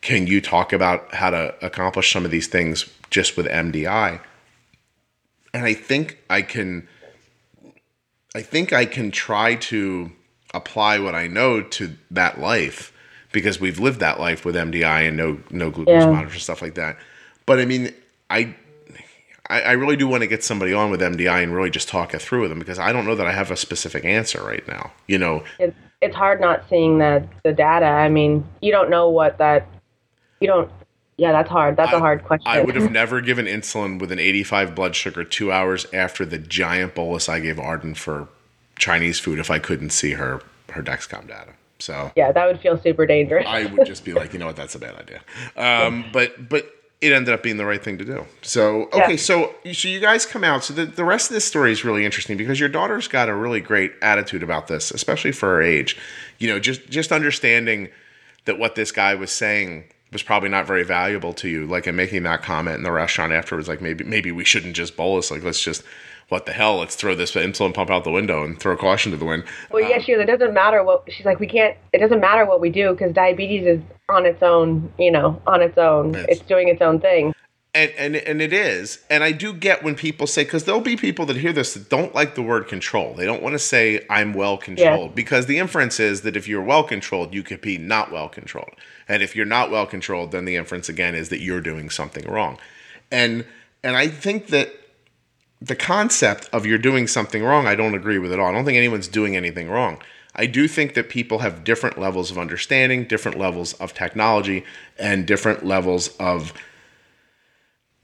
can 0.00 0.26
you 0.26 0.38
talk 0.40 0.72
about 0.72 1.14
how 1.14 1.30
to 1.30 1.54
accomplish 1.64 2.12
some 2.12 2.24
of 2.26 2.30
these 2.30 2.46
things 2.46 2.84
just 3.10 3.36
with 3.38 3.46
mdi 3.46 4.20
and 5.54 5.64
i 5.64 5.72
think 5.72 6.18
i 6.28 6.42
can 6.42 6.86
i 8.34 8.42
think 8.42 8.72
i 8.72 8.84
can 8.84 9.10
try 9.10 9.54
to 9.54 10.10
apply 10.52 10.98
what 10.98 11.14
i 11.14 11.26
know 11.26 11.62
to 11.62 11.96
that 12.10 12.40
life 12.40 12.92
because 13.32 13.60
we've 13.60 13.80
lived 13.80 14.00
that 14.00 14.20
life 14.20 14.44
with 14.44 14.54
mdi 14.54 14.84
and 14.84 15.16
no 15.16 15.38
no 15.50 15.70
glucose 15.70 16.02
Yeah. 16.02 16.10
monitors 16.10 16.42
stuff 16.42 16.62
like 16.62 16.74
that 16.74 16.96
but 17.46 17.58
i 17.58 17.64
mean 17.64 17.92
i 18.30 18.54
I, 19.50 19.72
really 19.72 19.96
do 19.96 20.08
want 20.08 20.22
to 20.22 20.26
get 20.26 20.42
somebody 20.42 20.72
on 20.72 20.90
with 20.90 21.00
MDI 21.00 21.42
and 21.42 21.54
really 21.54 21.70
just 21.70 21.88
talk 21.88 22.14
it 22.14 22.22
through 22.22 22.42
with 22.42 22.50
them 22.50 22.58
because 22.58 22.78
I 22.78 22.92
don't 22.92 23.04
know 23.04 23.14
that 23.14 23.26
I 23.26 23.32
have 23.32 23.50
a 23.50 23.56
specific 23.56 24.04
answer 24.04 24.42
right 24.42 24.66
now. 24.66 24.92
You 25.06 25.18
know, 25.18 25.44
it, 25.58 25.74
it's 26.00 26.16
hard 26.16 26.40
not 26.40 26.64
seeing 26.70 26.98
the 26.98 27.26
the 27.42 27.52
data. 27.52 27.86
I 27.86 28.08
mean, 28.08 28.46
you 28.62 28.72
don't 28.72 28.88
know 28.88 29.10
what 29.10 29.38
that. 29.38 29.68
You 30.40 30.48
don't. 30.48 30.70
Yeah, 31.16 31.32
that's 31.32 31.48
hard. 31.48 31.76
That's 31.76 31.92
a 31.92 32.00
hard 32.00 32.24
question. 32.24 32.46
I 32.50 32.60
would 32.60 32.74
have 32.74 32.90
never 32.90 33.20
given 33.20 33.46
insulin 33.46 34.00
with 34.00 34.10
an 34.10 34.18
85 34.18 34.74
blood 34.74 34.96
sugar 34.96 35.22
two 35.22 35.52
hours 35.52 35.86
after 35.92 36.24
the 36.24 36.38
giant 36.38 36.94
bolus 36.94 37.28
I 37.28 37.38
gave 37.40 37.58
Arden 37.58 37.94
for 37.94 38.28
Chinese 38.76 39.20
food 39.20 39.38
if 39.38 39.50
I 39.50 39.58
couldn't 39.58 39.90
see 39.90 40.12
her 40.12 40.42
her 40.70 40.82
Dexcom 40.82 41.28
data. 41.28 41.52
So 41.78 42.10
yeah, 42.16 42.32
that 42.32 42.46
would 42.46 42.60
feel 42.60 42.78
super 42.78 43.06
dangerous. 43.06 43.46
I 43.46 43.66
would 43.66 43.86
just 43.86 44.04
be 44.04 44.12
like, 44.12 44.32
you 44.32 44.38
know 44.38 44.46
what, 44.46 44.56
that's 44.56 44.74
a 44.74 44.78
bad 44.78 44.96
idea. 44.96 45.20
Um, 45.56 46.04
but 46.12 46.48
but 46.48 46.68
it 47.00 47.12
ended 47.12 47.32
up 47.34 47.42
being 47.42 47.58
the 47.58 47.64
right 47.66 47.82
thing 47.82 47.98
to 47.98 48.04
do. 48.04 48.24
So 48.42 48.84
okay, 48.86 49.12
Yeah. 49.12 49.16
so 49.16 49.54
so 49.72 49.88
you 49.88 50.00
guys 50.00 50.26
come 50.26 50.42
out. 50.42 50.64
So 50.64 50.74
the, 50.74 50.86
the 50.86 51.04
rest 51.04 51.30
of 51.30 51.34
this 51.34 51.44
story 51.44 51.70
is 51.70 51.84
really 51.84 52.04
interesting 52.04 52.36
because 52.36 52.58
your 52.58 52.68
daughter's 52.68 53.06
got 53.06 53.28
a 53.28 53.34
really 53.34 53.60
great 53.60 53.92
attitude 54.02 54.42
about 54.42 54.66
this, 54.66 54.90
especially 54.90 55.32
for 55.32 55.48
her 55.50 55.62
age. 55.62 55.96
You 56.38 56.48
know, 56.48 56.58
just 56.58 56.88
just 56.88 57.12
understanding 57.12 57.90
that 58.46 58.58
what 58.58 58.74
this 58.74 58.90
guy 58.90 59.14
was 59.14 59.30
saying 59.30 59.84
was 60.14 60.22
probably 60.22 60.48
not 60.48 60.66
very 60.66 60.84
valuable 60.84 61.34
to 61.34 61.48
you. 61.48 61.66
Like, 61.66 61.86
in 61.86 61.94
making 61.94 62.22
that 62.22 62.42
comment 62.42 62.76
in 62.76 62.82
the 62.82 62.92
restaurant 62.92 63.34
afterwards, 63.34 63.68
like 63.68 63.82
maybe 63.82 64.04
maybe 64.04 64.32
we 64.32 64.44
shouldn't 64.44 64.74
just 64.74 64.96
bolus. 64.96 65.30
Like, 65.30 65.44
let's 65.44 65.62
just 65.62 65.84
what 66.28 66.46
the 66.46 66.52
hell? 66.52 66.78
Let's 66.78 66.94
throw 66.94 67.14
this 67.14 67.32
insulin 67.32 67.74
pump 67.74 67.90
out 67.90 68.04
the 68.04 68.10
window 68.10 68.44
and 68.44 68.58
throw 68.58 68.76
caution 68.76 69.12
to 69.12 69.18
the 69.18 69.26
wind. 69.26 69.44
well, 69.70 69.82
yeah, 69.82 69.96
um, 69.96 70.02
she 70.02 70.12
goes, 70.12 70.22
it 70.22 70.26
doesn't 70.26 70.54
matter 70.54 70.82
what 70.82 71.04
she's 71.12 71.26
like. 71.26 71.38
We 71.38 71.46
can't. 71.46 71.76
It 71.92 71.98
doesn't 71.98 72.20
matter 72.20 72.46
what 72.46 72.60
we 72.60 72.70
do 72.70 72.92
because 72.92 73.12
diabetes 73.12 73.66
is 73.66 73.80
on 74.08 74.24
its 74.24 74.42
own. 74.42 74.92
You 74.98 75.10
know, 75.10 75.42
on 75.46 75.60
its 75.60 75.76
own. 75.76 76.14
Yes. 76.14 76.26
It's 76.30 76.40
doing 76.42 76.68
its 76.68 76.80
own 76.80 77.00
thing. 77.00 77.34
And 77.74 77.90
and 77.98 78.16
and 78.16 78.40
it 78.40 78.52
is. 78.52 79.00
And 79.10 79.24
i 79.24 79.32
do 79.32 79.52
get 79.52 79.82
when 79.82 79.94
people 79.94 80.26
say 80.26 80.44
because 80.44 80.64
there'll 80.64 80.80
be 80.80 80.96
people 80.96 81.26
that 81.26 81.36
hear 81.36 81.52
this 81.52 81.74
that 81.74 81.90
don't 81.90 82.14
like 82.14 82.34
the 82.34 82.42
word 82.42 82.68
control. 82.68 83.14
They 83.14 83.26
don't 83.26 83.42
want 83.42 83.54
to 83.54 83.58
say 83.58 84.06
i'm 84.08 84.32
well 84.32 84.56
controlled 84.56 85.14
because 85.14 85.46
the 85.46 85.58
inference 85.58 85.98
is 86.00 86.22
that 86.22 86.36
if 86.36 86.48
you're 86.48 86.62
well 86.62 86.84
controlled 86.84 87.34
you 87.34 87.42
could 87.42 87.60
be 87.60 87.76
not 87.76 88.12
well 88.12 88.28
controlled. 88.28 88.74
And 89.08 89.22
if 89.22 89.36
you're 89.36 89.46
not 89.46 89.70
well 89.70 89.86
controlled 89.86 90.30
then 90.32 90.44
the 90.44 90.56
inference 90.56 90.88
again 90.88 91.14
is 91.14 91.28
that 91.28 91.40
you're 91.40 91.60
doing 91.60 91.90
something 91.90 92.24
wrong. 92.30 92.58
And 93.10 93.44
and 93.82 93.96
i 93.96 94.08
think 94.08 94.46
that 94.48 94.72
the 95.60 95.76
concept 95.76 96.48
of 96.52 96.66
you're 96.66 96.78
doing 96.78 97.06
something 97.06 97.42
wrong 97.42 97.66
i 97.66 97.74
don't 97.74 97.94
agree 97.94 98.18
with 98.18 98.32
at 98.32 98.38
all. 98.38 98.48
I 98.48 98.52
don't 98.52 98.64
think 98.64 98.78
anyone's 98.78 99.08
doing 99.08 99.36
anything 99.36 99.68
wrong. 99.68 100.00
I 100.36 100.46
do 100.46 100.66
think 100.66 100.94
that 100.94 101.08
people 101.08 101.38
have 101.40 101.62
different 101.62 101.96
levels 101.96 102.32
of 102.32 102.38
understanding, 102.38 103.04
different 103.04 103.38
levels 103.38 103.72
of 103.74 103.94
technology, 103.94 104.64
and 104.98 105.26
different 105.26 105.64
levels 105.64 106.08
of 106.18 106.52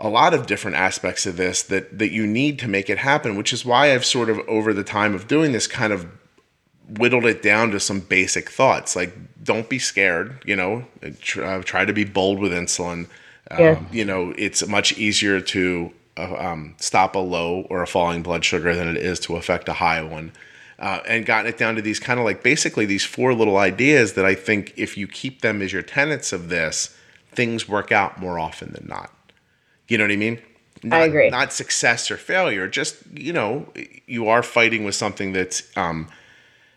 a 0.00 0.08
lot 0.08 0.32
of 0.34 0.46
different 0.46 0.76
aspects 0.76 1.26
of 1.26 1.36
this 1.36 1.62
that 1.62 1.98
that 1.98 2.10
you 2.10 2.26
need 2.26 2.58
to 2.58 2.66
make 2.68 2.88
it 2.88 2.98
happen 2.98 3.36
which 3.36 3.52
is 3.52 3.64
why 3.64 3.92
i've 3.92 4.04
sort 4.04 4.30
of 4.30 4.38
over 4.48 4.72
the 4.72 4.84
time 4.84 5.14
of 5.14 5.28
doing 5.28 5.52
this 5.52 5.66
kind 5.66 5.92
of 5.92 6.06
whittled 6.98 7.24
it 7.24 7.42
down 7.42 7.70
to 7.70 7.80
some 7.80 8.00
basic 8.00 8.50
thoughts. 8.50 8.96
Like 8.96 9.14
don't 9.42 9.68
be 9.68 9.78
scared 9.78 10.42
you 10.44 10.56
know 10.56 10.84
try, 11.20 11.44
uh, 11.58 11.62
try 11.62 11.84
to 11.84 11.92
be 11.92 12.04
bold 12.04 12.38
with 12.38 12.52
insulin. 12.52 13.06
Um, 13.50 13.58
Yeah. 13.60 13.80
you 13.92 14.04
know 14.04 14.34
it's 14.36 14.66
much 14.66 14.98
easier 14.98 15.40
to 15.40 15.92
uh, 16.16 16.34
um, 16.36 16.74
stop 16.78 17.14
a 17.14 17.18
low 17.18 17.66
or 17.70 17.82
a 17.82 17.86
falling 17.86 18.22
blood 18.22 18.44
sugar 18.44 18.74
than 18.74 18.88
it 18.88 18.96
is 18.96 19.20
to 19.20 19.36
affect 19.36 19.68
a 19.68 19.74
high 19.74 20.02
one. 20.02 20.32
Uh, 20.78 21.00
and 21.06 21.26
gotten 21.26 21.46
it 21.46 21.58
down 21.58 21.76
to 21.76 21.82
these 21.82 22.00
kind 22.00 22.18
of 22.18 22.24
like 22.24 22.42
basically 22.42 22.86
these 22.86 23.04
four 23.04 23.34
little 23.34 23.58
ideas 23.58 24.14
that 24.14 24.24
i 24.24 24.34
think 24.34 24.72
if 24.78 24.96
you 24.96 25.06
keep 25.06 25.42
them 25.42 25.60
as 25.60 25.74
your 25.74 25.82
tenets 25.82 26.32
of 26.32 26.48
this 26.48 26.96
things 27.32 27.68
work 27.68 27.92
out 27.92 28.18
more 28.18 28.38
often 28.38 28.72
than 28.72 28.86
not 28.88 29.12
you 29.90 29.98
know 29.98 30.04
what 30.04 30.12
I 30.12 30.16
mean? 30.16 30.40
Not, 30.82 31.02
agree. 31.02 31.28
Not 31.28 31.52
success 31.52 32.10
or 32.10 32.16
failure. 32.16 32.68
Just 32.68 32.96
you 33.12 33.32
know, 33.32 33.66
you 34.06 34.28
are 34.28 34.42
fighting 34.42 34.84
with 34.84 34.94
something 34.94 35.32
that's 35.32 35.64
um, 35.76 36.08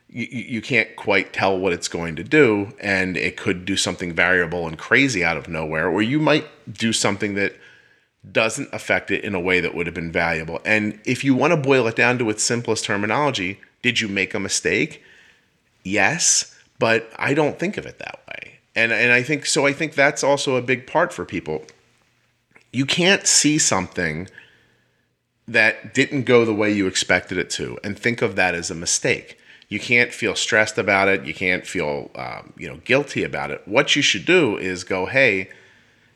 you, 0.10 0.28
you 0.30 0.62
can't 0.62 0.93
quite 0.95 1.32
tell 1.32 1.58
what 1.58 1.73
it's 1.73 1.88
going 1.88 2.15
to 2.17 2.23
do, 2.23 2.73
and 2.82 3.15
it 3.15 3.38
could 3.38 3.65
do 3.65 3.78
something 3.78 4.13
variable 4.13 4.67
and 4.67 4.78
crazy 4.78 5.23
out 5.23 5.38
of 5.38 5.47
nowhere, 5.47 5.88
or 5.88 6.02
you 6.02 6.19
might 6.19 6.47
do 6.73 6.91
something 6.91 7.36
that 7.36 7.56
doesn't 8.30 8.73
affect 8.73 9.12
it 9.12 9.23
in 9.23 9.36
a 9.36 9.39
way 9.39 9.60
that 9.60 9.76
would 9.76 9.86
have 9.86 9.93
been 9.93 10.12
valuable. 10.12 10.60
And 10.65 10.99
if 11.06 11.23
you 11.23 11.36
want 11.36 11.52
to 11.52 11.58
boil 11.58 11.88
it 11.88 11.95
down 11.95 12.17
to 12.17 12.30
its 12.30 12.41
simplest 12.41 12.86
terminology, 12.86 13.60
did 13.84 14.02
you 14.02 14.08
make 14.08 14.34
a 14.34 14.39
mistake? 14.39 15.04
Yes, 15.84 16.58
but 16.80 17.12
I 17.17 17.34
don't 17.34 17.60
think 17.60 17.78
of 17.78 17.86
it 17.86 17.99
that 17.99 18.21
way. 18.28 18.60
And 18.76 18.91
and 18.91 19.12
I 19.12 19.21
think 19.21 19.45
so 19.45 19.67
I 19.67 19.71
think 19.71 19.93
that's 19.93 20.23
also 20.23 20.56
a 20.56 20.62
big 20.63 20.88
part 20.88 21.13
for 21.13 21.26
people 21.26 21.63
you 22.73 22.86
can't 22.86 23.25
see 23.27 23.57
something 23.57 24.27
that 25.47 25.93
didn't 25.93 26.23
go 26.23 26.43
the 26.43 26.53
way 26.53 26.71
you 26.71 26.88
expected 26.88 27.38
it 27.38 27.49
to 27.51 27.77
and 27.83 27.97
think 27.97 28.21
of 28.21 28.36
that 28.36 28.55
as 28.55 28.71
a 28.71 28.75
mistake. 28.75 29.38
You 29.69 29.79
can't 29.79 30.13
feel 30.13 30.36
stressed 30.36 30.77
about 30.77 31.07
it. 31.07 31.25
You 31.25 31.33
can't 31.33 31.65
feel, 31.65 32.12
um, 32.15 32.53
you 32.57 32.67
know, 32.67 32.77
guilty 32.83 33.23
about 33.23 33.51
it. 33.51 33.62
What 33.67 33.95
you 33.95 34.01
should 34.01 34.25
do 34.25 34.57
is 34.57 34.83
go, 34.83 35.05
hey, 35.05 35.49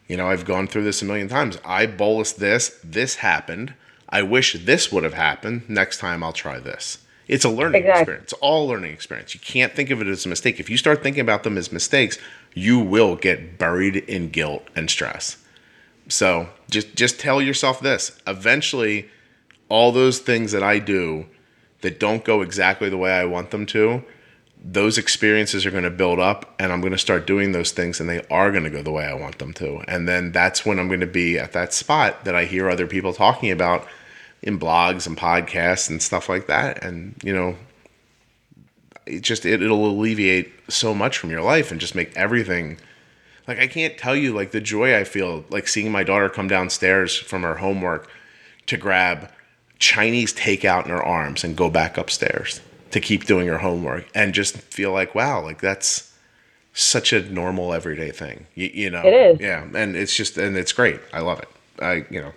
you 0.07 0.15
know, 0.17 0.27
I've 0.29 0.45
gone 0.45 0.67
through 0.67 0.83
this 0.83 1.01
a 1.01 1.05
million 1.05 1.27
times. 1.27 1.57
I 1.65 1.85
bolused 1.87 2.37
this. 2.37 2.79
This 2.83 3.15
happened. 3.15 3.73
I 4.09 4.21
wish 4.21 4.53
this 4.53 4.91
would 4.91 5.03
have 5.03 5.15
happened. 5.15 5.63
Next 5.69 5.97
time 5.97 6.23
I'll 6.23 6.33
try 6.33 6.59
this. 6.59 6.99
It's 7.27 7.43
a 7.43 7.49
learning 7.49 7.81
Exactly. 7.81 8.01
experience. 8.01 8.23
It's 8.31 8.41
all 8.41 8.65
a 8.65 8.69
learning 8.69 8.93
experience. 8.93 9.33
You 9.33 9.41
can't 9.41 9.73
think 9.73 9.89
of 9.89 10.01
it 10.01 10.07
as 10.07 10.25
a 10.25 10.29
mistake. 10.29 10.59
If 10.61 10.69
you 10.69 10.77
start 10.77 11.03
thinking 11.03 11.19
about 11.21 11.43
them 11.43 11.57
as 11.57 11.73
mistakes, 11.73 12.17
you 12.53 12.79
will 12.79 13.15
get 13.17 13.57
buried 13.57 13.97
in 13.97 14.29
guilt 14.29 14.65
and 14.75 14.89
stress. 14.89 15.37
So 16.07 16.49
just 16.69 16.95
just 16.95 17.19
tell 17.19 17.41
yourself 17.41 17.79
this. 17.79 18.17
Eventually, 18.25 19.09
all 19.69 19.91
those 19.91 20.19
things 20.19 20.51
that 20.51 20.63
I 20.63 20.79
do 20.79 21.25
that 21.81 21.99
don't 21.99 22.23
go 22.23 22.41
exactly 22.41 22.89
the 22.89 22.97
way 22.97 23.11
I 23.11 23.25
want 23.25 23.51
them 23.51 23.65
to, 23.67 24.03
those 24.63 24.97
experiences 24.97 25.65
are 25.65 25.71
going 25.71 25.83
to 25.83 25.91
build 25.91 26.19
up 26.19 26.55
and 26.57 26.71
I'm 26.71 26.81
going 26.81 26.93
to 26.93 26.97
start 26.97 27.27
doing 27.27 27.51
those 27.51 27.71
things 27.71 27.99
and 27.99 28.09
they 28.09 28.25
are 28.31 28.51
going 28.51 28.63
to 28.63 28.69
go 28.71 28.81
the 28.81 28.91
way 28.91 29.05
I 29.05 29.13
want 29.13 29.37
them 29.37 29.53
to. 29.53 29.83
And 29.87 30.07
then 30.07 30.31
that's 30.31 30.65
when 30.65 30.79
I'm 30.79 30.87
going 30.87 31.01
to 31.01 31.07
be 31.07 31.37
at 31.37 31.53
that 31.53 31.73
spot 31.73 32.25
that 32.25 32.33
I 32.33 32.45
hear 32.45 32.69
other 32.69 32.87
people 32.87 33.13
talking 33.13 33.51
about 33.51 33.87
in 34.41 34.59
blogs 34.59 35.07
and 35.07 35.17
podcasts 35.17 35.89
and 35.89 36.01
stuff 36.01 36.29
like 36.29 36.47
that 36.47 36.83
and 36.83 37.15
you 37.23 37.33
know 37.33 37.55
it 39.05 39.21
just 39.21 39.45
it, 39.45 39.61
it'll 39.61 39.87
alleviate 39.87 40.51
so 40.69 40.93
much 40.93 41.17
from 41.17 41.29
your 41.29 41.41
life 41.41 41.71
and 41.71 41.79
just 41.79 41.95
make 41.95 42.15
everything 42.15 42.77
like 43.47 43.59
I 43.59 43.67
can't 43.67 43.97
tell 43.97 44.15
you 44.15 44.33
like 44.33 44.51
the 44.51 44.61
joy 44.61 44.95
I 44.97 45.03
feel 45.03 45.45
like 45.49 45.67
seeing 45.67 45.91
my 45.91 46.03
daughter 46.03 46.29
come 46.29 46.47
downstairs 46.47 47.15
from 47.17 47.43
her 47.43 47.55
homework 47.55 48.09
to 48.67 48.77
grab 48.77 49.31
Chinese 49.79 50.33
takeout 50.33 50.85
in 50.85 50.91
her 50.91 51.03
arms 51.03 51.43
and 51.43 51.55
go 51.55 51.69
back 51.69 51.97
upstairs 51.97 52.61
to 52.91 52.99
keep 52.99 53.25
doing 53.25 53.47
her 53.47 53.59
homework 53.59 54.07
and 54.15 54.33
just 54.33 54.57
feel 54.57 54.91
like 54.91 55.13
wow 55.15 55.41
like 55.41 55.61
that's 55.61 56.13
such 56.73 57.11
a 57.13 57.21
normal 57.31 57.73
everyday 57.73 58.11
thing 58.11 58.45
you, 58.55 58.69
you 58.73 58.89
know 58.89 59.01
It 59.03 59.13
is. 59.13 59.39
yeah 59.39 59.67
and 59.75 59.95
it's 59.95 60.15
just 60.15 60.37
and 60.37 60.55
it's 60.57 60.73
great 60.73 60.99
I 61.13 61.21
love 61.21 61.39
it 61.39 61.49
I 61.79 62.05
you 62.09 62.21
know 62.21 62.33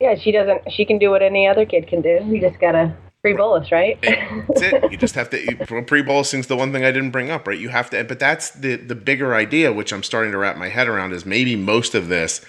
Yeah, 0.00 0.14
she 0.16 0.30
doesn't. 0.30 0.72
She 0.72 0.84
can 0.84 0.98
do 0.98 1.10
what 1.10 1.22
any 1.22 1.48
other 1.48 1.66
kid 1.66 1.88
can 1.88 2.00
do. 2.02 2.18
We 2.30 2.38
just 2.40 2.60
gotta 2.60 2.94
Pre 3.28 3.36
bolus, 3.36 3.70
right? 3.72 3.98
that's 4.02 4.62
it. 4.62 4.90
You 4.90 4.96
just 4.96 5.14
have 5.14 5.30
to. 5.30 5.56
Pre 5.66 6.02
bolusing 6.02 6.40
is 6.40 6.46
the 6.46 6.56
one 6.56 6.72
thing 6.72 6.84
I 6.84 6.92
didn't 6.92 7.10
bring 7.10 7.30
up, 7.30 7.46
right? 7.46 7.58
You 7.58 7.68
have 7.68 7.90
to, 7.90 8.04
but 8.04 8.18
that's 8.18 8.50
the 8.50 8.76
the 8.76 8.94
bigger 8.94 9.34
idea, 9.34 9.72
which 9.72 9.92
I'm 9.92 10.02
starting 10.02 10.32
to 10.32 10.38
wrap 10.38 10.56
my 10.56 10.68
head 10.68 10.88
around. 10.88 11.12
Is 11.12 11.26
maybe 11.26 11.56
most 11.56 11.94
of 11.94 12.08
this, 12.08 12.44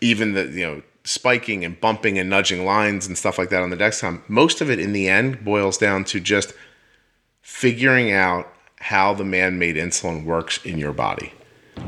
even 0.00 0.32
the 0.32 0.46
you 0.46 0.66
know 0.66 0.82
spiking 1.04 1.64
and 1.64 1.78
bumping 1.80 2.18
and 2.18 2.30
nudging 2.30 2.64
lines 2.64 3.06
and 3.06 3.18
stuff 3.18 3.36
like 3.38 3.50
that 3.50 3.62
on 3.62 3.70
the 3.70 3.76
Dexcom, 3.76 4.22
most 4.28 4.60
of 4.62 4.70
it 4.70 4.78
in 4.78 4.92
the 4.94 5.06
end 5.06 5.44
boils 5.44 5.76
down 5.76 6.02
to 6.04 6.18
just 6.18 6.54
figuring 7.42 8.10
out 8.10 8.50
how 8.80 9.12
the 9.12 9.24
man-made 9.24 9.76
insulin 9.76 10.24
works 10.24 10.64
in 10.64 10.78
your 10.78 10.94
body. 10.94 11.32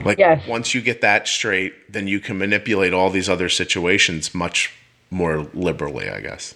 Like 0.05 0.19
Yes. 0.19 0.47
once 0.47 0.75
you 0.75 0.83
get 0.83 1.01
that 1.01 1.27
straight, 1.29 1.91
then 1.91 2.07
you 2.07 2.21
can 2.21 2.37
manipulate 2.37 2.93
all 2.93 3.09
these 3.09 3.29
other 3.29 3.49
situations 3.49 4.35
much 4.35 4.73
more 5.11 5.47
liberally, 5.55 6.11
I 6.11 6.21
guess. 6.21 6.55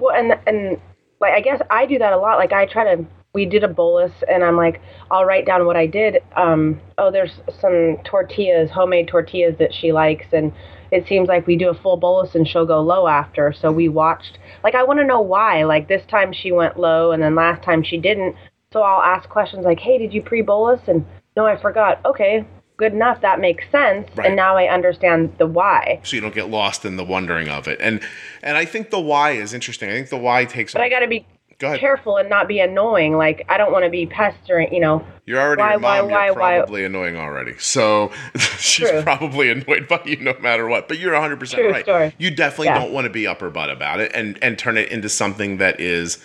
Well, 0.00 0.14
and 0.16 0.38
and 0.46 0.80
like 1.20 1.32
I 1.34 1.40
guess 1.40 1.60
I 1.70 1.86
do 1.86 1.98
that 1.98 2.12
a 2.12 2.18
lot. 2.18 2.38
Like 2.38 2.52
I 2.52 2.66
try 2.66 2.96
to. 2.96 3.04
We 3.32 3.46
did 3.46 3.62
a 3.62 3.68
bolus, 3.68 4.10
and 4.28 4.42
I'm 4.42 4.56
like, 4.56 4.80
I'll 5.08 5.24
write 5.24 5.46
down 5.46 5.64
what 5.64 5.76
I 5.76 5.86
did. 5.86 6.18
Um, 6.34 6.80
oh, 6.98 7.12
there's 7.12 7.38
some 7.60 7.98
tortillas, 8.04 8.72
homemade 8.72 9.06
tortillas 9.06 9.56
that 9.60 9.72
she 9.72 9.92
likes, 9.92 10.26
and 10.32 10.52
it 10.90 11.06
seems 11.06 11.28
like 11.28 11.46
we 11.46 11.54
do 11.54 11.68
a 11.68 11.74
full 11.74 11.96
bolus 11.96 12.34
and 12.34 12.48
she'll 12.48 12.66
go 12.66 12.80
low 12.80 13.06
after. 13.06 13.52
So 13.52 13.70
we 13.70 13.88
watched. 13.88 14.38
Like 14.64 14.74
I 14.74 14.82
want 14.82 14.98
to 14.98 15.06
know 15.06 15.20
why. 15.20 15.62
Like 15.62 15.86
this 15.86 16.04
time 16.06 16.32
she 16.32 16.50
went 16.50 16.78
low, 16.78 17.12
and 17.12 17.22
then 17.22 17.36
last 17.36 17.62
time 17.62 17.84
she 17.84 17.98
didn't. 17.98 18.34
So 18.72 18.82
I'll 18.82 19.02
ask 19.02 19.28
questions 19.28 19.64
like, 19.64 19.78
Hey, 19.78 19.98
did 19.98 20.12
you 20.12 20.22
pre 20.22 20.42
bolus? 20.42 20.80
And 20.88 21.04
no, 21.36 21.46
I 21.46 21.60
forgot. 21.60 22.04
Okay, 22.04 22.44
good 22.80 22.92
enough. 22.92 23.20
That 23.20 23.38
makes 23.38 23.62
sense. 23.70 24.08
Right. 24.16 24.26
And 24.26 24.36
now 24.36 24.56
I 24.56 24.66
understand 24.68 25.32
the 25.38 25.46
why. 25.46 26.00
So 26.02 26.16
you 26.16 26.22
don't 26.22 26.34
get 26.34 26.50
lost 26.50 26.84
in 26.84 26.96
the 26.96 27.04
wondering 27.04 27.48
of 27.48 27.68
it. 27.68 27.78
And 27.80 28.00
and 28.42 28.56
I 28.56 28.64
think 28.64 28.90
the 28.90 28.98
why 28.98 29.32
is 29.32 29.54
interesting. 29.54 29.88
I 29.88 29.92
think 29.92 30.08
the 30.08 30.16
why 30.18 30.44
takes 30.46 30.72
But 30.72 30.82
I 30.82 30.88
got 30.88 31.00
to 31.00 31.06
be 31.06 31.24
Go 31.60 31.76
careful 31.76 32.16
and 32.16 32.30
not 32.30 32.48
be 32.48 32.58
annoying. 32.58 33.18
Like 33.18 33.44
I 33.50 33.58
don't 33.58 33.70
want 33.70 33.84
to 33.84 33.90
be 33.90 34.06
pestering. 34.06 34.72
You 34.72 34.80
know. 34.80 35.06
You're 35.26 35.38
already 35.40 35.60
Why, 35.60 35.72
your 35.72 35.80
why, 35.80 36.00
mom. 36.00 36.10
why, 36.10 36.26
you're 36.26 36.34
why? 36.34 36.56
probably 36.56 36.84
annoying 36.86 37.16
already. 37.16 37.56
So 37.58 38.10
she's 38.58 38.88
True. 38.88 39.02
probably 39.02 39.50
annoyed 39.50 39.86
by 39.86 40.00
you 40.06 40.16
no 40.16 40.34
matter 40.40 40.66
what. 40.66 40.88
But 40.88 40.98
you're 40.98 41.12
100 41.12 41.38
percent 41.38 41.70
right. 41.70 41.84
story. 41.84 42.14
You 42.18 42.30
definitely 42.30 42.68
Yeah. 42.68 42.78
don't 42.78 42.92
want 42.92 43.04
to 43.04 43.10
be 43.10 43.26
upper 43.26 43.50
butt 43.50 43.70
about 43.70 44.00
it 44.00 44.10
and 44.14 44.38
and 44.42 44.58
turn 44.58 44.78
it 44.78 44.88
into 44.90 45.08
something 45.10 45.58
that 45.58 45.78
is, 45.78 46.16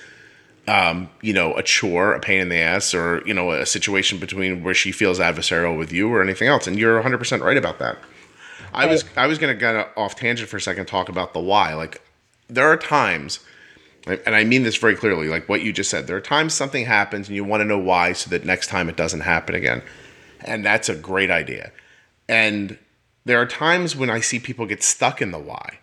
um, 0.67 1.09
you 1.21 1.33
know, 1.33 1.55
a 1.55 1.63
chore, 1.63 2.13
a 2.13 2.19
pain 2.19 2.41
in 2.41 2.49
the 2.49 2.57
ass, 2.57 2.93
or 2.93 3.21
you 3.25 3.33
know, 3.33 3.51
a 3.51 3.65
situation 3.65 4.19
between 4.19 4.63
where 4.63 4.73
she 4.73 4.91
feels 4.91 5.19
adversarial 5.19 5.77
with 5.77 5.91
you 5.91 6.11
or 6.11 6.21
anything 6.21 6.47
else. 6.47 6.67
And 6.67 6.77
you're 6.77 6.95
100 6.95 7.17
percent 7.17 7.41
right 7.41 7.57
about 7.57 7.79
that. 7.79 7.97
I 8.73 8.85
was 8.87 9.05
I 9.15 9.27
was 9.27 9.37
gonna 9.37 9.53
of 9.53 9.87
off 9.95 10.15
tangent 10.15 10.49
for 10.49 10.57
a 10.57 10.61
second, 10.61 10.87
talk 10.87 11.09
about 11.09 11.33
the 11.33 11.39
why. 11.39 11.73
Like 11.73 12.01
there 12.49 12.67
are 12.67 12.77
times 12.77 13.39
and 14.07 14.35
I 14.35 14.43
mean 14.43 14.63
this 14.63 14.77
very 14.77 14.95
clearly, 14.95 15.29
like 15.29 15.49
what 15.49 15.61
you 15.61 15.73
just 15.73 15.89
said. 15.89 16.07
There 16.07 16.15
are 16.15 16.21
times 16.21 16.53
something 16.53 16.85
happens 16.85 17.27
and 17.27 17.35
you 17.35 17.43
want 17.43 17.61
to 17.61 17.65
know 17.65 17.77
why 17.77 18.13
so 18.13 18.29
that 18.29 18.45
next 18.45 18.67
time 18.67 18.87
it 18.89 18.95
doesn't 18.95 19.21
happen 19.21 19.55
again. 19.55 19.81
And 20.41 20.63
that's 20.63 20.89
a 20.89 20.95
great 20.95 21.31
idea. 21.31 21.71
And 22.29 22.77
there 23.25 23.41
are 23.41 23.47
times 23.47 23.95
when 23.95 24.09
I 24.09 24.19
see 24.19 24.39
people 24.39 24.65
get 24.67 24.83
stuck 24.83 25.21
in 25.21 25.31
the 25.31 25.39
why. 25.39 25.79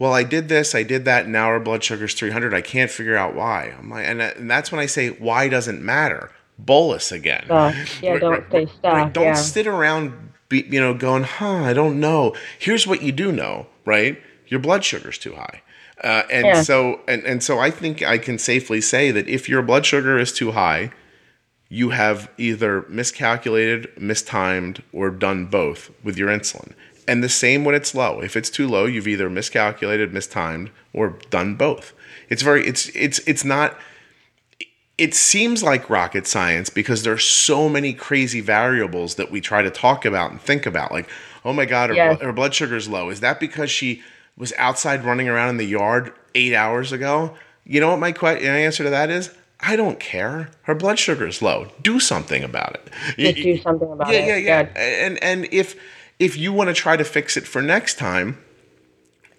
Well, 0.00 0.12
I 0.14 0.24
did 0.24 0.48
this, 0.48 0.74
I 0.74 0.82
did 0.82 1.04
that, 1.04 1.28
now 1.28 1.44
our 1.46 1.60
blood 1.60 1.84
sugar's 1.84 2.14
300. 2.14 2.52
I 2.54 2.62
can't 2.62 2.90
figure 2.90 3.16
out 3.16 3.34
why. 3.34 3.74
I'm 3.78 3.88
like, 3.90 4.06
and, 4.08 4.20
and 4.22 4.50
that's 4.50 4.72
when 4.72 4.80
I 4.80 4.86
say 4.86 5.10
why 5.10 5.48
doesn't 5.48 5.82
matter. 5.82 6.32
Bolus 6.58 7.12
again. 7.12 7.46
Uh, 7.50 7.72
yeah, 8.02 8.12
Right, 8.12 8.20
don't 8.20 8.32
right, 8.32 8.44
stay 8.48 8.66
stuck. 8.66 8.92
right. 8.94 9.12
Don't 9.12 9.24
yeah. 9.24 9.34
sit 9.34 9.66
around, 9.66 10.32
be, 10.48 10.66
you 10.68 10.80
know, 10.80 10.94
going, 10.94 11.24
huh, 11.24 11.64
I 11.64 11.74
don't 11.74 12.00
know. 12.00 12.34
Here's 12.58 12.86
what 12.86 13.02
you 13.02 13.12
do 13.12 13.30
know, 13.30 13.66
right? 13.84 14.20
Your 14.48 14.58
blood 14.60 14.84
sugar's 14.84 15.18
too 15.18 15.34
high. 15.34 15.62
Uh, 16.02 16.22
and 16.32 16.46
Yeah. 16.46 16.62
so, 16.62 17.00
and, 17.06 17.22
and 17.24 17.42
so 17.42 17.58
I 17.58 17.70
think 17.70 18.02
I 18.02 18.16
can 18.16 18.38
safely 18.38 18.80
say 18.80 19.10
that 19.10 19.28
if 19.28 19.50
your 19.50 19.60
blood 19.62 19.84
sugar 19.84 20.18
is 20.18 20.32
too 20.32 20.52
high, 20.52 20.92
you 21.68 21.90
have 21.90 22.30
either 22.38 22.86
miscalculated, 22.88 23.88
mistimed, 23.98 24.82
or 24.92 25.10
done 25.10 25.44
both 25.46 25.90
with 26.02 26.16
your 26.16 26.28
insulin. 26.30 26.72
And 27.10 27.24
the 27.24 27.28
same 27.28 27.64
when 27.64 27.74
it's 27.74 27.94
low. 27.94 28.20
If 28.20 28.36
it's 28.36 28.50
too 28.50 28.68
low, 28.68 28.84
you've 28.86 29.08
either 29.08 29.28
miscalculated, 29.28 30.12
mistimed, 30.12 30.70
or 30.92 31.18
done 31.28 31.56
both. 31.56 31.92
It's 32.28 32.42
very, 32.42 32.64
it's, 32.66 32.88
it's, 32.90 33.18
it's 33.26 33.44
not, 33.44 33.76
it 34.96 35.14
seems 35.14 35.62
like 35.62 35.90
rocket 35.90 36.26
science 36.26 36.70
because 36.70 37.02
there's 37.02 37.24
so 37.24 37.68
many 37.68 37.92
crazy 37.94 38.40
variables 38.40 39.16
that 39.16 39.30
we 39.30 39.40
try 39.40 39.62
to 39.62 39.70
talk 39.70 40.04
about 40.04 40.30
and 40.30 40.40
think 40.40 40.66
about. 40.66 40.92
Like, 40.92 41.08
oh 41.44 41.52
my 41.52 41.64
God, 41.64 41.90
her, 41.90 41.96
Yes. 41.96 42.20
her 42.20 42.32
blood 42.32 42.54
sugar 42.54 42.76
is 42.76 42.88
low. 42.88 43.10
Is 43.10 43.20
that 43.20 43.40
because 43.40 43.70
she 43.70 44.02
was 44.36 44.52
outside 44.56 45.04
running 45.04 45.28
around 45.28 45.48
in 45.50 45.56
the 45.56 45.64
yard 45.64 46.12
eight 46.34 46.54
hours 46.54 46.92
ago? 46.92 47.34
You 47.64 47.80
know 47.80 47.90
what 47.90 47.98
my 47.98 48.12
que- 48.12 48.46
answer 48.46 48.84
to 48.84 48.90
that 48.90 49.10
is? 49.10 49.34
I 49.60 49.76
don't 49.76 49.98
care. 50.00 50.50
Her 50.62 50.74
blood 50.74 50.98
sugar 50.98 51.26
is 51.26 51.42
low. 51.42 51.68
Do 51.82 51.98
something 52.00 52.42
about 52.44 52.76
it. 52.76 52.90
Just 53.18 53.36
do 53.42 53.58
something 53.58 53.90
about 53.90 54.12
yeah, 54.12 54.18
it. 54.20 54.26
yeah, 54.28 54.36
yeah. 54.36 54.62
Good. 54.62 54.76
And 54.78 55.24
and 55.24 55.48
if 55.52 55.76
if 56.20 56.36
you 56.36 56.52
want 56.52 56.68
to 56.68 56.74
try 56.74 56.96
to 56.96 57.04
fix 57.04 57.36
it 57.36 57.48
for 57.48 57.60
next 57.60 57.98
time, 57.98 58.38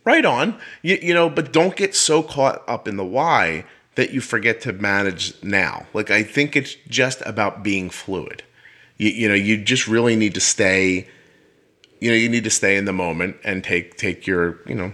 right 0.04 0.26
on. 0.26 0.60
You, 0.82 0.98
you 1.02 1.14
know, 1.14 1.30
but 1.30 1.54
don't 1.54 1.76
get 1.76 1.96
so 1.96 2.22
caught 2.22 2.64
up 2.68 2.88
in 2.88 2.98
the 2.98 3.06
why 3.06 3.64
that 3.96 4.12
you 4.12 4.20
forget 4.20 4.62
to 4.62 4.74
manage 4.74 5.42
now. 5.44 5.86
Like 5.94 6.12
I 6.12 6.24
think 6.24 6.56
it's 6.56 6.76
just 6.90 7.22
about 7.26 7.64
being 7.64 7.90
fluid. 7.90 8.44
You, 8.98 9.10
you 9.10 9.28
know, 9.28 9.36
you 9.36 9.64
just 9.64 9.88
really 9.88 10.16
need 10.16 10.34
to 10.34 10.42
stay. 10.42 11.08
You 12.00 12.10
know, 12.10 12.18
you 12.18 12.30
need 12.30 12.44
to 12.46 12.50
stay 12.50 12.78
in 12.78 12.86
the 12.86 12.94
moment 12.94 13.38
and 13.44 13.64
take 13.64 13.96
take 13.96 14.26
your 14.26 14.60
you 14.68 14.76
know 14.76 14.92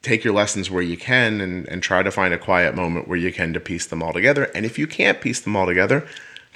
take 0.00 0.24
your 0.24 0.32
lessons 0.32 0.70
where 0.70 0.82
you 0.82 0.96
can 0.96 1.40
and, 1.40 1.68
and 1.68 1.82
try 1.82 2.00
to 2.02 2.12
find 2.12 2.32
a 2.32 2.38
quiet 2.38 2.76
moment 2.76 3.08
where 3.08 3.18
you 3.18 3.32
can 3.32 3.52
to 3.52 3.60
piece 3.60 3.86
them 3.86 4.02
all 4.02 4.12
together. 4.12 4.44
And 4.54 4.64
if 4.64 4.78
you 4.78 4.86
can't 4.86 5.20
piece 5.20 5.40
them 5.40 5.56
all 5.56 5.66
together, 5.66 6.06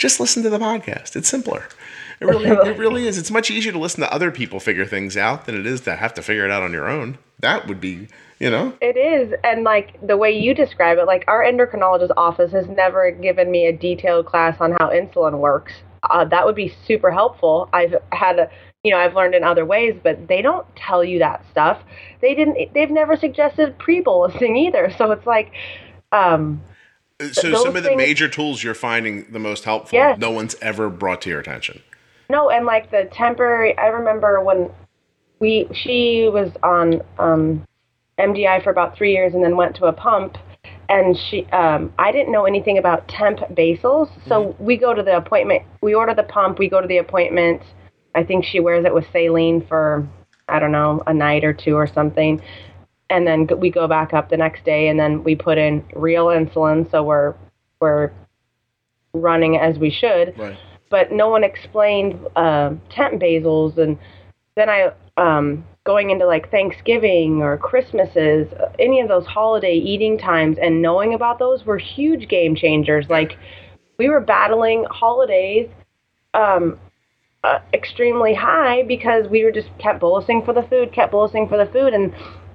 just 0.01 0.18
listen 0.18 0.42
to 0.42 0.51
the 0.51 0.59
podcast. 0.59 1.14
It's 1.14 1.28
simpler. 1.28 1.68
It 2.20 2.24
really, 2.24 2.46
it 2.46 2.78
really 2.78 3.07
is. 3.07 3.18
It's 3.18 3.30
much 3.30 3.51
easier 3.51 3.70
to 3.70 3.78
listen 3.78 4.01
to 4.01 4.12
other 4.12 4.30
people 4.30 4.59
figure 4.59 4.86
things 4.86 5.14
out 5.14 5.44
than 5.44 5.55
it 5.55 5.66
is 5.66 5.82
to 5.82 5.94
have 5.94 6.14
to 6.14 6.22
figure 6.22 6.46
it 6.46 6.51
out 6.51 6.62
on 6.62 6.72
your 6.72 6.88
own. 6.88 7.18
That 7.40 7.68
would 7.68 7.82
be, 7.82 8.09
you 8.38 8.51
know, 8.51 8.72
It 8.80 8.96
is, 8.96 9.34
and 9.44 9.62
like 9.62 10.05
the 10.07 10.16
way 10.16 10.30
you 10.30 10.55
describe 10.55 10.96
it, 10.96 11.05
like 11.05 11.24
our 11.28 11.44
endocrinologist 11.44 12.12
office 12.16 12.51
has 12.53 12.66
never 12.66 13.11
given 13.11 13.51
me 13.51 13.66
a 13.66 13.72
detailed 13.72 14.24
class 14.24 14.59
on 14.59 14.72
how 14.72 14.88
insulin 14.88 15.38
works. 15.38 15.74
Uh, 16.09 16.24
that 16.24 16.46
would 16.46 16.57
be 16.57 16.74
super 16.86 17.11
helpful. 17.11 17.68
I've 17.74 17.94
had 18.12 18.38
a, 18.38 18.51
you 18.82 18.90
know, 18.90 18.98
I've 18.98 19.14
learned 19.14 19.34
in 19.34 19.44
other 19.44 19.66
ways, 19.66 19.94
but 20.03 20.28
they 20.28 20.40
don't 20.40 20.66
tell 20.76 21.05
you 21.05 21.18
that 21.18 21.44
stuff. 21.51 21.78
They 22.22 22.34
didn't. 22.34 22.72
They've 22.72 22.90
never 22.90 23.16
suggested 23.16 23.78
pre-bolusing 23.78 24.57
either. 24.66 24.94
So 24.96 25.11
it's 25.11 25.26
like, 25.26 25.53
um, 26.11 26.62
so 27.32 27.52
some 27.54 27.68
of 27.76 27.82
the 27.82 27.90
things- 27.90 27.96
major 27.96 28.28
tools 28.28 28.62
you're 28.62 28.74
finding 28.74 29.26
the 29.30 29.38
most 29.38 29.64
helpful, 29.64 29.96
Yes. 29.98 30.18
no 30.18 30.30
one's 30.30 30.56
ever 30.62 30.88
brought 30.88 31.20
to 31.22 31.30
your 31.30 31.40
attention. 31.40 31.80
No, 32.28 32.48
and 32.50 32.64
like 32.66 32.90
the 32.90 33.08
temporary. 33.12 33.76
I 33.76 33.86
remember 33.88 34.40
when 34.40 34.70
we 35.40 35.66
she 35.72 36.28
was 36.32 36.50
on 36.62 37.02
um, 37.18 37.64
MDI 38.18 38.62
for 38.62 38.70
about 38.70 38.96
three 38.96 39.12
years, 39.12 39.34
and 39.34 39.42
then 39.42 39.56
went 39.56 39.74
to 39.76 39.86
a 39.86 39.92
pump. 39.92 40.36
And 40.88 41.16
she, 41.16 41.46
um, 41.46 41.92
I 41.98 42.10
didn't 42.12 42.32
know 42.32 42.46
anything 42.46 42.76
about 42.78 43.06
temp 43.08 43.38
basals, 43.54 44.10
so 44.26 44.56
we 44.58 44.76
go 44.76 44.92
to 44.92 45.02
the 45.02 45.16
appointment. 45.16 45.62
We 45.80 45.94
order 45.94 46.14
the 46.14 46.24
pump. 46.24 46.58
We 46.58 46.68
go 46.68 46.80
to 46.80 46.86
the 46.88 46.98
appointment. 46.98 47.62
I 48.14 48.24
think 48.24 48.44
she 48.44 48.58
wears 48.60 48.84
it 48.84 48.92
with 48.92 49.06
saline 49.12 49.64
for 49.66 50.06
I 50.48 50.58
don't 50.58 50.72
know 50.72 51.02
a 51.06 51.14
night 51.14 51.44
or 51.44 51.52
two 51.52 51.74
or 51.76 51.86
something, 51.86 52.42
and 53.11 53.26
then 53.26 53.48
we 53.58 53.70
go 53.70 53.86
back 53.86 54.14
up 54.14 54.30
the 54.30 54.36
next 54.36 54.64
day, 54.64 54.88
and 54.88 54.98
then 54.98 55.22
we 55.24 55.34
put 55.34 55.58
in 55.58 55.84
real 55.94 56.26
insulin, 56.26 56.90
so 56.90 57.02
we're 57.02 57.34
we're 57.80 58.12
running 59.12 59.56
as 59.56 59.78
we 59.78 59.90
should. 59.90 60.38
Right. 60.38 60.56
but 60.90 61.12
no 61.12 61.28
one 61.28 61.44
explained 61.44 62.18
uh, 62.36 62.70
temp 62.90 63.20
basals 63.20 63.78
and 63.78 63.98
then 64.56 64.68
i 64.68 64.90
um, 65.16 65.64
going 65.84 66.11
into 66.11 66.26
like 66.26 66.50
thanksgiving 66.50 67.42
or 67.42 67.56
christmases 67.58 68.52
uh, 68.54 68.72
any 68.78 69.00
of 69.00 69.08
those 69.08 69.26
holiday 69.26 69.74
eating 69.74 70.18
times 70.18 70.56
and 70.61 70.82
knowing 70.82 71.14
about 71.14 71.38
those 71.38 71.64
were 71.64 71.78
huge 71.78 72.28
game 72.28 72.54
changers. 72.54 73.06
Like 73.08 73.32
we 73.98 74.08
were 74.08 74.20
battling 74.20 74.84
holidays 74.90 75.68
um, 76.34 76.78
uh, 77.44 77.61
extremely 77.72 78.34
high 78.34 78.82
because 78.82 79.26
we 79.28 79.44
were 79.44 79.52
just 79.52 79.68
kept 79.78 80.00
bolusing 80.00 80.44
for 80.44 80.52
the 80.52 80.62
food 80.62 80.92
kept 80.92 81.12
bolusing 81.12 81.48
for 81.48 81.56
the 81.56 81.70
food 81.72 81.94
and 81.94 82.12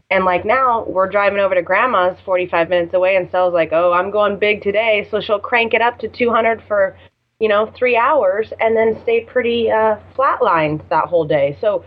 and 0.10 0.26
like 0.26 0.46
now 0.46 0.86
we're 0.86 1.10
driving 1.10 1.40
over 1.40 1.56
to 1.56 1.62
grandma's 1.62 2.18
45 2.26 2.70
minutes 2.70 2.94
away 2.94 3.16
and 3.16 3.30
Sel's 3.32 3.54
like 3.54 3.70
oh 3.72 3.94
i'm 3.94 4.12
going 4.12 4.38
big 4.38 4.62
today 4.62 5.08
so 5.10 5.20
she'll 5.20 5.40
crank 5.40 5.74
it 5.74 5.82
up 5.82 6.00
to 6.00 6.08
200 6.08 6.64
for 6.68 6.96
you 7.40 7.50
know, 7.50 7.72
three 7.78 7.98
hours 7.98 8.54
and 8.60 8.76
then 8.76 9.00
stay 9.04 9.22
pretty 9.26 9.70
uh, 9.70 9.98
flatlined 10.18 10.88
that 10.90 11.06
whole 11.06 11.26
day. 11.26 11.58
So 11.60 11.84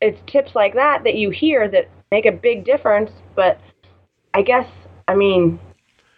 it's 0.00 0.20
tips 0.30 0.54
like 0.54 0.74
that 0.74 1.04
that 1.04 1.14
you 1.14 1.30
hear 1.30 1.68
that 1.68 1.88
make 2.10 2.26
a 2.26 2.32
big 2.32 2.64
difference. 2.64 3.10
But 3.34 3.58
I 4.34 4.42
guess, 4.42 4.68
I 5.08 5.14
mean, 5.14 5.58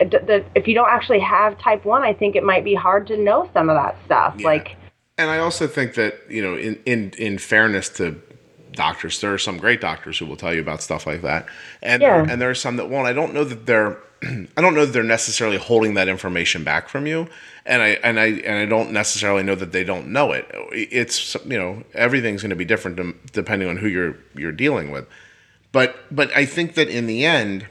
it- 0.00 0.10
the, 0.10 0.44
if 0.54 0.66
you 0.66 0.74
don't 0.74 0.90
actually 0.90 1.20
have 1.20 1.58
type 1.58 1.84
1, 1.84 2.02
I 2.02 2.12
think 2.12 2.34
it 2.34 2.42
might 2.42 2.64
be 2.64 2.74
hard 2.74 3.06
to 3.08 3.16
know 3.16 3.48
some 3.52 3.68
of 3.68 3.76
that 3.76 3.96
stuff. 4.04 4.34
Yeah. 4.38 4.46
Like, 4.46 4.76
And 5.16 5.30
I 5.30 5.38
also 5.38 5.68
think 5.68 5.94
that, 5.94 6.18
you 6.28 6.42
know, 6.42 6.56
in, 6.56 6.80
in, 6.84 7.12
in 7.16 7.38
fairness 7.38 7.88
to 7.90 8.20
doctors. 8.78 9.20
There 9.20 9.34
are 9.34 9.38
some 9.38 9.58
great 9.58 9.80
doctors 9.82 10.16
who 10.18 10.24
will 10.24 10.36
tell 10.36 10.54
you 10.54 10.62
about 10.62 10.80
stuff 10.82 11.06
like 11.06 11.20
that, 11.22 11.46
and 11.82 12.00
Yeah. 12.00 12.24
and 12.26 12.40
there 12.40 12.48
are 12.48 12.54
some 12.54 12.76
that 12.76 12.88
won't. 12.88 13.06
I 13.06 13.12
don't 13.12 13.34
know 13.34 13.44
that 13.44 13.66
they're 13.66 13.98
I 14.56 14.60
don't 14.62 14.74
know 14.74 14.86
that 14.86 14.92
they're 14.92 15.02
necessarily 15.02 15.58
holding 15.58 15.94
that 15.94 16.08
information 16.08 16.64
back 16.64 16.88
from 16.88 17.06
you, 17.06 17.28
and 17.66 17.82
I 17.82 17.88
and 18.02 18.18
I 18.18 18.26
and 18.48 18.56
I 18.56 18.64
don't 18.64 18.92
necessarily 18.92 19.42
know 19.42 19.54
that 19.56 19.72
they 19.72 19.84
don't 19.84 20.08
know 20.08 20.32
it. 20.32 20.46
It's 20.72 21.34
you 21.44 21.58
know 21.58 21.82
everything's 21.92 22.40
going 22.42 22.50
to 22.50 22.56
be 22.56 22.64
different 22.64 22.96
depending 23.32 23.68
on 23.68 23.76
who 23.76 23.88
you're 23.88 24.16
you're 24.34 24.52
dealing 24.52 24.90
with, 24.90 25.06
but 25.72 25.96
but 26.10 26.34
I 26.36 26.46
think 26.46 26.74
that 26.74 26.88
in 26.88 27.06
the 27.06 27.26
end, 27.26 27.66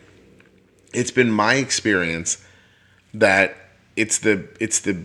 it's 0.93 1.11
been 1.11 1.31
my 1.31 1.55
experience 1.55 2.45
that 3.13 3.55
it's 3.95 4.19
the 4.19 4.47
it's 4.59 4.79
the 4.81 5.03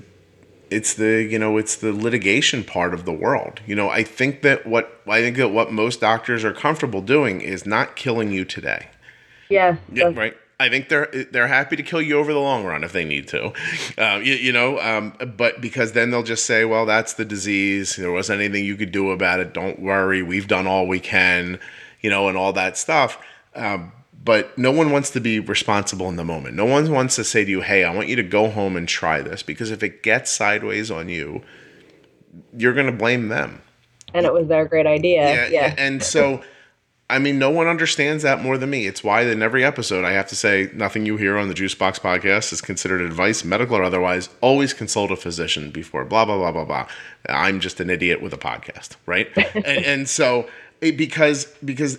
it's 0.72 0.94
the 0.94 1.22
you 1.22 1.38
know 1.38 1.56
it's 1.58 1.76
the 1.76 1.92
litigation 1.92 2.64
part 2.64 2.94
of 2.94 3.04
the 3.04 3.12
world 3.12 3.60
you 3.66 3.74
know 3.74 3.88
i 3.90 4.02
think 4.02 4.42
that 4.42 4.66
what 4.66 5.00
i 5.06 5.20
think 5.20 5.36
that 5.36 5.50
what 5.50 5.70
most 5.72 6.00
doctors 6.00 6.44
are 6.44 6.52
comfortable 6.52 7.02
doing 7.02 7.40
is 7.40 7.64
not 7.66 7.96
killing 7.96 8.32
you 8.32 8.44
today 8.44 8.88
Yes. 9.48 9.78
yeah, 9.92 10.10
right. 10.14 10.34
I 10.58 10.68
think 10.68 10.88
they're 10.88 11.08
they're 11.30 11.48
happy 11.48 11.76
to 11.76 11.82
kill 11.82 12.00
you 12.00 12.18
over 12.18 12.32
the 12.32 12.38
long 12.38 12.64
run 12.64 12.84
if 12.84 12.92
they 12.92 13.04
need 13.04 13.26
to, 13.28 13.52
uh, 13.98 14.18
you, 14.22 14.34
you 14.34 14.52
know. 14.52 14.78
Um, 14.80 15.12
but 15.36 15.60
because 15.60 15.92
then 15.92 16.10
they'll 16.10 16.22
just 16.22 16.46
say, 16.46 16.64
"Well, 16.64 16.86
that's 16.86 17.14
the 17.14 17.24
disease. 17.24 17.96
There 17.96 18.12
wasn't 18.12 18.40
anything 18.40 18.64
you 18.64 18.76
could 18.76 18.92
do 18.92 19.10
about 19.10 19.40
it. 19.40 19.52
Don't 19.52 19.80
worry. 19.80 20.22
We've 20.22 20.46
done 20.46 20.66
all 20.66 20.86
we 20.86 21.00
can," 21.00 21.58
you 22.00 22.10
know, 22.10 22.28
and 22.28 22.36
all 22.38 22.52
that 22.52 22.78
stuff. 22.78 23.18
Um, 23.56 23.92
but 24.24 24.56
no 24.56 24.70
one 24.70 24.90
wants 24.92 25.10
to 25.10 25.20
be 25.20 25.40
responsible 25.40 26.08
in 26.08 26.16
the 26.16 26.24
moment. 26.24 26.54
No 26.54 26.64
one 26.64 26.90
wants 26.90 27.16
to 27.16 27.24
say 27.24 27.44
to 27.44 27.50
you, 27.50 27.60
"Hey, 27.60 27.84
I 27.84 27.94
want 27.94 28.08
you 28.08 28.16
to 28.16 28.22
go 28.22 28.48
home 28.48 28.76
and 28.76 28.88
try 28.88 29.20
this," 29.20 29.42
because 29.42 29.70
if 29.70 29.82
it 29.82 30.02
gets 30.02 30.30
sideways 30.30 30.90
on 30.90 31.08
you, 31.08 31.42
you're 32.56 32.74
going 32.74 32.86
to 32.86 32.92
blame 32.92 33.28
them. 33.28 33.62
And 34.14 34.26
it 34.26 34.32
was 34.32 34.48
their 34.48 34.66
great 34.66 34.86
idea. 34.86 35.22
Yeah, 35.22 35.48
Yeah. 35.48 35.74
And 35.78 36.02
so, 36.02 36.42
I 37.08 37.18
mean, 37.18 37.38
no 37.38 37.50
one 37.50 37.66
understands 37.66 38.22
that 38.22 38.42
more 38.42 38.58
than 38.58 38.70
me. 38.70 38.86
It's 38.86 39.02
why 39.02 39.22
in 39.22 39.42
every 39.42 39.64
episode 39.64 40.04
I 40.04 40.12
have 40.12 40.28
to 40.28 40.36
say 40.36 40.70
nothing 40.74 41.06
you 41.06 41.16
hear 41.16 41.36
on 41.38 41.48
the 41.48 41.54
Juice 41.54 41.74
Box 41.74 41.98
podcast 41.98 42.52
is 42.52 42.60
considered 42.60 43.00
advice, 43.00 43.44
medical 43.44 43.76
or 43.76 43.82
otherwise. 43.82 44.28
Always 44.40 44.72
consult 44.72 45.10
a 45.10 45.16
physician 45.16 45.70
before 45.70 46.04
blah 46.04 46.24
blah 46.24 46.36
blah 46.36 46.52
blah 46.52 46.64
blah. 46.64 46.86
I'm 47.28 47.60
just 47.60 47.80
an 47.80 47.90
idiot 47.90 48.22
with 48.22 48.32
a 48.32 48.38
podcast, 48.38 48.96
right? 49.06 49.28
and, 49.54 49.66
and 49.66 50.08
so 50.08 50.48
it, 50.80 50.96
because 50.96 51.46
because 51.64 51.98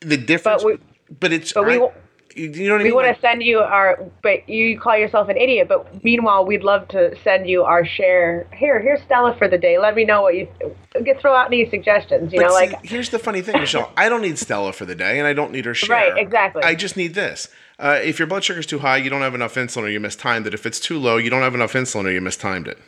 the 0.00 0.16
difference, 0.16 0.62
But 0.62 0.72
we- 0.72 0.78
but 1.20 1.32
it's 1.32 1.52
but 1.52 1.66
we 1.66 1.74
I- 1.74 1.78
wa- 1.78 1.92
you 2.34 2.50
know 2.66 2.72
what 2.72 2.80
I 2.82 2.84
mean? 2.84 2.92
we 2.92 2.92
want 3.02 3.14
to 3.14 3.20
send 3.22 3.42
you 3.42 3.60
our, 3.60 3.98
but 4.22 4.46
you 4.46 4.78
call 4.78 4.94
yourself 4.98 5.30
an 5.30 5.38
idiot. 5.38 5.68
But 5.68 6.04
meanwhile, 6.04 6.44
we'd 6.44 6.62
love 6.64 6.86
to 6.88 7.16
send 7.24 7.48
you 7.48 7.62
our 7.64 7.86
share. 7.86 8.46
Here, 8.54 8.78
here's 8.78 9.00
Stella 9.02 9.34
for 9.38 9.48
the 9.48 9.56
day. 9.56 9.78
Let 9.78 9.94
me 9.94 10.04
know 10.04 10.20
what 10.20 10.34
you 10.34 10.46
get. 11.02 11.18
Throw 11.18 11.34
out 11.34 11.46
any 11.46 11.68
suggestions. 11.70 12.34
You 12.34 12.40
know, 12.40 12.48
see, 12.48 12.54
like 12.54 12.84
here's 12.84 13.08
the 13.08 13.18
funny 13.18 13.40
thing, 13.40 13.58
Michelle. 13.58 13.90
I 13.96 14.10
don't 14.10 14.20
need 14.20 14.38
Stella 14.38 14.74
for 14.74 14.84
the 14.84 14.94
day, 14.94 15.18
and 15.18 15.26
I 15.26 15.32
don't 15.32 15.50
need 15.50 15.64
her 15.64 15.72
share. 15.72 15.96
Right, 15.96 16.18
exactly. 16.18 16.62
I 16.62 16.74
just 16.74 16.94
need 16.96 17.14
this. 17.14 17.48
Uh, 17.78 18.00
if 18.02 18.18
your 18.18 18.26
blood 18.28 18.44
sugar's 18.44 18.66
too 18.66 18.80
high, 18.80 18.96
you 18.98 19.08
don't 19.08 19.22
have 19.22 19.34
enough 19.34 19.54
insulin, 19.54 19.82
or 19.84 19.88
you 19.88 20.00
mistimed 20.00 20.46
it. 20.46 20.52
If 20.52 20.66
it's 20.66 20.80
too 20.80 20.98
low, 20.98 21.16
you 21.16 21.30
don't 21.30 21.42
have 21.42 21.54
enough 21.54 21.72
insulin, 21.72 22.04
or 22.04 22.10
you 22.10 22.20
mistimed 22.20 22.68
it. 22.68 22.78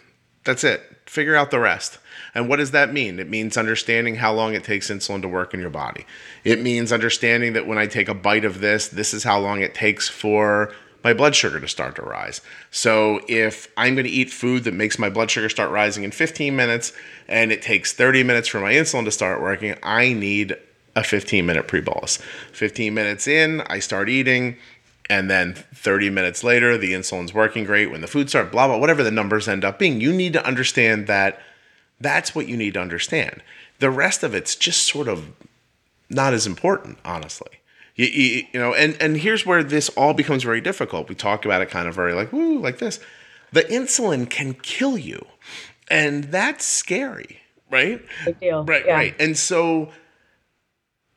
That's 0.49 0.64
it. 0.64 0.80
Figure 1.05 1.36
out 1.36 1.51
the 1.51 1.59
rest. 1.59 1.99
And 2.34 2.49
what 2.49 2.57
does 2.57 2.70
that 2.70 2.90
mean? 2.90 3.18
It 3.18 3.28
means 3.28 3.59
understanding 3.59 4.14
how 4.14 4.32
long 4.32 4.55
it 4.55 4.64
takes 4.64 4.90
insulin 4.90 5.20
to 5.20 5.28
work 5.28 5.53
in 5.53 5.61
your 5.61 5.68
body. 5.68 6.07
It 6.42 6.62
means 6.62 6.90
understanding 6.90 7.53
that 7.53 7.66
when 7.66 7.76
I 7.76 7.86
take 7.86 8.09
a 8.09 8.14
bite 8.14 8.46
of 8.46 8.61
this, 8.62 8.88
this 8.88 9.12
is 9.12 9.24
how 9.24 9.38
long 9.40 9.61
it 9.61 9.74
takes 9.74 10.09
for 10.09 10.72
my 11.05 11.12
blood 11.12 11.36
sugar 11.36 11.61
to 11.61 11.68
start 11.68 11.96
to 11.96 12.03
rise. 12.03 12.40
So 12.70 13.20
if 13.28 13.70
I'm 13.76 13.94
going 13.94 14.07
to 14.07 14.11
eat 14.11 14.30
food 14.30 14.64
that 14.64 14.72
makes 14.72 14.99
my 14.99 15.11
blood 15.11 15.30
sugar 15.30 15.51
start 15.51 15.70
rising 15.70 16.03
in 16.03 16.12
15 16.12 16.57
minutes 16.57 16.94
and 17.28 17.53
it 17.53 17.61
takes 17.61 17.92
30 17.92 18.22
minutes 18.22 18.49
for 18.49 18.59
my 18.59 18.72
insulin 18.72 19.05
to 19.05 19.11
start 19.11 19.42
working, 19.42 19.76
I 19.82 20.14
need 20.14 20.57
a 20.96 21.05
15 21.05 21.44
minute 21.44 21.68
pre 21.68 21.82
bolus. 21.82 22.16
15 22.53 22.94
minutes 22.94 23.28
in, 23.28 23.61
I 23.66 23.80
start 23.80 24.09
eating. 24.09 24.57
And 25.11 25.30
then 25.30 25.54
30 25.54 26.11
minutes 26.11 26.44
later, 26.44 26.76
the 26.76 26.92
insulin's 26.92 27.32
working 27.32 27.64
great. 27.64 27.90
When 27.90 28.02
the 28.02 28.06
food 28.06 28.28
start, 28.28 28.52
blah, 28.52 28.66
blah, 28.66 28.76
whatever 28.76 29.02
the 29.02 29.11
numbers 29.11 29.48
end 29.48 29.64
up 29.64 29.78
being, 29.78 30.00
you 30.00 30.12
need 30.12 30.34
to 30.34 30.46
understand 30.46 31.06
that 31.06 31.40
that's 32.00 32.34
what 32.34 32.46
you 32.46 32.56
need 32.56 32.74
to 32.74 32.80
understand. 32.80 33.42
The 33.78 33.90
rest 33.90 34.22
of 34.22 34.34
it's 34.34 34.54
just 34.54 34.82
sort 34.82 35.09
of 35.09 35.30
not 36.11 36.34
as 36.34 36.46
important, 36.46 36.98
honestly. 37.04 37.61
You, 37.94 38.06
you, 38.06 38.42
you 38.52 38.61
know, 38.61 38.74
and, 38.74 38.96
and 39.00 39.16
here's 39.16 39.46
where 39.46 39.64
this 39.64 39.88
all 39.90 40.14
becomes 40.14 40.44
very 40.44 40.61
difficult. 40.61 41.09
We 41.09 41.14
talk 41.14 41.44
about 41.44 41.62
it 41.62 41.70
kind 41.70 41.88
of 41.88 41.94
very 41.94 42.12
like, 42.12 42.32
woo, 42.32 42.59
like 42.59 42.78
this. 42.78 43.00
The 43.52 43.62
insulin 43.62 44.28
can 44.28 44.54
kill 44.54 44.98
you, 44.98 45.24
and 45.90 46.24
that's 46.24 46.66
scary, 46.66 47.40
right? 47.70 48.02
big 48.26 48.38
deal. 48.40 48.62
Right, 48.64 48.84
yeah. 48.84 48.94
right. 48.94 49.14
And 49.18 49.38
so 49.38 49.90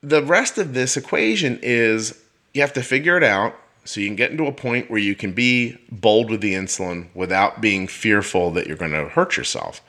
the 0.02 0.24
rest 0.24 0.58
of 0.58 0.74
this 0.74 0.96
equation 0.96 1.60
is 1.62 2.18
you 2.54 2.62
have 2.62 2.74
to 2.74 2.82
figure 2.82 3.18
it 3.18 3.24
out 3.24 3.56
so 3.84 4.00
you 4.00 4.08
can 4.08 4.16
get 4.16 4.32
into 4.32 4.46
a 4.46 4.52
point 4.52 4.90
where 4.90 5.00
you 5.00 5.16
can 5.16 5.32
be 5.32 5.78
bold 5.92 6.30
with 6.30 6.42
the 6.42 6.54
insulin 6.54 7.08
without 7.16 7.62
being 7.62 7.88
fearful 7.88 8.52
that 8.52 8.68
you're 8.68 8.78
going 8.78 8.92
to 8.92 9.10
hurt 9.10 9.38
yourself. 9.38 9.82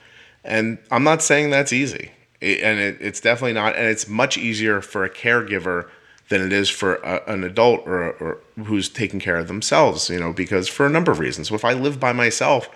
And 0.43 0.77
I'm 0.91 1.03
not 1.03 1.21
saying 1.21 1.49
that's 1.49 1.71
easy. 1.73 2.11
It- 2.41 2.61
and 2.61 2.79
it, 2.79 2.97
it's 2.99 3.19
definitely 3.21 3.53
not. 3.53 3.75
And 3.75 3.87
it's 3.87 4.07
much 4.07 4.37
easier 4.37 4.81
for 4.81 5.03
a 5.03 5.09
caregiver 5.09 5.89
than 6.29 6.41
it 6.41 6.51
is 6.53 6.69
for 6.69 6.95
a, 6.95 7.21
an 7.27 7.43
adult 7.43 7.85
or, 7.85 8.11
or 8.13 8.39
who's 8.65 8.89
taking 8.89 9.19
care 9.19 9.37
of 9.37 9.47
themselves, 9.47 10.09
you 10.09 10.19
know, 10.19 10.33
because 10.33 10.67
for 10.67 10.85
a 10.85 10.89
number 10.89 11.11
of 11.11 11.19
reasons. 11.19 11.51
If 11.51 11.63
I 11.65 11.73
live 11.73 11.99
by 11.99 12.13
myself, 12.13 12.69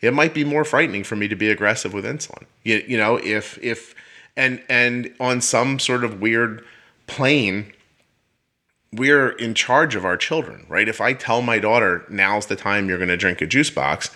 it 0.00 0.14
might 0.14 0.34
be 0.34 0.44
more 0.44 0.64
frightening 0.64 1.04
for 1.04 1.16
me 1.16 1.28
to 1.28 1.36
be 1.36 1.50
aggressive 1.50 1.92
with 1.92 2.04
insulin. 2.04 2.44
You, 2.62 2.82
you 2.86 2.96
know, 2.96 3.16
if 3.16 3.58
if 3.62 3.94
and 4.36 4.62
and 4.68 5.14
on 5.20 5.40
some 5.40 5.78
sort 5.78 6.04
of 6.04 6.20
weird 6.20 6.64
plane, 7.06 7.72
we're 8.96 9.30
in 9.30 9.54
charge 9.54 9.94
of 9.94 10.04
our 10.04 10.16
children, 10.16 10.66
right? 10.68 10.88
If 10.88 11.00
I 11.00 11.12
tell 11.12 11.42
my 11.42 11.58
daughter 11.58 12.04
now's 12.08 12.46
the 12.46 12.56
time 12.56 12.88
you're 12.88 12.98
going 12.98 13.08
to 13.08 13.16
drink 13.16 13.40
a 13.40 13.46
juice 13.46 13.70
box, 13.70 14.10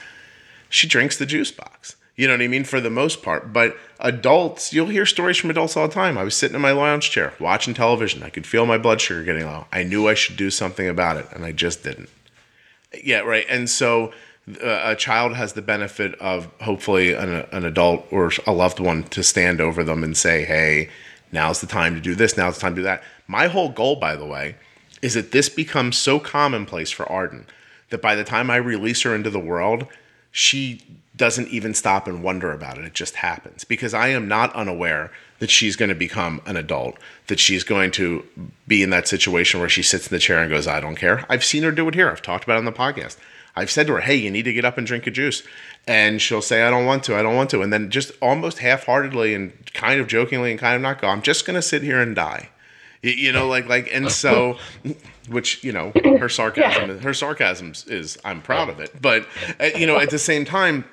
she 0.68 0.86
drinks 0.86 1.16
the 1.16 1.26
juice 1.26 1.50
box. 1.50 1.96
You 2.16 2.26
know 2.26 2.34
what 2.34 2.42
I 2.42 2.48
mean? 2.48 2.64
For 2.64 2.80
the 2.80 2.90
most 2.90 3.22
part. 3.22 3.52
But 3.52 3.76
adults, 4.00 4.72
you'll 4.72 4.88
hear 4.88 5.06
stories 5.06 5.36
from 5.36 5.50
adults 5.50 5.76
all 5.76 5.86
the 5.86 5.94
time. 5.94 6.18
I 6.18 6.24
was 6.24 6.34
sitting 6.34 6.56
in 6.56 6.60
my 6.60 6.72
lounge 6.72 7.10
chair 7.10 7.32
watching 7.38 7.74
television. 7.74 8.24
I 8.24 8.30
could 8.30 8.46
feel 8.46 8.66
my 8.66 8.76
blood 8.76 9.00
sugar 9.00 9.22
getting 9.22 9.46
low. 9.46 9.66
I 9.72 9.84
knew 9.84 10.08
I 10.08 10.14
should 10.14 10.36
do 10.36 10.50
something 10.50 10.88
about 10.88 11.16
it, 11.16 11.26
and 11.32 11.44
I 11.44 11.52
just 11.52 11.84
didn't. 11.84 12.08
Yeah, 13.04 13.20
right. 13.20 13.46
And 13.48 13.70
so 13.70 14.12
uh, 14.62 14.80
a 14.84 14.96
child 14.96 15.34
has 15.34 15.52
the 15.52 15.62
benefit 15.62 16.14
of 16.16 16.48
hopefully 16.60 17.12
an, 17.12 17.46
an 17.52 17.64
adult 17.64 18.06
or 18.10 18.32
a 18.46 18.52
loved 18.52 18.80
one 18.80 19.04
to 19.04 19.22
stand 19.22 19.60
over 19.60 19.84
them 19.84 20.02
and 20.02 20.16
say, 20.16 20.44
hey, 20.44 20.88
now's 21.30 21.60
the 21.60 21.66
time 21.68 21.94
to 21.94 22.00
do 22.00 22.16
this, 22.16 22.36
now's 22.36 22.56
the 22.56 22.62
time 22.62 22.74
to 22.74 22.80
do 22.80 22.84
that. 22.84 23.02
My 23.28 23.46
whole 23.46 23.68
goal, 23.68 23.96
by 23.96 24.16
the 24.16 24.26
way, 24.26 24.56
is 25.02 25.14
that 25.14 25.32
this 25.32 25.48
becomes 25.48 25.96
so 25.96 26.18
commonplace 26.18 26.90
for 26.90 27.10
Arden 27.10 27.46
that 27.90 28.02
by 28.02 28.14
the 28.14 28.24
time 28.24 28.50
I 28.50 28.56
release 28.56 29.02
her 29.02 29.14
into 29.14 29.30
the 29.30 29.38
world, 29.38 29.86
she 30.30 30.82
doesn't 31.16 31.48
even 31.48 31.74
stop 31.74 32.06
and 32.06 32.22
wonder 32.22 32.52
about 32.52 32.78
it. 32.78 32.84
It 32.84 32.94
just 32.94 33.16
happens 33.16 33.64
because 33.64 33.92
I 33.92 34.08
am 34.08 34.28
not 34.28 34.54
unaware 34.54 35.10
that 35.40 35.50
she's 35.50 35.76
going 35.76 35.88
to 35.88 35.94
become 35.94 36.40
an 36.46 36.56
adult, 36.56 36.96
that 37.26 37.40
she's 37.40 37.64
going 37.64 37.90
to 37.92 38.24
be 38.66 38.82
in 38.82 38.90
that 38.90 39.08
situation 39.08 39.60
where 39.60 39.68
she 39.68 39.82
sits 39.82 40.06
in 40.06 40.14
the 40.14 40.20
chair 40.20 40.40
and 40.40 40.50
goes, 40.50 40.66
I 40.66 40.80
don't 40.80 40.96
care. 40.96 41.24
I've 41.28 41.44
seen 41.44 41.62
her 41.64 41.72
do 41.72 41.88
it 41.88 41.94
here. 41.94 42.10
I've 42.10 42.22
talked 42.22 42.44
about 42.44 42.54
it 42.54 42.58
on 42.58 42.64
the 42.64 42.72
podcast. 42.72 43.16
I've 43.56 43.70
said 43.70 43.88
to 43.88 43.94
her, 43.94 44.00
hey, 44.00 44.14
you 44.14 44.30
need 44.30 44.44
to 44.44 44.52
get 44.52 44.64
up 44.64 44.78
and 44.78 44.86
drink 44.86 45.06
a 45.06 45.10
juice. 45.10 45.42
And 45.86 46.22
she'll 46.22 46.42
say, 46.42 46.62
I 46.62 46.70
don't 46.70 46.86
want 46.86 47.02
to, 47.04 47.16
I 47.16 47.22
don't 47.22 47.34
want 47.34 47.50
to. 47.50 47.62
And 47.62 47.72
then 47.72 47.90
just 47.90 48.12
almost 48.22 48.58
half 48.58 48.84
heartedly 48.84 49.34
and 49.34 49.52
kind 49.74 50.00
of 50.00 50.06
jokingly 50.06 50.52
and 50.52 50.60
kind 50.60 50.76
of 50.76 50.82
not 50.82 51.00
go, 51.00 51.08
I'm 51.08 51.22
just 51.22 51.44
going 51.44 51.56
to 51.56 51.62
sit 51.62 51.82
here 51.82 52.00
and 52.00 52.14
die. 52.14 52.50
You, 53.02 53.32
know, 53.32 53.46
like, 53.48 53.68
like, 53.68 53.88
and 53.92 54.10
so, 54.10 54.58
which, 55.28 55.62
you 55.62 55.72
know, 55.72 55.92
her 56.18 56.28
sarcasm, 56.28 56.98
her 57.00 57.14
sarcasm 57.14 57.72
is, 57.86 58.18
I'm 58.24 58.42
proud 58.42 58.68
of 58.68 58.80
it. 58.80 59.00
But, 59.00 59.26
uh, 59.60 59.66
you 59.76 59.86
know, 59.86 59.98
at 59.98 60.10
the 60.10 60.18
same 60.18 60.44
time, 60.44 60.84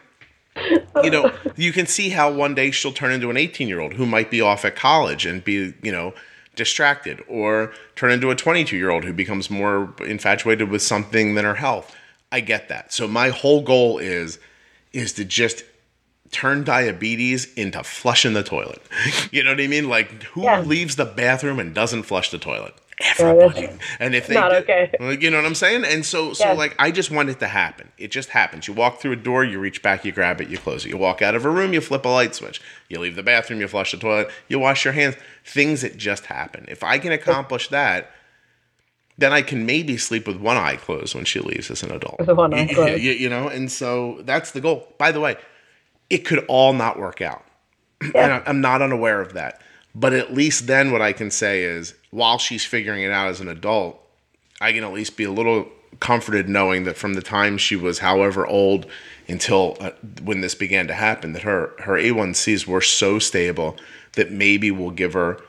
you 1.03 1.09
know, 1.09 1.33
you 1.55 1.73
can 1.73 1.85
see 1.85 2.09
how 2.09 2.31
one 2.31 2.55
day 2.55 2.71
she'll 2.71 2.93
turn 2.93 3.11
into 3.11 3.29
an 3.29 3.37
18 3.37 3.67
year 3.67 3.79
old 3.79 3.93
who 3.93 4.05
might 4.05 4.31
be 4.31 4.41
off 4.41 4.63
at 4.65 4.75
college 4.75 5.25
and 5.25 5.43
be, 5.43 5.73
you 5.81 5.91
know, 5.91 6.13
distracted, 6.55 7.21
or 7.27 7.73
turn 7.95 8.11
into 8.11 8.29
a 8.29 8.35
22 8.35 8.77
year 8.77 8.89
old 8.89 9.03
who 9.03 9.13
becomes 9.13 9.49
more 9.49 9.93
infatuated 10.01 10.69
with 10.69 10.81
something 10.81 11.35
than 11.35 11.43
her 11.45 11.55
health. 11.55 11.95
I 12.31 12.39
get 12.39 12.69
that. 12.69 12.93
So 12.93 13.07
my 13.07 13.29
whole 13.29 13.61
goal 13.61 13.97
is 13.97 14.39
is 14.93 15.13
to 15.13 15.25
just 15.25 15.63
turn 16.31 16.63
diabetes 16.63 17.53
into 17.55 17.83
flushing 17.83 18.33
the 18.33 18.43
toilet. 18.43 18.81
You 19.31 19.43
know 19.43 19.51
what 19.51 19.61
I 19.61 19.67
mean? 19.67 19.89
Like 19.89 20.23
who 20.23 20.43
Yeah. 20.43 20.61
leaves 20.61 20.95
the 20.95 21.05
bathroom 21.05 21.59
and 21.59 21.73
doesn't 21.73 22.03
flush 22.03 22.31
the 22.31 22.37
toilet? 22.39 22.73
Everybody. 23.19 23.67
And 23.99 24.15
if 24.15 24.27
they 24.27 24.35
not 24.35 24.53
okay. 24.53 24.89
Uh, 25.01 25.09
you 25.09 25.29
know 25.29 25.35
what 25.37 25.45
I'm 25.45 25.55
saying? 25.55 25.83
And 25.83 26.05
so 26.05 26.31
so 26.33 26.45
Yes. 26.45 26.57
like 26.57 26.75
I 26.79 26.91
just 26.91 27.11
want 27.11 27.29
it 27.29 27.39
to 27.39 27.47
happen. 27.47 27.91
It 27.97 28.09
just 28.11 28.29
happens. 28.29 28.67
You 28.69 28.73
walk 28.73 29.01
through 29.01 29.11
a 29.11 29.17
door, 29.17 29.43
you 29.43 29.59
reach 29.59 29.81
back, 29.83 30.05
you 30.05 30.13
grab 30.13 30.39
it, 30.39 30.47
you 30.47 30.57
close 30.57 30.85
it. 30.85 30.89
You 30.89 30.97
walk 30.97 31.21
out 31.21 31.35
of 31.35 31.43
a 31.45 31.49
room, 31.49 31.73
you 31.73 31.81
flip 31.81 32.05
a 32.05 32.09
light 32.09 32.35
switch. 32.35 32.61
You 32.87 32.99
leave 32.99 33.17
the 33.17 33.23
bathroom, 33.23 33.59
you 33.59 33.67
flush 33.67 33.91
the 33.91 33.97
toilet, 33.97 34.29
you 34.47 34.59
wash 34.59 34.85
your 34.85 34.93
hands. 34.93 35.15
Things 35.45 35.81
that 35.81 35.97
just 35.97 36.27
happen. 36.27 36.65
If 36.69 36.83
I 36.83 36.97
can 36.99 37.11
accomplish 37.11 37.67
that, 37.67 38.11
then 39.17 39.33
I 39.33 39.41
can 39.41 39.65
maybe 39.65 39.97
sleep 39.97 40.25
with 40.27 40.37
one 40.37 40.57
eye 40.57 40.77
closed 40.77 41.15
when 41.15 41.25
she 41.25 41.39
leaves 41.39 41.69
as 41.71 41.83
an 41.83 41.91
adult. 41.91 42.19
With 42.19 42.29
one 42.29 42.53
eye 42.53 42.67
closed. 42.73 43.01
You, 43.01 43.11
you 43.11 43.29
know, 43.29 43.47
and 43.49 43.69
so 43.71 44.21
that's 44.23 44.51
the 44.51 44.61
goal. 44.61 44.87
By 44.97 45.11
the 45.11 45.19
way, 45.19 45.35
it 46.09 46.19
could 46.19 46.45
all 46.47 46.73
not 46.73 46.99
work 46.99 47.21
out. 47.21 47.43
And 48.01 48.11
Yeah. 48.13 48.41
I- 48.45 48.49
I'm 48.49 48.61
not 48.61 48.81
unaware 48.81 49.21
of 49.21 49.33
that. 49.33 49.61
But 49.93 50.13
at 50.13 50.33
least 50.33 50.67
then, 50.67 50.91
what 50.91 51.01
I 51.01 51.13
can 51.13 51.31
say 51.31 51.63
is, 51.63 51.93
while 52.11 52.37
she's 52.37 52.65
figuring 52.65 53.01
it 53.03 53.11
out 53.11 53.29
as 53.29 53.39
an 53.39 53.47
adult, 53.47 54.01
I 54.59 54.73
can 54.73 54.83
at 54.83 54.91
least 54.93 55.15
be 55.17 55.23
a 55.23 55.31
little 55.31 55.67
comforted 56.01 56.49
knowing 56.49 56.83
that 56.83 56.97
from 56.97 57.13
the 57.13 57.21
time 57.21 57.57
she 57.57 57.75
was 57.77 57.99
however 57.99 58.45
old 58.45 58.85
until 59.29 59.77
uh, 59.79 59.91
when 60.21 60.41
this 60.41 60.53
began 60.53 60.87
to 60.87 60.93
happen, 60.93 61.31
that 61.33 61.43
her 61.43 61.71
her 61.79 61.93
A1Cs 61.93 62.67
were 62.67 62.81
so 62.81 63.17
stable 63.19 63.77
that 64.13 64.31
maybe 64.31 64.69
we'll 64.71 64.91
give 64.91 65.13
her 65.13 65.39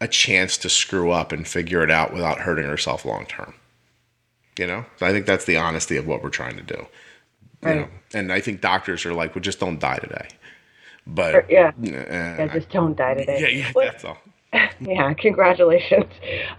a 0.00 0.06
chance 0.08 0.56
to 0.58 0.68
screw 0.68 1.10
up 1.10 1.32
and 1.32 1.46
figure 1.46 1.82
it 1.82 1.90
out 1.90 2.12
without 2.12 2.40
hurting 2.40 2.64
herself 2.66 3.04
long 3.04 3.26
term. 3.26 3.54
You 4.58 4.66
know, 4.68 4.84
so 4.98 5.06
I 5.06 5.12
think 5.12 5.26
that's 5.26 5.44
the 5.46 5.56
honesty 5.56 5.96
of 5.96 6.06
what 6.06 6.22
we're 6.22 6.28
trying 6.30 6.56
to 6.56 6.62
do. 6.62 6.86
Right. 7.62 7.74
You 7.74 7.80
know? 7.82 7.88
And 8.14 8.32
I 8.32 8.40
think 8.40 8.60
doctors 8.60 9.06
are 9.06 9.14
like, 9.14 9.34
well, 9.34 9.42
just 9.42 9.60
don't 9.60 9.78
die 9.78 9.98
today. 9.98 10.28
But 11.06 11.34
or, 11.34 11.46
yeah, 11.48 11.68
uh, 11.68 11.82
yeah, 11.82 12.48
just 12.52 12.70
don't 12.70 12.96
die 12.96 13.14
today. 13.14 13.38
Yeah, 13.40 13.48
yeah, 13.48 13.72
well, 13.74 13.86
that's 13.90 14.04
all. 14.04 14.18
Yeah, 14.80 15.14
congratulations. 15.14 16.12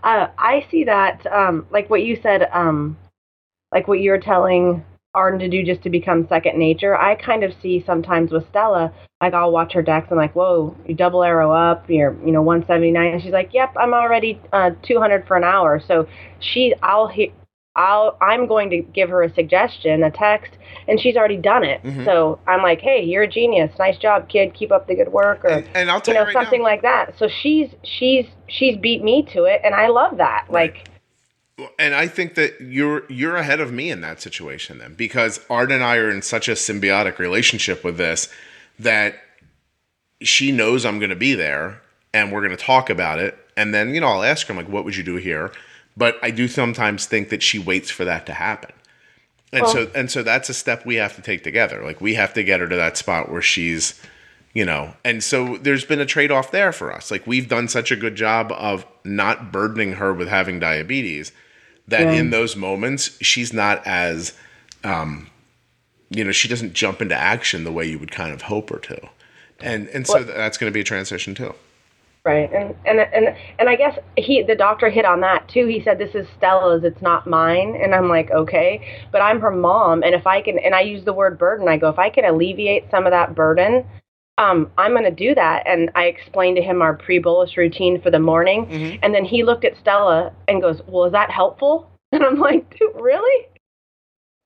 Uh, 0.04 0.28
I 0.38 0.66
see 0.72 0.84
that, 0.86 1.26
um, 1.32 1.68
like 1.70 1.89
what 1.91 2.04
you 2.04 2.20
said, 2.24 2.49
um, 2.51 2.97
like 3.72 3.88
what 3.88 3.99
you're 3.99 4.20
telling 4.20 4.84
Arden 5.16 5.39
to 5.39 5.47
do 5.47 5.64
just 5.64 5.84
to 5.84 5.91
become 5.91 6.28
second 6.28 6.58
nature. 6.58 6.97
I 6.97 7.14
kind 7.16 7.43
of 7.43 7.54
see 7.62 7.84
sometimes 7.86 8.32
with 8.32 8.47
Stella, 8.49 8.91
like 9.22 9.34
I'll 9.34 9.51
watch 9.51 9.74
her 9.74 9.84
Dex 9.84 10.08
and 10.10 10.18
like, 10.18 10.36
whoa, 10.36 10.76
you 10.88 10.95
double 10.95 11.24
arrow 11.24 11.51
up, 11.51 11.88
you're 11.88 12.16
you 12.26 12.32
know 12.32 12.41
179, 12.41 13.14
and 13.14 13.22
she's 13.22 13.32
like, 13.32 13.54
yep, 13.54 13.74
I'm 13.78 13.93
already 13.93 14.41
uh, 14.51 14.72
200 14.82 15.28
for 15.28 15.38
an 15.38 15.43
hour. 15.43 15.80
So 15.88 16.08
she, 16.39 16.74
I'll 16.82 17.08
hit. 17.08 17.32
I'll 17.76 18.18
I'm 18.22 18.46
going 18.48 18.70
to 18.70 18.82
give 18.82 19.10
her 19.10 19.24
a 19.24 19.34
suggestion, 19.34 20.04
a 20.04 20.12
text, 20.12 20.52
and 20.88 21.00
she's 21.00 21.16
already 21.16 21.38
done 21.38 21.64
it. 21.64 21.82
Mm-hmm. 21.82 22.06
So 22.06 22.40
I'm 22.46 22.62
like, 22.62 22.82
hey, 22.82 23.04
you're 23.04 23.24
a 23.24 23.28
genius, 23.28 23.72
nice 23.80 23.98
job, 23.98 24.30
kid, 24.30 24.54
keep 24.54 24.72
up 24.72 24.88
the 24.88 24.96
good 24.96 25.12
work, 25.12 25.44
or 25.44 25.50
and, 25.50 25.68
and 25.74 25.90
I'll 25.90 26.00
tell 26.00 26.14
you 26.14 26.20
know 26.20 26.26
right 26.26 26.34
something 26.34 26.60
now. 26.60 26.66
like 26.66 26.84
that. 26.84 27.18
So 27.18 27.28
she's 27.28 27.70
she's 27.84 28.26
she's 28.48 28.78
beat 28.78 29.04
me 29.04 29.24
to 29.34 29.46
it, 29.46 29.62
and 29.64 29.74
I 29.74 29.88
love 29.88 30.18
that. 30.18 30.46
Right. 30.50 30.74
Like, 30.74 30.90
and 31.80 31.96
I 31.96 32.08
think 32.08 32.36
that 32.36 32.62
you're 32.62 33.12
you're 33.12 33.36
ahead 33.36 33.60
of 33.60 33.72
me 33.72 33.90
in 33.90 34.02
that 34.02 34.22
situation 34.22 34.78
then 34.78 34.94
because 34.94 35.40
Arden 35.50 35.78
and 35.78 35.84
I 35.84 35.98
are 35.98 36.10
in 36.10 36.22
such 36.22 36.48
a 36.48 36.54
symbiotic 36.54 37.18
relationship 37.18 37.84
with 37.84 37.98
this 37.98 38.28
that 38.80 39.16
she 40.22 40.52
knows 40.52 40.86
I'm 40.86 41.00
going 41.00 41.10
to 41.10 41.16
be 41.16 41.34
there 41.36 41.82
and 42.14 42.32
we're 42.32 42.42
going 42.42 42.56
to 42.56 42.64
talk 42.64 42.90
about 42.90 43.20
it 43.20 43.38
and 43.56 43.74
then 43.74 43.94
you 43.94 44.02
know 44.02 44.08
I'll 44.08 44.24
ask 44.24 44.48
her 44.48 44.54
I'm 44.54 44.58
like 44.58 44.68
what 44.68 44.84
would 44.84 44.96
you 44.96 45.04
do 45.04 45.18
here 45.18 45.52
but 45.96 46.18
I 46.22 46.32
do 46.32 46.48
sometimes 46.48 47.06
think 47.06 47.30
that 47.30 47.44
she 47.44 47.60
waits 47.60 47.89
for 47.89 48.06
that 48.06 48.26
to 48.26 48.34
happen. 48.34 48.72
And 49.52 49.64
well, 49.64 49.72
so 49.72 49.91
and 49.94 50.10
so 50.10 50.24
that's 50.24 50.50
a 50.50 50.54
step 50.54 50.86
we 50.86 50.96
have 50.96 51.16
to 51.16 51.22
take 51.22 51.44
together. 51.44 51.84
Like 51.84 52.02
we 52.02 52.16
have 52.16 52.34
to 52.34 52.44
get 52.44 52.60
her 52.60 52.68
to 52.68 52.76
that 52.76 52.98
spot 52.98 53.32
where 53.32 53.41
she's 53.41 54.00
you 54.54 54.66
know 54.66 54.94
and 55.04 55.24
so 55.24 55.58
there's 55.58 55.84
been 55.84 56.00
a 56.00 56.06
trade-off 56.06 56.52
there 56.52 56.72
for 56.72 56.94
us 56.94 57.12
like 57.12 57.26
we've 57.28 57.50
done 57.50 57.68
such 57.68 57.91
a 57.91 57.96
good 57.96 58.16
job 58.16 58.52
of 58.54 58.86
not 59.04 59.52
burdening 59.52 59.94
her 59.94 60.14
with 60.14 60.28
having 60.28 60.60
diabetes 60.60 61.32
that 61.88 62.02
yeah. 62.02 62.14
in 62.14 62.30
those 62.30 62.56
moments 62.56 63.18
she's 63.22 63.52
not 63.52 63.86
as 63.86 64.34
um 64.84 65.30
you 66.10 66.24
know 66.24 66.32
she 66.32 66.48
doesn't 66.48 66.74
jump 66.74 67.02
into 67.02 67.16
action 67.16 67.64
the 67.64 67.72
way 67.72 67.86
you 67.86 68.00
would 68.00 68.12
kind 68.12 68.32
of 68.32 68.44
hope 68.44 68.70
her 68.70 68.78
to 68.78 69.10
and 69.60 69.88
and 69.89 70.06
so 70.08 70.16
well, 70.16 70.24
that's 70.24 70.58
going 70.58 70.72
to 70.72 70.74
be 70.74 70.82
a 70.82 70.86
transition 70.86 71.34
too 71.34 71.54
Right, 72.26 72.50
and 72.54 72.74
and 72.86 73.02
and 73.02 73.36
and 73.60 73.68
I 73.68 73.76
guess 73.76 74.00
he, 74.16 74.44
the 74.44 74.56
doctor, 74.56 74.90
hit 74.90 75.04
on 75.04 75.20
that 75.22 75.50
too. 75.50 75.68
He 75.68 75.82
said, 75.84 75.98
"This 75.98 76.16
is 76.16 76.26
Stella's; 76.38 76.86
it's 76.86 77.02
not 77.02 77.28
mine." 77.28 77.76
And 77.76 77.94
I'm 77.94 78.08
like, 78.08 78.32
"Okay," 78.32 78.80
but 79.12 79.22
I'm 79.22 79.42
her 79.42 79.52
mom, 79.52 80.04
and 80.04 80.16
if 80.16 80.26
I 80.26 80.42
can, 80.42 80.58
and 80.58 80.74
I 80.74 80.82
use 80.82 81.04
the 81.04 81.12
word 81.12 81.38
burden. 81.38 81.68
I 81.68 81.76
go, 81.76 81.90
if 81.90 82.00
I 82.00 82.10
can 82.10 82.24
alleviate 82.24 82.90
some 82.90 83.06
of 83.06 83.12
that 83.12 83.36
burden, 83.36 83.86
um, 84.38 84.72
I'm 84.78 84.92
going 84.92 85.04
to 85.04 85.12
do 85.12 85.36
that. 85.36 85.68
And 85.68 85.92
I 85.96 86.06
explained 86.06 86.56
to 86.56 86.64
him 86.64 86.82
our 86.82 86.94
pre-bolus 86.94 87.58
routine 87.58 88.02
for 88.02 88.10
the 88.10 88.20
morning, 88.20 88.68
mm-hmm. 88.68 89.00
and 89.04 89.14
then 89.14 89.26
he 89.26 89.44
looked 89.44 89.66
at 89.66 89.76
Stella 89.76 90.32
and 90.48 90.62
goes, 90.62 90.82
"Well, 90.88 91.04
is 91.04 91.12
that 91.12 91.30
helpful?" 91.30 91.90
And 92.14 92.24
I'm 92.24 92.40
like, 92.40 92.70
"Dude, 92.80 92.96
really?" 92.96 93.48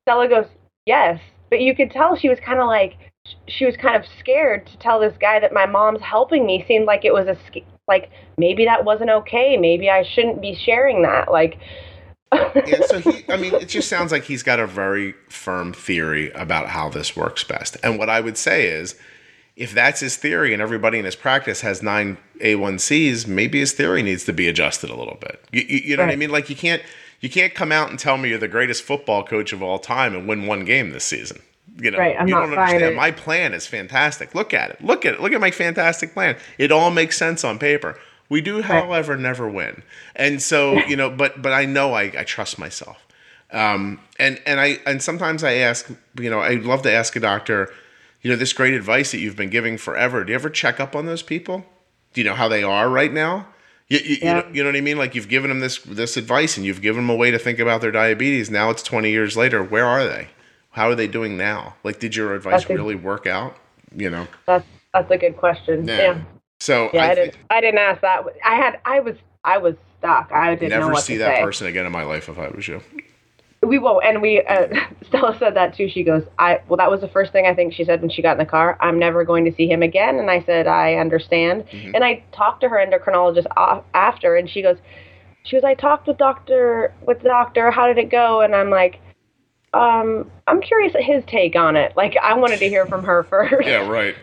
Stella 0.05 0.27
goes, 0.27 0.47
"Yes," 0.87 1.19
but 1.51 1.61
you 1.61 1.75
could 1.75 1.91
tell 1.91 2.15
she 2.15 2.29
was 2.29 2.39
kind 2.43 2.59
of 2.59 2.65
like 2.65 3.06
she 3.47 3.65
was 3.65 3.75
kind 3.77 3.95
of 3.95 4.03
scared 4.19 4.67
to 4.67 4.77
tell 4.77 4.99
this 4.99 5.15
guy 5.19 5.39
that 5.39 5.53
my 5.53 5.65
mom's 5.65 6.01
helping 6.01 6.45
me 6.45 6.63
seemed 6.67 6.85
like 6.85 7.05
it 7.05 7.13
was 7.13 7.27
a 7.27 7.37
like 7.87 8.11
maybe 8.37 8.65
that 8.65 8.85
wasn't 8.85 9.09
okay. 9.09 9.57
Maybe 9.57 9.89
i 9.89 10.03
shouldn't 10.03 10.41
be 10.41 10.55
sharing 10.55 11.03
that 11.03 11.31
like 11.31 11.57
yeah 12.33 12.81
so 12.87 12.99
he 12.99 13.23
i 13.29 13.37
mean 13.37 13.53
it 13.55 13.69
just 13.69 13.87
sounds 13.87 14.11
like 14.11 14.25
he's 14.25 14.43
got 14.43 14.59
a 14.59 14.67
very 14.67 15.13
firm 15.29 15.71
theory 15.71 16.29
about 16.31 16.67
how 16.67 16.89
this 16.89 17.15
works 17.15 17.43
best. 17.43 17.77
And 17.83 17.97
what 17.97 18.09
i 18.09 18.19
would 18.19 18.37
say 18.37 18.67
is 18.67 18.95
if 19.55 19.73
that's 19.73 20.01
his 20.01 20.17
theory 20.17 20.53
and 20.53 20.61
everybody 20.61 20.99
in 20.99 21.05
his 21.05 21.15
practice 21.15 21.61
has 21.61 21.81
nine 21.81 22.17
a1cs 22.41 23.27
maybe 23.27 23.59
his 23.59 23.73
theory 23.73 24.03
needs 24.03 24.23
to 24.25 24.33
be 24.33 24.47
adjusted 24.47 24.89
a 24.89 24.95
little 24.95 25.17
bit. 25.19 25.43
You, 25.51 25.63
you, 25.67 25.77
you 25.77 25.97
know 25.97 26.03
right. 26.03 26.09
what 26.09 26.13
i 26.13 26.17
mean? 26.17 26.29
Like 26.29 26.49
you 26.49 26.55
can't 26.55 26.81
you 27.19 27.29
can't 27.29 27.55
come 27.55 27.71
out 27.71 27.89
and 27.89 27.97
tell 27.97 28.17
me 28.17 28.29
you're 28.29 28.37
the 28.37 28.47
greatest 28.47 28.83
football 28.83 29.23
coach 29.23 29.53
of 29.53 29.63
all 29.63 29.79
time 29.79 30.13
and 30.13 30.27
win 30.27 30.45
one 30.45 30.65
game 30.65 30.91
this 30.91 31.05
season 31.05 31.41
you 31.79 31.91
know, 31.91 31.97
right, 31.97 32.15
I'm 32.19 32.27
you 32.27 32.33
not 32.33 32.41
don't 32.41 32.57
understand. 32.57 32.83
It. 32.83 32.95
My 32.95 33.11
plan 33.11 33.53
is 33.53 33.67
fantastic. 33.67 34.33
Look 34.33 34.53
at 34.53 34.71
it. 34.71 34.83
Look 34.83 35.05
at 35.05 35.15
it. 35.15 35.21
Look 35.21 35.33
at 35.33 35.41
my 35.41 35.51
fantastic 35.51 36.13
plan. 36.13 36.37
It 36.57 36.71
all 36.71 36.91
makes 36.91 37.17
sense 37.17 37.43
on 37.43 37.59
paper. 37.59 37.99
We 38.29 38.41
do, 38.41 38.61
however, 38.61 39.15
never 39.15 39.47
win. 39.47 39.83
And 40.15 40.41
so, 40.41 40.79
you 40.87 40.95
know, 40.95 41.09
but 41.09 41.41
but 41.41 41.53
I 41.53 41.65
know 41.65 41.93
I, 41.93 42.03
I 42.17 42.23
trust 42.23 42.57
myself. 42.59 43.05
Um, 43.51 43.99
and 44.19 44.41
and 44.45 44.59
I 44.59 44.79
and 44.85 45.01
sometimes 45.01 45.43
I 45.43 45.55
ask, 45.55 45.89
you 46.19 46.29
know, 46.29 46.39
I 46.39 46.55
love 46.55 46.81
to 46.81 46.91
ask 46.91 47.15
a 47.15 47.19
doctor, 47.19 47.71
you 48.21 48.31
know, 48.31 48.35
this 48.35 48.53
great 48.53 48.73
advice 48.73 49.11
that 49.11 49.19
you've 49.19 49.37
been 49.37 49.49
giving 49.49 49.77
forever. 49.77 50.23
Do 50.23 50.31
you 50.31 50.35
ever 50.35 50.49
check 50.49 50.79
up 50.79 50.95
on 50.95 51.05
those 51.05 51.21
people? 51.21 51.65
Do 52.13 52.21
you 52.21 52.27
know 52.27 52.35
how 52.35 52.47
they 52.47 52.63
are 52.63 52.89
right 52.89 53.13
now? 53.13 53.47
You, 53.89 53.99
you, 53.99 54.17
yeah. 54.21 54.35
you, 54.37 54.41
know, 54.41 54.55
you 54.55 54.63
know 54.63 54.69
what 54.69 54.77
I 54.77 54.81
mean? 54.81 54.97
Like 54.97 55.15
you've 55.15 55.29
given 55.29 55.49
them 55.49 55.61
this 55.61 55.77
this 55.79 56.17
advice 56.17 56.57
and 56.57 56.65
you've 56.65 56.81
given 56.81 57.03
them 57.03 57.09
a 57.09 57.15
way 57.15 57.31
to 57.31 57.39
think 57.39 57.59
about 57.59 57.81
their 57.81 57.91
diabetes. 57.91 58.49
Now 58.49 58.69
it's 58.69 58.83
20 58.83 59.09
years 59.09 59.37
later. 59.37 59.63
Where 59.63 59.85
are 59.85 60.05
they? 60.05 60.29
How 60.77 60.89
are 60.91 60.95
they 60.95 61.07
doing 61.07 61.37
now? 61.37 61.73
Like, 61.83 61.99
did 61.99 62.15
your 62.15 62.35
advice 62.35 62.61
that's 62.61 62.69
really 62.69 62.93
work 62.93 63.25
out? 63.25 63.55
You 63.95 64.11
know, 64.11 64.27
that's 64.45 64.63
that's 64.93 65.09
a 65.09 65.17
good 65.17 65.35
question. 65.35 65.87
Yeah. 65.87 65.97
yeah. 65.97 66.21
So 66.59 66.91
yeah, 66.93 67.01
I, 67.01 67.09
I, 67.09 67.15
didn't. 67.15 67.37
I 67.49 67.61
didn't 67.61 67.79
ask 67.79 68.01
that. 68.01 68.23
I 68.45 68.55
had. 68.55 68.79
I 68.85 68.99
was. 68.99 69.15
I 69.43 69.57
was 69.57 69.73
stuck. 69.97 70.31
I 70.31 70.53
didn't 70.53 70.79
never 70.79 70.93
see 70.97 71.17
that 71.17 71.37
say. 71.37 71.43
person 71.43 71.65
again 71.65 71.87
in 71.87 71.91
my 71.91 72.03
life 72.03 72.29
if 72.29 72.37
I 72.37 72.49
was 72.49 72.67
you. 72.67 72.83
We 73.63 73.79
won't. 73.79 74.05
And 74.05 74.21
we. 74.21 74.43
Uh, 74.43 74.67
Stella 75.07 75.35
said 75.39 75.55
that 75.55 75.75
too. 75.75 75.89
She 75.89 76.03
goes, 76.03 76.23
"I." 76.37 76.61
Well, 76.67 76.77
that 76.77 76.91
was 76.91 77.01
the 77.01 77.07
first 77.07 77.31
thing 77.31 77.47
I 77.47 77.55
think 77.55 77.73
she 77.73 77.83
said 77.83 77.99
when 78.01 78.11
she 78.11 78.21
got 78.21 78.33
in 78.33 78.37
the 78.37 78.45
car. 78.45 78.77
I'm 78.79 78.99
never 78.99 79.25
going 79.25 79.45
to 79.45 79.55
see 79.55 79.67
him 79.67 79.81
again. 79.81 80.19
And 80.19 80.29
I 80.29 80.43
said, 80.43 80.67
I 80.67 80.93
understand. 80.97 81.65
Mm-hmm. 81.69 81.95
And 81.95 82.03
I 82.03 82.23
talked 82.31 82.61
to 82.61 82.69
her 82.69 82.77
endocrinologist 82.77 83.47
after, 83.95 84.35
and 84.35 84.47
she 84.47 84.61
goes, 84.61 84.77
she 85.41 85.55
goes, 85.55 85.63
I 85.63 85.73
talked 85.73 86.05
with 86.05 86.19
doctor 86.19 86.93
with 87.01 87.23
the 87.23 87.29
doctor. 87.29 87.71
How 87.71 87.87
did 87.87 87.97
it 87.97 88.11
go? 88.11 88.41
And 88.41 88.53
I'm 88.55 88.69
like 88.69 88.99
um, 89.73 90.29
I'm 90.47 90.61
curious 90.61 90.95
at 90.95 91.03
his 91.03 91.23
take 91.27 91.55
on 91.55 91.75
it. 91.75 91.95
Like, 91.95 92.15
I 92.21 92.33
wanted 92.35 92.59
to 92.59 92.69
hear 92.69 92.85
from 92.85 93.03
her 93.03 93.23
first. 93.29 93.67
yeah, 93.67 93.87
right. 93.87 94.15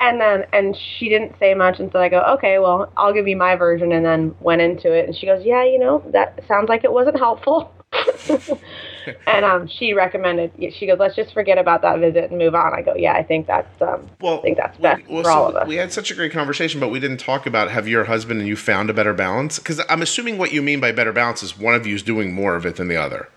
And 0.00 0.18
then, 0.18 0.46
and 0.52 0.74
she 0.98 1.10
didn't 1.10 1.34
say 1.38 1.52
much, 1.52 1.78
and 1.78 1.92
so 1.92 2.00
I 2.00 2.08
go, 2.08 2.20
okay, 2.34 2.58
well, 2.58 2.90
I'll 2.96 3.12
give 3.12 3.28
you 3.28 3.36
my 3.36 3.54
version, 3.56 3.92
and 3.92 4.04
then 4.04 4.34
went 4.40 4.62
into 4.62 4.90
it, 4.92 5.06
and 5.06 5.14
she 5.14 5.26
goes, 5.26 5.44
yeah, 5.44 5.62
you 5.64 5.78
know, 5.78 6.02
that 6.12 6.40
sounds 6.48 6.70
like 6.70 6.84
it 6.84 6.92
wasn't 6.92 7.18
helpful. 7.18 7.70
and 9.26 9.44
um, 9.44 9.68
she 9.68 9.92
recommended. 9.92 10.52
She 10.78 10.86
goes, 10.86 10.98
"Let's 10.98 11.16
just 11.16 11.32
forget 11.32 11.58
about 11.58 11.82
that 11.82 11.98
visit 11.98 12.30
and 12.30 12.38
move 12.38 12.54
on." 12.54 12.72
I 12.72 12.82
go, 12.82 12.94
"Yeah, 12.94 13.14
I 13.14 13.22
think 13.22 13.46
that's 13.46 13.82
um, 13.82 14.08
well, 14.20 14.38
I 14.38 14.42
think 14.42 14.56
that's 14.58 14.78
best 14.78 15.02
well, 15.08 15.22
for 15.22 15.28
so 15.28 15.34
all 15.34 15.48
of 15.48 15.56
us." 15.56 15.66
We 15.66 15.76
had 15.76 15.92
such 15.92 16.10
a 16.10 16.14
great 16.14 16.32
conversation, 16.32 16.78
but 16.78 16.88
we 16.88 17.00
didn't 17.00 17.18
talk 17.18 17.46
about 17.46 17.70
have 17.70 17.88
your 17.88 18.04
husband 18.04 18.40
and 18.40 18.48
you 18.48 18.56
found 18.56 18.90
a 18.90 18.94
better 18.94 19.12
balance? 19.12 19.58
Because 19.58 19.80
I'm 19.88 20.02
assuming 20.02 20.38
what 20.38 20.52
you 20.52 20.62
mean 20.62 20.80
by 20.80 20.92
better 20.92 21.12
balance 21.12 21.42
is 21.42 21.58
one 21.58 21.74
of 21.74 21.86
you 21.86 21.94
is 21.94 22.02
doing 22.02 22.32
more 22.32 22.54
of 22.54 22.64
it 22.64 22.76
than 22.76 22.88
the 22.88 22.96
other. 22.96 23.28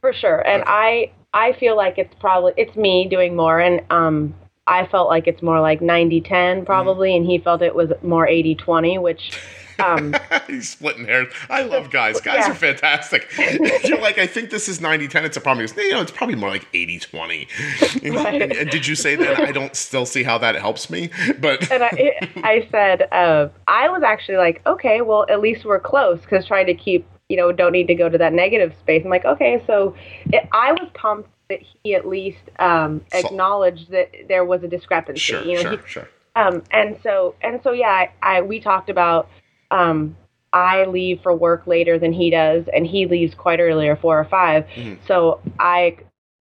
For 0.00 0.12
sure. 0.12 0.40
And. 0.46 0.64
I 0.66 1.12
I 1.32 1.52
feel 1.52 1.76
like 1.76 1.98
it's 1.98 2.14
probably 2.18 2.52
it's 2.56 2.76
me 2.76 3.06
doing 3.08 3.36
more 3.36 3.60
and 3.60 3.80
um 3.90 4.34
I 4.66 4.86
felt 4.86 5.08
like 5.08 5.26
it's 5.26 5.42
more 5.42 5.60
like 5.60 5.80
90-10 5.80 6.22
mm-hmm. 6.22 6.64
probably 6.64 7.10
mm. 7.10 7.18
and 7.18 7.26
he 7.26 7.38
felt 7.38 7.62
it 7.62 7.74
was 7.74 7.90
more 8.02 8.26
80-20 8.26 9.00
which 9.00 9.32
um, 9.80 10.14
He's 10.46 10.68
splitting 10.68 11.06
hairs. 11.06 11.32
I 11.48 11.62
love 11.62 11.90
guys. 11.90 12.20
Guys 12.20 12.40
yeah. 12.40 12.50
are 12.50 12.54
fantastic. 12.54 13.32
You're 13.84 13.98
like, 13.98 14.18
I 14.18 14.26
think 14.26 14.50
this 14.50 14.68
is 14.68 14.78
90 14.78 15.08
10. 15.08 15.24
It's 15.24 15.38
a 15.38 15.40
problem. 15.40 15.66
You 15.74 15.92
know, 15.92 16.02
it's 16.02 16.10
probably 16.10 16.34
more 16.34 16.50
like 16.50 16.66
80 16.74 16.98
20. 16.98 17.48
Right. 18.10 18.42
And, 18.42 18.52
and, 18.52 18.70
did 18.70 18.86
you 18.86 18.94
say 18.94 19.16
that? 19.16 19.40
I 19.40 19.52
don't 19.52 19.74
still 19.74 20.04
see 20.04 20.22
how 20.22 20.36
that 20.38 20.54
helps 20.54 20.90
me. 20.90 21.08
But 21.38 21.70
and 21.70 21.82
I, 21.82 22.28
I 22.42 22.68
said, 22.70 23.08
uh, 23.10 23.48
I 23.68 23.88
was 23.88 24.02
actually 24.02 24.36
like, 24.36 24.60
okay, 24.66 25.00
well, 25.00 25.24
at 25.30 25.40
least 25.40 25.64
we're 25.64 25.80
close 25.80 26.20
because 26.20 26.46
trying 26.46 26.66
to 26.66 26.74
keep 26.74 27.06
you 27.30 27.36
know, 27.36 27.52
don't 27.52 27.72
need 27.72 27.86
to 27.86 27.94
go 27.94 28.08
to 28.08 28.18
that 28.18 28.32
negative 28.32 28.74
space. 28.80 29.02
I'm 29.04 29.10
like, 29.10 29.24
okay, 29.24 29.62
so 29.66 29.94
it, 30.26 30.48
I 30.52 30.72
was 30.72 30.90
pumped 30.94 31.30
that 31.48 31.60
he 31.62 31.94
at 31.94 32.06
least 32.06 32.42
um, 32.58 33.02
acknowledged 33.12 33.90
that 33.92 34.10
there 34.28 34.44
was 34.44 34.64
a 34.64 34.68
discrepancy. 34.68 35.20
Sure, 35.20 35.42
you 35.42 35.54
know, 35.54 35.62
sure, 35.62 35.70
he, 35.70 35.78
sure. 35.86 36.08
Um, 36.34 36.62
and 36.72 36.98
so, 37.02 37.36
and 37.40 37.60
so, 37.62 37.70
yeah, 37.72 37.88
I, 37.88 38.10
I 38.38 38.42
we 38.42 38.60
talked 38.60 38.90
about. 38.90 39.28
Um, 39.70 40.16
I 40.52 40.84
leave 40.84 41.20
for 41.22 41.32
work 41.32 41.68
later 41.68 41.96
than 41.96 42.12
he 42.12 42.28
does, 42.28 42.64
and 42.74 42.84
he 42.84 43.06
leaves 43.06 43.36
quite 43.36 43.60
earlier, 43.60 43.94
four 43.94 44.18
or 44.18 44.24
5 44.24 44.64
mm-hmm. 44.64 44.94
So 45.06 45.40
I 45.60 45.96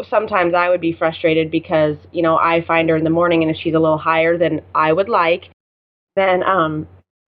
sometimes 0.10 0.56
I 0.56 0.70
would 0.70 0.82
be 0.82 0.94
frustrated 0.94 1.52
because 1.52 1.98
you 2.12 2.24
know 2.24 2.36
I 2.36 2.64
find 2.66 2.90
her 2.90 2.96
in 2.96 3.04
the 3.04 3.12
morning, 3.12 3.44
and 3.44 3.56
if 3.56 3.58
she's 3.62 3.76
a 3.76 3.80
little 3.80 4.00
higher 4.00 4.40
than 4.40 4.62
I 4.74 4.92
would 4.92 5.08
like, 5.08 5.52
then 6.16 6.42
um, 6.42 6.88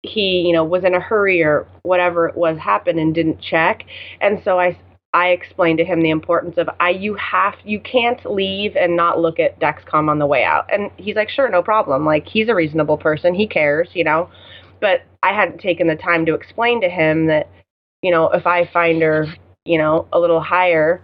he, 0.08 0.42
you 0.46 0.52
know, 0.52 0.64
was 0.64 0.84
in 0.84 0.94
a 0.94 1.00
hurry 1.00 1.42
or 1.42 1.66
whatever 1.82 2.28
it 2.28 2.36
was 2.36 2.58
happened 2.58 2.98
and 2.98 3.14
didn't 3.14 3.40
check. 3.40 3.84
And 4.20 4.40
so 4.44 4.58
I 4.58 4.78
I 5.12 5.28
explained 5.28 5.78
to 5.78 5.84
him 5.84 6.02
the 6.02 6.10
importance 6.10 6.58
of 6.58 6.68
I 6.78 6.90
you 6.90 7.14
have 7.14 7.54
you 7.64 7.80
can't 7.80 8.24
leave 8.30 8.76
and 8.76 8.96
not 8.96 9.18
look 9.18 9.38
at 9.40 9.58
Dexcom 9.58 10.10
on 10.10 10.18
the 10.18 10.26
way 10.26 10.44
out. 10.44 10.66
And 10.70 10.90
he's 10.98 11.16
like, 11.16 11.30
"Sure, 11.30 11.48
no 11.48 11.62
problem." 11.62 12.04
Like 12.04 12.26
he's 12.26 12.48
a 12.48 12.54
reasonable 12.54 12.98
person. 12.98 13.34
He 13.34 13.46
cares, 13.46 13.88
you 13.94 14.04
know. 14.04 14.28
But 14.80 15.02
I 15.22 15.32
hadn't 15.32 15.60
taken 15.60 15.86
the 15.86 15.96
time 15.96 16.26
to 16.26 16.34
explain 16.34 16.82
to 16.82 16.88
him 16.90 17.26
that, 17.28 17.48
you 18.02 18.10
know, 18.10 18.30
if 18.30 18.46
I 18.46 18.66
find 18.72 19.00
her, 19.00 19.26
you 19.64 19.78
know, 19.78 20.06
a 20.12 20.20
little 20.20 20.40
higher, 20.40 21.02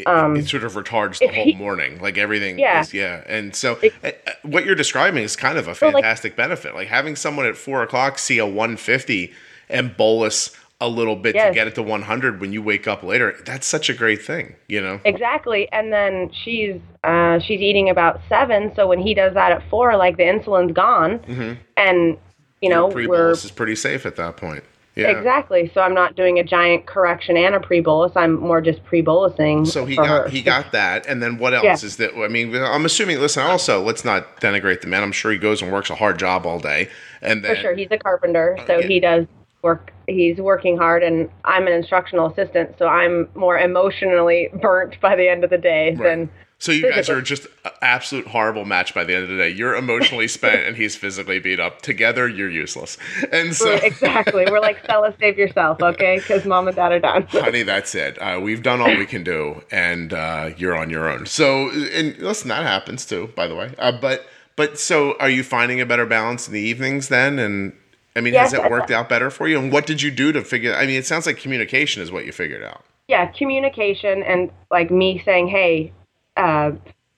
it, 0.00 0.06
Um, 0.06 0.36
it 0.36 0.46
sort 0.46 0.64
of 0.64 0.72
retards 0.74 1.18
the 1.18 1.28
whole 1.28 1.44
he- 1.44 1.54
morning. 1.54 1.98
Like 2.00 2.18
everything 2.18 2.58
Yeah. 2.58 2.80
is, 2.80 2.92
yeah. 2.94 3.22
And 3.26 3.54
so 3.54 3.78
It- 3.82 3.92
uh, 4.04 4.08
uh, 4.26 4.32
what 4.42 4.64
you're 4.64 4.74
describing 4.74 5.22
is 5.22 5.36
kind 5.36 5.58
of 5.58 5.66
a 5.66 5.76
Well, 5.80 5.92
like- 5.92 6.02
fantastic 6.04 6.36
benefit. 6.36 6.74
Like 6.74 6.88
having 6.88 7.16
someone 7.16 7.46
at 7.46 7.56
four 7.56 7.82
o'clock 7.82 8.18
see 8.18 8.38
a 8.38 8.46
150 8.46 9.32
and 9.68 9.96
bolus 9.96 10.56
a 10.82 10.88
little 10.88 11.14
bit 11.16 11.32
to 11.34 11.50
get 11.52 11.66
it 11.66 11.74
to 11.74 11.82
100 11.82 12.40
when 12.40 12.54
you 12.54 12.62
wake 12.62 12.88
up 12.88 13.02
later. 13.02 13.36
That's 13.44 13.66
such 13.66 13.90
a 13.90 13.92
great 13.92 14.22
thing, 14.22 14.54
you 14.66 14.80
know? 14.80 14.98
Exactly. 15.04 15.68
And 15.72 15.92
then 15.92 16.30
she's 16.32 16.76
uh, 17.04 17.38
she's 17.38 17.60
eating 17.60 17.88
about 17.90 18.20
seven. 18.28 18.72
So 18.74 18.86
when 18.86 18.98
he 18.98 19.12
does 19.14 19.34
that 19.34 19.52
at 19.52 19.62
four, 19.70 19.96
like 19.96 20.16
the 20.16 20.22
insulin's 20.24 20.72
gone, 20.72 21.18
Mhm. 21.20 21.56
and 21.76 22.16
you 22.62 22.68
know 22.70 22.88
Pre 22.88 23.06
we're 23.06 23.16
bolus 23.24 23.44
is 23.44 23.50
pretty 23.50 23.74
safe 23.74 24.04
at 24.06 24.16
that 24.16 24.36
point. 24.36 24.64
Yeah. 25.00 25.18
exactly. 25.18 25.70
So 25.72 25.80
I'm 25.80 25.94
not 25.94 26.16
doing 26.16 26.38
a 26.38 26.44
giant 26.44 26.86
correction 26.86 27.36
and 27.36 27.54
a 27.54 27.60
pre-bolus. 27.60 28.12
I'm 28.16 28.38
more 28.38 28.60
just 28.60 28.84
pre-bolusing. 28.84 29.66
So 29.66 29.84
he 29.84 29.96
got 29.96 30.06
her. 30.06 30.28
he 30.28 30.42
got 30.42 30.72
that, 30.72 31.06
and 31.06 31.22
then 31.22 31.38
what 31.38 31.54
else 31.54 31.64
Yeah. 31.64 31.74
is 31.74 31.96
that? 31.96 32.14
I 32.16 32.28
mean, 32.28 32.54
I'm 32.54 32.84
assuming. 32.84 33.18
Listen, 33.20 33.42
also 33.44 33.82
let's 33.82 34.04
not 34.04 34.40
denigrate 34.40 34.80
the 34.80 34.86
man. 34.86 35.02
I'm 35.02 35.12
sure 35.12 35.32
he 35.32 35.38
goes 35.38 35.62
and 35.62 35.72
works 35.72 35.90
a 35.90 35.94
hard 35.94 36.18
job 36.18 36.46
all 36.46 36.58
day, 36.60 36.88
and 37.22 37.44
then 37.44 37.54
for 37.54 37.60
sure. 37.60 37.74
He's 37.74 37.88
a 37.90 37.98
carpenter, 37.98 38.58
so 38.66 38.78
yeah. 38.78 38.86
he 38.86 39.00
does 39.00 39.26
work. 39.62 39.92
He's 40.06 40.38
working 40.38 40.76
hard, 40.76 41.02
and 41.02 41.28
I'm 41.44 41.66
an 41.66 41.72
instructional 41.72 42.26
assistant, 42.26 42.76
so 42.78 42.86
I'm 42.86 43.28
more 43.34 43.58
emotionally 43.58 44.48
burnt 44.60 45.00
by 45.00 45.14
the 45.16 45.28
end 45.28 45.44
of 45.44 45.50
the 45.50 45.58
day 45.58 45.94
Right. 45.94 46.02
than. 46.02 46.30
So 46.58 46.72
you 46.72 46.90
guys 46.90 47.08
are 47.08 47.22
just 47.22 47.46
absolute 47.80 48.26
horrible 48.26 48.66
match 48.66 48.92
by 48.92 49.02
the 49.04 49.14
end 49.14 49.22
of 49.22 49.30
the 49.30 49.38
day. 49.38 49.48
You're 49.48 49.76
emotionally 49.76 50.28
spent 50.38 50.66
and 50.66 50.76
he's 50.76 50.94
physically 50.94 51.38
beat 51.38 51.58
up. 51.58 51.80
Together, 51.80 52.28
you're 52.28 52.50
useless. 52.50 52.98
And 53.32 53.56
so, 53.56 53.72
exactly. 53.76 54.44
We're 54.50 54.60
like, 54.60 54.84
Stella, 54.84 55.14
save 55.18 55.38
yourself, 55.38 55.80
okay? 55.82 56.18
Because 56.18 56.44
mom 56.44 56.68
and 56.68 56.76
dad 56.76 56.92
are 56.92 56.98
done. 56.98 57.22
honey, 57.30 57.62
that's 57.62 57.94
it. 57.94 58.18
Uh, 58.20 58.40
we've 58.42 58.62
done 58.62 58.82
all 58.82 58.94
we 58.94 59.06
can 59.06 59.24
do, 59.24 59.62
and 59.70 60.12
uh, 60.12 60.50
you're 60.58 60.76
on 60.76 60.90
your 60.90 61.08
own. 61.08 61.24
So, 61.24 61.70
and 61.70 62.18
listen, 62.18 62.48
that 62.48 62.62
happens 62.64 63.06
too, 63.06 63.32
by 63.34 63.46
the 63.46 63.54
way. 63.54 63.74
Uh, 63.78 63.92
but, 63.92 64.26
but 64.54 64.78
so, 64.78 65.16
are 65.18 65.30
you 65.30 65.42
finding 65.42 65.80
a 65.80 65.86
better 65.86 66.04
balance 66.04 66.46
in 66.46 66.52
the 66.52 66.60
evenings 66.60 67.08
then? 67.08 67.38
And 67.38 67.72
I 68.20 68.22
mean, 68.22 68.34
Yes, 68.34 68.52
has 68.52 68.62
it 68.62 68.70
worked 68.70 68.90
out 68.90 69.08
better 69.08 69.30
for 69.30 69.48
you? 69.48 69.58
And 69.58 69.72
what 69.72 69.86
did 69.86 70.02
you 70.02 70.10
do 70.10 70.30
to 70.32 70.44
figure? 70.44 70.74
I 70.74 70.84
mean, 70.86 70.96
it 70.96 71.06
sounds 71.06 71.24
like 71.24 71.38
communication 71.38 72.02
is 72.02 72.12
what 72.12 72.26
you 72.26 72.32
figured 72.32 72.62
out. 72.62 72.84
yeah, 73.08 73.26
communication 73.26 74.22
and 74.22 74.50
like 74.70 74.90
me 74.90 75.22
saying, 75.24 75.48
hey, 75.48 75.92
uh, 76.36 76.72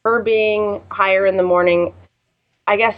her 0.05 0.23
being 0.23 0.81
higher 0.91 1.27
in 1.27 1.37
the 1.37 1.43
morning, 1.43 1.93
I 2.69 2.77
guess 2.77 2.97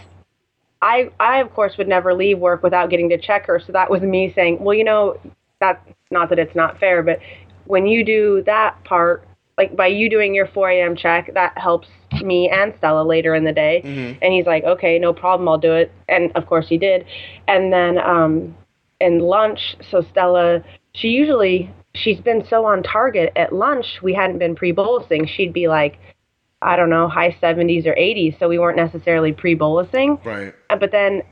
I, 0.81 1.09
I 1.19 1.37
of 1.39 1.51
course 1.53 1.77
would 1.77 1.87
never 1.87 2.13
leave 2.13 2.37
work 2.37 2.61
without 2.61 2.89
getting 2.91 3.09
to 3.09 3.17
check 3.17 3.47
her. 3.47 3.59
So 3.59 3.71
that 3.73 3.89
was 3.89 4.01
me 4.03 4.31
saying, 4.35 4.63
well, 4.63 4.75
you 4.75 4.83
know, 4.83 5.19
that 5.59 5.81
not 6.11 6.29
that 6.29 6.37
it's 6.37 6.55
not 6.55 6.79
fair, 6.79 7.01
but 7.01 7.19
when 7.65 7.87
you 7.87 8.05
do 8.05 8.43
that 8.45 8.81
part, 8.83 9.27
like 9.57 9.75
by 9.75 9.87
you 9.87 10.09
doing 10.09 10.35
your 10.35 10.47
4 10.47 10.69
a.m. 10.69 10.95
check, 10.95 11.33
that 11.33 11.57
helps 11.57 11.87
me 12.23 12.49
and 12.49 12.73
Stella 12.77 13.03
later 13.03 13.35
in 13.35 13.43
the 13.43 13.51
day. 13.53 13.81
And 14.21 14.33
he's 14.33 14.45
like, 14.45 14.63
okay, 14.63 14.99
no 14.99 15.13
problem, 15.13 15.47
I'll 15.47 15.57
do 15.57 15.73
it. 15.73 15.91
And 16.07 16.31
of 16.35 16.45
course 16.45 16.67
he 16.67 16.77
did. 16.77 17.05
And 17.47 17.71
then 17.71 17.97
um, 17.97 18.55
in 18.99 19.19
lunch, 19.19 19.75
so 19.89 20.01
Stella, 20.11 20.63
she 20.93 21.09
usually 21.09 21.71
she's 21.95 22.19
been 22.19 22.45
so 22.49 22.65
on 22.65 22.83
target 22.83 23.31
at 23.35 23.53
lunch. 23.53 23.99
We 24.03 24.13
hadn't 24.13 24.37
been 24.37 24.55
pre-bolusing. 24.55 25.27
She'd 25.27 25.53
be 25.53 25.67
like, 25.67 25.97
I 26.61 26.75
don't 26.75 26.89
know, 26.89 27.07
high 27.07 27.31
70s 27.41 27.85
or 27.85 27.93
80s. 27.95 28.37
So 28.39 28.47
we 28.47 28.59
weren't 28.59 28.77
necessarily 28.77 29.31
pre-bolusing. 29.31 30.23
Right. 30.25 30.53
Uh, 30.69 30.75
But 30.77 30.91
then, 30.91 31.23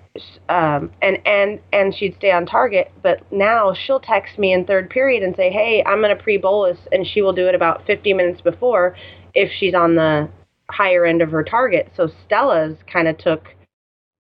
um, 0.48 0.92
and 1.02 1.18
and 1.26 1.60
and 1.72 1.96
she'd 1.96 2.16
stay 2.16 2.32
on 2.32 2.46
target. 2.46 2.92
But 3.02 3.20
now 3.32 3.74
she'll 3.74 4.00
text 4.00 4.38
me 4.38 4.54
in 4.54 4.66
third 4.66 4.90
period 4.90 5.24
and 5.24 5.36
say, 5.36 5.50
"Hey, 5.50 5.84
I'm 5.86 6.02
gonna 6.02 6.16
pre-bolus," 6.16 6.78
and 6.92 7.06
she 7.08 7.22
will 7.22 7.34
do 7.34 7.48
it 7.48 7.56
about 7.56 7.86
50 7.88 8.14
minutes 8.14 8.40
before 8.42 8.96
if 9.34 9.52
she's 9.52 9.74
on 9.74 9.96
the 9.96 10.30
higher 10.72 11.06
end 11.06 11.22
of 11.22 11.32
her 11.32 11.44
target. 11.44 11.92
So 11.96 12.10
Stella's 12.26 12.78
kind 12.92 13.08
of 13.08 13.18
took, 13.18 13.48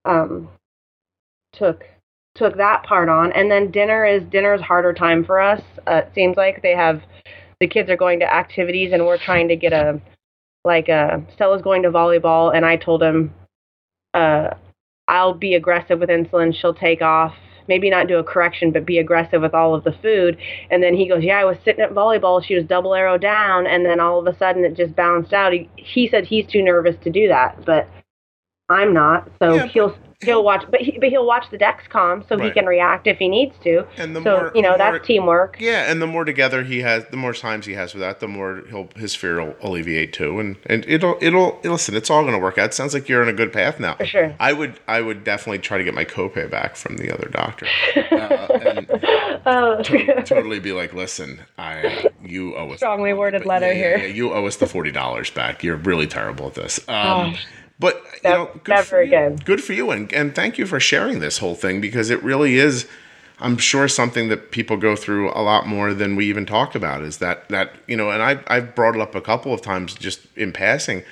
um, 0.05 0.49
took 1.53 1.83
took 2.35 2.57
that 2.57 2.83
part 2.83 3.09
on, 3.09 3.31
and 3.33 3.51
then 3.51 3.69
dinner 3.69 4.05
is 4.05 4.23
dinner's 4.31 4.61
harder 4.61 4.93
time 4.93 5.23
for 5.23 5.39
us. 5.39 5.61
Uh, 5.87 5.97
it 5.97 6.11
seems 6.15 6.35
like 6.35 6.61
they 6.61 6.75
have 6.75 7.01
the 7.59 7.67
kids 7.67 7.89
are 7.89 7.97
going 7.97 8.19
to 8.19 8.33
activities, 8.33 8.91
and 8.91 9.05
we're 9.05 9.19
trying 9.19 9.47
to 9.47 9.55
get 9.55 9.73
a 9.73 10.01
like 10.65 10.89
uh 10.89 11.17
Stella's 11.35 11.61
going 11.61 11.83
to 11.83 11.91
volleyball, 11.91 12.55
and 12.55 12.65
I 12.65 12.77
told 12.77 13.03
him 13.03 13.33
uh, 14.13 14.51
I'll 15.07 15.33
be 15.33 15.55
aggressive 15.55 15.99
with 15.99 16.09
insulin. 16.09 16.55
She'll 16.55 16.73
take 16.73 17.01
off. 17.01 17.35
Maybe 17.67 17.89
not 17.89 18.07
do 18.07 18.17
a 18.17 18.23
correction, 18.23 18.71
but 18.71 18.85
be 18.85 18.97
aggressive 18.99 19.41
with 19.41 19.53
all 19.53 19.75
of 19.75 19.83
the 19.83 19.93
food. 20.01 20.37
And 20.69 20.81
then 20.81 20.95
he 20.95 21.07
goes, 21.07 21.23
Yeah, 21.23 21.39
I 21.39 21.45
was 21.45 21.57
sitting 21.63 21.83
at 21.83 21.91
volleyball. 21.91 22.43
She 22.43 22.55
was 22.55 22.65
double 22.65 22.93
arrow 22.93 23.17
down. 23.17 23.67
And 23.67 23.85
then 23.85 23.99
all 23.99 24.19
of 24.19 24.27
a 24.33 24.37
sudden 24.37 24.65
it 24.65 24.75
just 24.75 24.95
bounced 24.95 25.33
out. 25.33 25.53
He, 25.53 25.69
he 25.75 26.07
said 26.07 26.25
he's 26.25 26.45
too 26.47 26.63
nervous 26.63 26.95
to 27.03 27.09
do 27.09 27.27
that, 27.27 27.65
but 27.65 27.87
I'm 28.69 28.93
not. 28.93 29.29
So 29.39 29.55
Yeah, 29.55 29.67
he'll 29.67 29.95
he'll 30.23 30.43
watch, 30.43 30.65
but 30.69 30.81
he, 30.81 30.97
but 30.99 31.09
he'll 31.09 31.25
watch 31.25 31.45
the 31.51 31.57
Dexcom 31.57 32.27
so 32.27 32.37
he 32.37 32.51
can 32.51 32.65
react 32.65 33.07
if 33.07 33.17
he 33.17 33.27
needs 33.27 33.55
to. 33.63 33.85
And 33.97 34.15
the 34.15 34.21
so 34.23 34.37
more- 34.39 34.51
you 34.55 34.61
know 34.61 34.73
the 34.73 34.77
that's 34.79 34.93
more- 34.93 34.99
teamwork. 34.99 35.57
Yeah, 35.59 35.91
and 35.91 36.01
the 36.01 36.07
more 36.07 36.25
together 36.25 36.63
he 36.63 36.79
has, 36.81 37.05
the 37.11 37.17
more 37.17 37.33
times 37.33 37.65
he 37.65 37.73
has 37.73 37.91
for 37.91 37.99
that, 37.99 38.19
the 38.19 38.27
more 38.27 38.63
he'll 38.69 38.89
his 38.95 39.13
fear 39.15 39.41
will 39.43 39.55
alleviate 39.61 40.13
too, 40.13 40.39
and 40.39 40.57
and 40.65 40.85
it'll 40.87 41.17
it'll 41.21 41.59
listen. 41.63 41.95
It's 41.95 42.09
all 42.09 42.21
going 42.23 42.33
to 42.33 42.39
work 42.39 42.57
out. 42.57 42.65
It 42.71 42.73
sounds 42.73 42.93
like 42.93 43.07
you're 43.09 43.21
on 43.21 43.29
a 43.29 43.33
good 43.33 43.53
path 43.53 43.79
now. 43.79 43.95
For 43.95 44.05
sure. 44.05 44.35
I 44.39 44.53
would 44.53 44.79
I 44.87 45.01
would 45.01 45.23
definitely 45.23 45.59
try 45.59 45.77
to 45.77 45.83
get 45.83 45.93
my 45.93 46.05
copay 46.05 46.49
back 46.49 46.75
from 46.75 46.97
the 46.97 47.11
other 47.13 47.27
doctor, 47.29 47.67
uh, 47.95 48.47
and 48.65 48.89
Oh. 49.45 49.81
totally 49.81 50.59
be 50.59 50.71
like, 50.71 50.93
listen, 50.93 51.41
I 51.57 52.09
you 52.23 52.55
owe 52.55 52.71
us 52.71 52.77
Strongly 52.77 53.13
worded 53.13 53.45
letter 53.45 53.67
yeah, 53.67 53.73
here. 53.73 53.97
Yeah, 53.97 54.05
you 54.05 54.33
owe 54.33 54.45
us 54.45 54.55
the 54.57 54.67
forty 54.67 54.91
dollars 54.91 55.29
back. 55.29 55.63
You're 55.63 55.75
really 55.75 56.07
terrible 56.07 56.47
at 56.47 56.53
this. 56.55 56.79
Um, 56.87 56.95
Oh. 57.33 57.33
But 57.79 58.01
you 58.23 58.29
know, 58.29 58.49
good 58.63 58.67
never 58.75 58.83
for 58.83 59.01
you. 59.01 59.07
again. 59.07 59.35
Good 59.37 59.63
for 59.63 59.73
you, 59.73 59.91
and 59.91 60.11
and 60.13 60.33
thank 60.35 60.57
you 60.57 60.65
for 60.65 60.79
sharing 60.79 61.19
this 61.19 61.39
whole 61.39 61.55
thing 61.55 61.81
because 61.81 62.09
it 62.09 62.21
really 62.23 62.55
is. 62.57 62.87
I'm 63.39 63.57
sure 63.57 63.87
something 63.87 64.29
that 64.29 64.51
people 64.51 64.77
go 64.77 64.95
through 64.95 65.31
a 65.31 65.41
lot 65.41 65.67
more 65.67 65.93
than 65.93 66.15
we 66.15 66.27
even 66.27 66.45
talk 66.45 66.75
about 66.75 67.01
is 67.01 67.17
that 67.17 67.49
that 67.49 67.73
you 67.87 67.97
know, 67.97 68.09
and 68.11 68.21
I 68.23 68.39
I've 68.47 68.75
brought 68.75 68.95
it 68.95 69.01
up 69.01 69.15
a 69.15 69.21
couple 69.21 69.53
of 69.53 69.61
times 69.61 69.95
just 69.95 70.25
in 70.37 70.53
passing, 70.53 71.03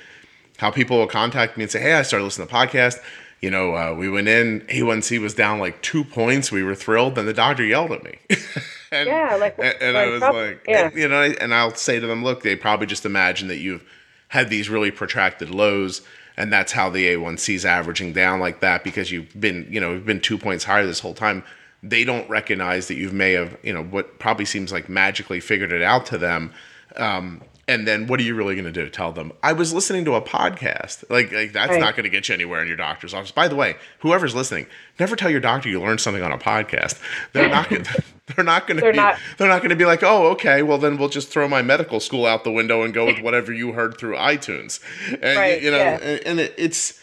how 0.58 0.70
people 0.70 0.98
will 0.98 1.06
contact 1.08 1.56
me 1.56 1.64
and 1.64 1.70
say, 1.70 1.80
hey, 1.80 1.94
I 1.94 2.02
started 2.02 2.24
listening 2.24 2.48
to 2.48 2.52
the 2.52 2.58
podcast. 2.58 2.98
You 3.40 3.50
know, 3.50 3.74
uh, 3.74 3.92
we 3.92 4.08
went 4.08 4.28
in, 4.28 4.60
A1C 4.68 5.18
was 5.20 5.34
down 5.34 5.58
like 5.58 5.82
two 5.82 6.04
points. 6.04 6.52
We 6.52 6.62
were 6.62 6.76
thrilled. 6.76 7.16
Then 7.16 7.26
the 7.26 7.32
doctor 7.32 7.64
yelled 7.64 7.90
at 7.90 8.04
me. 8.04 8.18
and, 8.92 9.08
Yeah, 9.08 9.34
like- 9.34 9.58
and, 9.58 9.74
and 9.82 9.96
I 9.98 10.06
was 10.06 10.20
like, 10.22 10.64
yeah. 10.68 10.86
and, 10.86 10.94
you 10.96 11.08
know, 11.08 11.22
and 11.22 11.52
I'll 11.52 11.74
say 11.74 11.98
to 11.98 12.06
them, 12.06 12.22
look, 12.22 12.44
they 12.44 12.54
probably 12.54 12.86
just 12.86 13.04
imagine 13.04 13.48
that 13.48 13.58
you've 13.58 13.82
had 14.28 14.48
these 14.48 14.70
really 14.70 14.92
protracted 14.92 15.50
lows, 15.50 16.02
and 16.36 16.52
that's 16.52 16.72
how 16.72 16.90
the 16.90 17.06
A1C 17.14 17.54
is 17.54 17.64
averaging 17.64 18.12
down 18.12 18.40
like 18.40 18.60
that 18.60 18.84
because 18.84 19.10
you've 19.10 19.38
been, 19.38 19.66
you 19.70 19.80
know, 19.80 19.92
you've 19.92 20.06
been 20.06 20.20
two 20.20 20.38
points 20.38 20.64
higher 20.64 20.86
this 20.86 21.00
whole 21.00 21.14
time. 21.14 21.44
They 21.82 22.04
don't 22.04 22.28
recognize 22.30 22.88
that 22.88 22.94
you 22.94 23.10
may 23.10 23.32
have, 23.32 23.56
you 23.62 23.72
know, 23.72 23.82
what 23.82 24.18
probably 24.18 24.44
seems 24.44 24.72
like 24.72 24.88
magically 24.88 25.40
figured 25.40 25.72
it 25.72 25.82
out 25.82 26.06
to 26.06 26.18
them. 26.18 26.52
Um, 26.96 27.42
and 27.68 27.86
then 27.86 28.06
what 28.08 28.18
are 28.18 28.24
you 28.24 28.34
really 28.34 28.54
going 28.54 28.64
to 28.64 28.72
do? 28.72 28.88
Tell 28.88 29.12
them 29.12 29.32
I 29.42 29.52
was 29.52 29.72
listening 29.72 30.04
to 30.06 30.14
a 30.14 30.20
podcast. 30.22 31.04
Like, 31.08 31.32
like 31.32 31.52
that's 31.52 31.70
Right. 31.70 31.80
not 31.80 31.94
going 31.94 32.04
to 32.04 32.10
get 32.10 32.28
you 32.28 32.34
anywhere 32.34 32.60
in 32.60 32.68
your 32.68 32.76
doctor's 32.76 33.14
office. 33.14 33.30
By 33.30 33.48
the 33.48 33.54
way, 33.56 33.76
whoever's 34.00 34.34
listening, 34.34 34.66
never 34.98 35.14
tell 35.16 35.30
your 35.30 35.40
doctor 35.40 35.68
you 35.68 35.80
learned 35.80 36.00
something 36.00 36.22
on 36.22 36.32
a 36.32 36.38
podcast. 36.38 37.00
They're 37.32 37.48
not. 37.48 37.68
Gonna, 37.70 37.84
they're 38.36 38.44
not 38.44 38.66
going 38.66 38.80
to 38.80 38.90
be. 38.92 38.96
not- 38.96 39.18
They're 39.38 39.48
not 39.48 39.58
going 39.60 39.70
to 39.70 39.76
be 39.76 39.84
like, 39.84 40.02
oh, 40.02 40.26
okay. 40.32 40.62
Well, 40.62 40.78
then 40.78 40.96
we'll 40.98 41.08
just 41.08 41.28
throw 41.28 41.46
my 41.48 41.62
medical 41.62 42.00
school 42.00 42.24
out 42.26 42.44
the 42.44 42.52
window 42.52 42.82
and 42.82 42.92
go 42.94 43.06
with 43.06 43.18
whatever 43.22 43.52
you 43.52 43.72
heard 43.72 43.96
through 43.98 44.16
iTunes. 44.16 44.80
And, 45.22 45.36
Right, 45.38 45.62
You 45.62 45.70
know, 45.70 45.76
yeah. 45.78 45.98
and, 46.02 46.26
and 46.26 46.40
it, 46.40 46.54
it's 46.58 47.00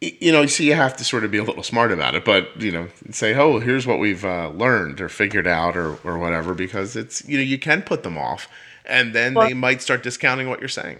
you 0.00 0.32
know, 0.32 0.44
so 0.44 0.62
you 0.62 0.74
have 0.74 0.94
to 0.98 1.04
sort 1.04 1.24
of 1.24 1.30
be 1.30 1.38
a 1.38 1.42
little 1.44 1.62
smart 1.62 1.90
about 1.90 2.14
it, 2.14 2.26
but 2.26 2.60
you 2.60 2.70
know, 2.70 2.88
say, 3.10 3.34
oh, 3.34 3.58
here's 3.58 3.86
what 3.86 3.98
we've 3.98 4.22
uh, 4.24 4.50
learned 4.50 5.00
or 5.00 5.08
figured 5.08 5.46
out 5.46 5.76
or 5.78 5.96
or 6.04 6.18
whatever, 6.18 6.52
because 6.52 6.94
it's 6.94 7.26
you 7.26 7.38
know 7.38 7.42
you 7.42 7.58
can 7.58 7.80
put 7.80 8.02
them 8.02 8.18
off, 8.18 8.46
and 8.84 9.14
then 9.14 9.34
Well- 9.34 9.48
they 9.48 9.54
might 9.54 9.82
start 9.82 10.02
discounting 10.02 10.48
what 10.48 10.60
you're 10.60 10.68
saying. 10.68 10.98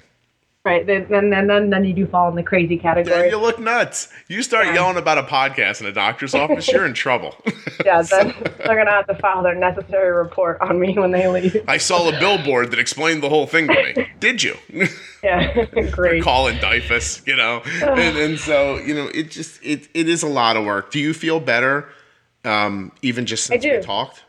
Right. 0.67 0.87
Then 0.87 1.07
then 1.11 1.29
then 1.29 1.47
then, 1.47 1.69
then 1.69 1.85
you 1.85 1.93
do 1.93 2.07
fall 2.07 2.27
in 2.31 2.37
the 2.37 2.43
crazy 2.43 2.77
Then 2.77 2.79
category. 2.79 3.29
you 3.29 3.37
look 3.37 3.59
nuts. 3.59 4.09
You 4.29 4.43
start 4.43 4.65
Yeah. 4.69 4.73
yelling 4.77 4.97
about 4.97 5.19
a 5.19 5.23
podcast 5.23 5.83
in 5.83 5.87
a 5.87 5.93
doctor's 5.93 6.35
office, 6.43 6.67
you're 6.73 6.87
in 6.87 6.95
trouble. 6.95 7.37
Yeah, 7.85 8.01
then 8.01 8.33
they're 8.65 8.75
gonna 8.75 8.91
have 8.91 9.07
to 9.09 9.15
file 9.17 9.43
their 9.43 9.55
necessary 9.55 10.11
report 10.11 10.59
on 10.63 10.81
me 10.81 10.95
when 10.99 11.11
they 11.11 11.29
leave. 11.29 11.63
I 11.69 11.77
saw 11.77 12.09
a 12.09 12.19
billboard 12.19 12.71
that 12.71 12.79
explained 12.79 13.23
the 13.23 13.29
whole 13.29 13.47
thing 13.47 13.69
to 13.69 13.75
me. 13.75 14.07
Did 14.21 14.43
you? 14.43 14.57
Yeah, 15.23 15.65
great. 15.91 16.23
Calling 16.23 16.57
DYFS, 16.57 17.27
you 17.27 17.37
know, 17.37 17.61
and, 17.83 18.17
and 18.17 18.39
so 18.39 18.79
you 18.79 18.95
know, 18.95 19.09
it 19.09 19.31
just 19.31 19.63
it 19.63 19.89
it 19.93 20.09
is 20.09 20.23
a 20.23 20.29
lot 20.29 20.57
of 20.57 20.65
work. 20.65 20.91
Do 20.91 20.99
you 20.99 21.13
feel 21.13 21.41
better 21.41 21.91
Um, 22.47 22.91
even 23.03 23.27
just 23.27 23.45
since 23.49 23.63
we 23.63 23.81
talked. 23.81 24.23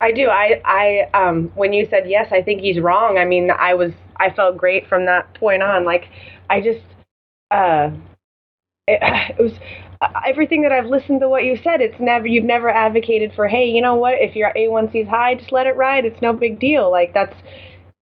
I 0.00 0.12
do. 0.12 0.28
I, 0.28 0.60
I, 0.64 1.10
um, 1.12 1.52
when 1.54 1.72
you 1.72 1.86
said 1.90 2.08
yes, 2.08 2.28
I 2.32 2.42
think 2.42 2.62
he's 2.62 2.80
wrong. 2.80 3.18
I 3.18 3.24
mean, 3.24 3.50
I 3.50 3.74
was, 3.74 3.92
I 4.16 4.30
felt 4.30 4.56
great 4.56 4.88
from 4.88 5.04
that 5.06 5.34
point 5.34 5.62
on. 5.62 5.84
Like, 5.84 6.08
I 6.48 6.60
just, 6.60 6.80
uh, 7.50 7.90
it, 8.86 8.98
it 9.38 9.42
was 9.42 9.52
uh, 10.00 10.20
everything 10.26 10.62
that 10.62 10.72
I've 10.72 10.86
listened 10.86 11.20
to 11.20 11.28
what 11.28 11.44
you 11.44 11.56
said. 11.62 11.82
It's 11.82 12.00
never, 12.00 12.26
you've 12.26 12.44
never 12.44 12.70
advocated 12.70 13.32
for, 13.34 13.46
hey, 13.46 13.66
you 13.66 13.82
know 13.82 13.94
what? 13.94 14.14
If 14.14 14.34
your 14.34 14.52
A1C 14.56 15.02
is 15.02 15.08
high, 15.08 15.34
just 15.34 15.52
let 15.52 15.66
it 15.66 15.76
ride. 15.76 16.06
It's 16.06 16.22
no 16.22 16.32
big 16.32 16.58
deal. 16.58 16.90
Like 16.90 17.12
that's, 17.12 17.36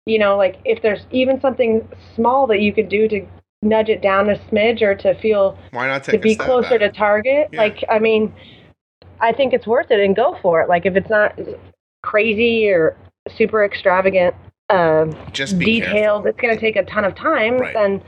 you 0.06 0.20
know, 0.20 0.38
like 0.38 0.58
if 0.66 0.82
there's 0.84 1.06
even 1.12 1.42
something 1.42 1.88
small 2.16 2.46
that 2.48 2.62
you 2.62 2.74
could 2.74 2.90
do 2.90 3.08
to 3.08 3.26
nudge 3.64 3.90
it 3.90 4.04
down 4.04 4.30
a 4.30 4.36
smidge 4.52 4.84
or 4.84 4.94
to 4.94 5.20
feel 5.20 5.58
Why 5.72 5.88
not 5.88 6.04
take 6.04 6.14
to 6.14 6.20
be 6.20 6.36
closer 6.36 6.78
back? 6.78 6.92
to 6.92 6.98
target. 6.98 7.50
Yeah. 7.52 7.60
Like, 7.60 7.84
I 7.90 7.98
mean, 7.98 8.34
I 9.20 9.34
think 9.34 9.54
it's 9.54 9.66
worth 9.66 9.90
it 9.90 10.00
and 10.00 10.16
go 10.16 10.38
for 10.44 10.62
it. 10.62 10.70
Like, 10.70 10.86
if 10.86 10.96
it's 10.96 11.10
not 11.10 11.38
crazy 12.08 12.70
or 12.70 12.96
super 13.36 13.64
extravagant, 13.66 14.34
uh, 14.70 15.06
Just 15.32 15.60
careful. 15.60 16.26
it's 16.26 16.40
going 16.40 16.54
to 16.54 16.60
take 16.60 16.76
a 16.76 16.84
ton 16.86 17.04
of 17.06 17.16
time. 17.16 17.58
Right. 17.58 17.74
Then, 17.74 18.02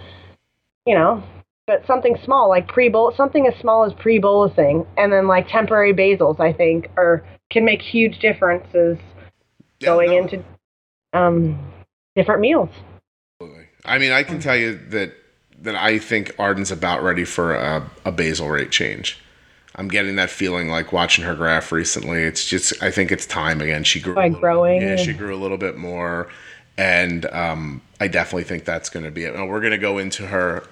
you 0.86 0.95
know, 0.95 1.22
but 1.68 1.86
something 1.86 2.18
small 2.24 2.50
like 2.50 2.68
pre 2.68 2.89
bowl, 2.89 3.14
something 3.16 3.45
as 3.45 3.54
small 3.60 3.84
as 3.84 3.93
pre 3.93 4.20
bolusing, 4.20 4.88
and 4.97 5.12
then 5.12 5.28
like 5.28 5.47
temporary 5.47 5.93
basals, 5.93 6.39
I 6.39 6.54
think, 6.54 6.88
are 6.97 7.24
can 7.52 7.66
make 7.66 7.82
huge 7.82 8.20
differences 8.20 8.97
Yeah, 9.80 9.88
going 9.89 10.12
no, 10.12 10.18
into 10.18 10.43
um, 11.14 11.60
different 12.16 12.41
meals. 12.41 12.70
absolutely. 13.41 13.66
I 13.86 13.97
mean, 13.97 14.12
I 14.12 14.24
can 14.24 14.39
tell 14.39 14.56
you 14.56 14.80
that 14.89 15.14
that 15.62 15.76
I 15.76 16.00
think 16.00 16.34
Arden's 16.39 16.72
about 16.72 17.04
ready 17.04 17.26
for 17.26 17.54
a, 17.54 17.89
a 18.06 18.12
basal 18.12 18.50
rate 18.50 18.72
change. 18.72 19.20
I'm 19.80 19.88
getting 19.88 20.17
that 20.17 20.30
feeling 20.30 20.67
like 20.67 20.91
watching 20.91 21.23
her 21.23 21.34
graph 21.36 21.71
recently. 21.71 22.23
It's 22.23 22.45
just 22.45 22.84
I 22.84 22.91
think 22.91 23.13
it's 23.13 23.25
time 23.25 23.61
again. 23.61 23.86
She 23.86 24.01
grew 24.01 24.13
a 24.13 24.15
Like 24.15 24.25
little- 24.34 24.41
growing? 24.41 24.82
Yeah, 24.82 24.97
she 24.97 25.13
grew 25.13 25.34
a 25.34 25.39
little 25.39 25.57
bit 25.57 25.77
more, 25.77 26.27
and 26.77 27.25
um, 27.27 27.82
I 28.01 28.09
definitely 28.09 28.43
think 28.43 28.65
that's 28.65 28.89
going 28.89 29.05
to 29.05 29.11
be 29.11 29.23
it. 29.23 29.34
Now 29.36 29.45
we're 29.45 29.61
going 29.61 29.71
to 29.71 29.77
go 29.77 29.97
into 29.97 30.27
her. 30.27 30.65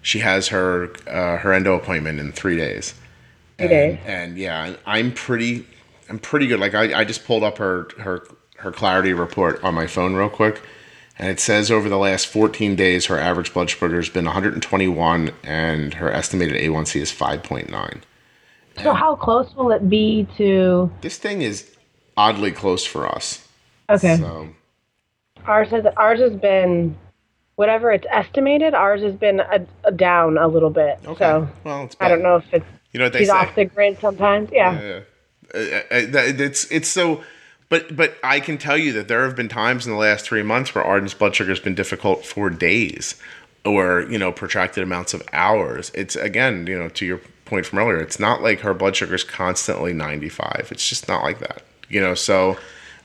She 0.00 0.20
has 0.20 0.48
her 0.48 0.88
uh, 1.06 1.36
her 1.36 1.52
endo 1.52 1.74
appointment 1.74 2.20
in 2.20 2.32
three 2.32 2.56
days. 2.56 2.94
Three 3.58 3.66
and, 3.66 3.70
days. 3.70 3.98
and 4.06 4.38
yeah, 4.38 4.76
I'm 4.86 5.12
pretty, 5.12 5.66
I'm 6.08 6.18
pretty 6.18 6.46
good. 6.46 6.58
Like 6.58 6.74
I, 6.74 7.00
I 7.00 7.04
just 7.04 7.26
pulled 7.26 7.42
up 7.42 7.58
her 7.58 7.88
her 7.98 8.26
her 8.56 8.72
clarity 8.72 9.12
report 9.12 9.62
on 9.62 9.74
my 9.74 9.86
phone 9.86 10.14
real 10.14 10.30
quick, 10.30 10.62
and 11.18 11.28
it 11.28 11.38
says 11.38 11.70
over 11.70 11.90
the 11.90 11.98
last 11.98 12.28
14 12.28 12.76
days 12.76 13.06
her 13.06 13.18
average 13.18 13.52
blood 13.52 13.68
sugar 13.68 13.96
has 13.96 14.08
been 14.08 14.24
121, 14.24 15.32
and 15.42 15.92
her 15.94 16.10
estimated 16.10 16.54
A1C 16.58 16.98
is 16.98 17.12
5.9. 17.12 18.00
So, 18.82 18.92
how 18.94 19.16
close 19.16 19.54
will 19.54 19.70
it 19.72 19.88
be 19.88 20.26
to? 20.38 20.90
This 21.02 21.18
thing 21.18 21.42
is 21.42 21.76
oddly 22.16 22.52
close 22.52 22.84
for 22.84 23.06
us. 23.06 23.46
Okay. 23.90 24.16
So 24.16 24.48
Ours 25.46 25.68
has 25.70 25.84
ours 25.96 26.20
has 26.20 26.34
been 26.34 26.96
whatever 27.56 27.90
it's 27.92 28.06
estimated. 28.10 28.74
Ours 28.74 29.02
has 29.02 29.14
been 29.14 29.40
a, 29.40 29.66
a 29.84 29.92
down 29.92 30.38
a 30.38 30.46
little 30.48 30.70
bit. 30.70 30.98
okay, 31.06 31.18
So 31.24 31.48
well, 31.64 31.84
it's 31.84 31.96
I 32.00 32.08
don't 32.08 32.22
know 32.22 32.36
if 32.36 32.44
it's 32.52 32.66
You 32.92 32.98
know 33.00 33.06
what 33.06 33.14
say? 33.14 33.28
off 33.28 33.54
the 33.54 33.64
grid 33.64 33.98
sometimes. 34.00 34.50
Yeah. 34.52 34.80
Yeah. 34.80 35.00
Uh, 35.54 35.58
uh, 35.58 35.82
it's 35.90 36.70
it's 36.70 36.88
so 36.88 37.22
but 37.68 37.94
but 37.94 38.16
I 38.22 38.40
can 38.40 38.56
tell 38.56 38.78
you 38.78 38.92
that 38.94 39.08
there 39.08 39.24
have 39.24 39.36
been 39.36 39.48
times 39.48 39.86
in 39.86 39.92
the 39.92 39.98
last 39.98 40.24
three 40.24 40.42
months 40.42 40.74
where 40.74 40.84
Arden's 40.84 41.14
blood 41.14 41.34
sugar 41.34 41.50
has 41.50 41.60
been 41.60 41.74
difficult 41.74 42.24
for 42.24 42.48
days 42.48 43.20
or 43.64 44.02
you 44.08 44.18
know 44.18 44.32
protracted 44.32 44.82
amounts 44.82 45.12
of 45.12 45.22
hours. 45.32 45.90
It's 45.94 46.16
again 46.16 46.66
you 46.66 46.78
know 46.78 46.88
to 46.90 47.04
your 47.04 47.20
point 47.52 47.66
from 47.66 47.80
earlier. 47.80 48.00
It's 48.00 48.18
not 48.18 48.42
like 48.42 48.60
her 48.60 48.72
blood 48.72 48.96
sugar 48.96 49.14
is 49.14 49.24
constantly 49.24 49.92
95. 49.92 50.68
It's 50.70 50.88
just 50.88 51.06
not 51.06 51.22
like 51.22 51.38
that. 51.40 51.62
You 51.88 52.00
know 52.00 52.14
so 52.14 52.56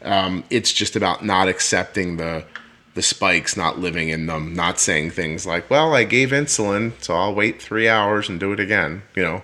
um, 0.01 0.43
it's 0.49 0.71
just 0.71 0.95
about 0.95 1.25
not 1.25 1.47
accepting 1.47 2.17
the 2.17 2.45
the 2.93 3.01
spikes, 3.03 3.55
not 3.55 3.77
living 3.77 4.09
in 4.09 4.25
them, 4.25 4.55
not 4.55 4.79
saying 4.79 5.11
things 5.11 5.45
like, 5.45 5.69
"Well, 5.69 5.93
I 5.93 6.03
gave 6.03 6.29
insulin, 6.29 6.93
so 6.99 7.15
I'll 7.15 7.35
wait 7.35 7.61
three 7.61 7.87
hours 7.87 8.29
and 8.29 8.39
do 8.39 8.53
it 8.53 8.59
again." 8.59 9.03
You 9.15 9.23
know, 9.23 9.43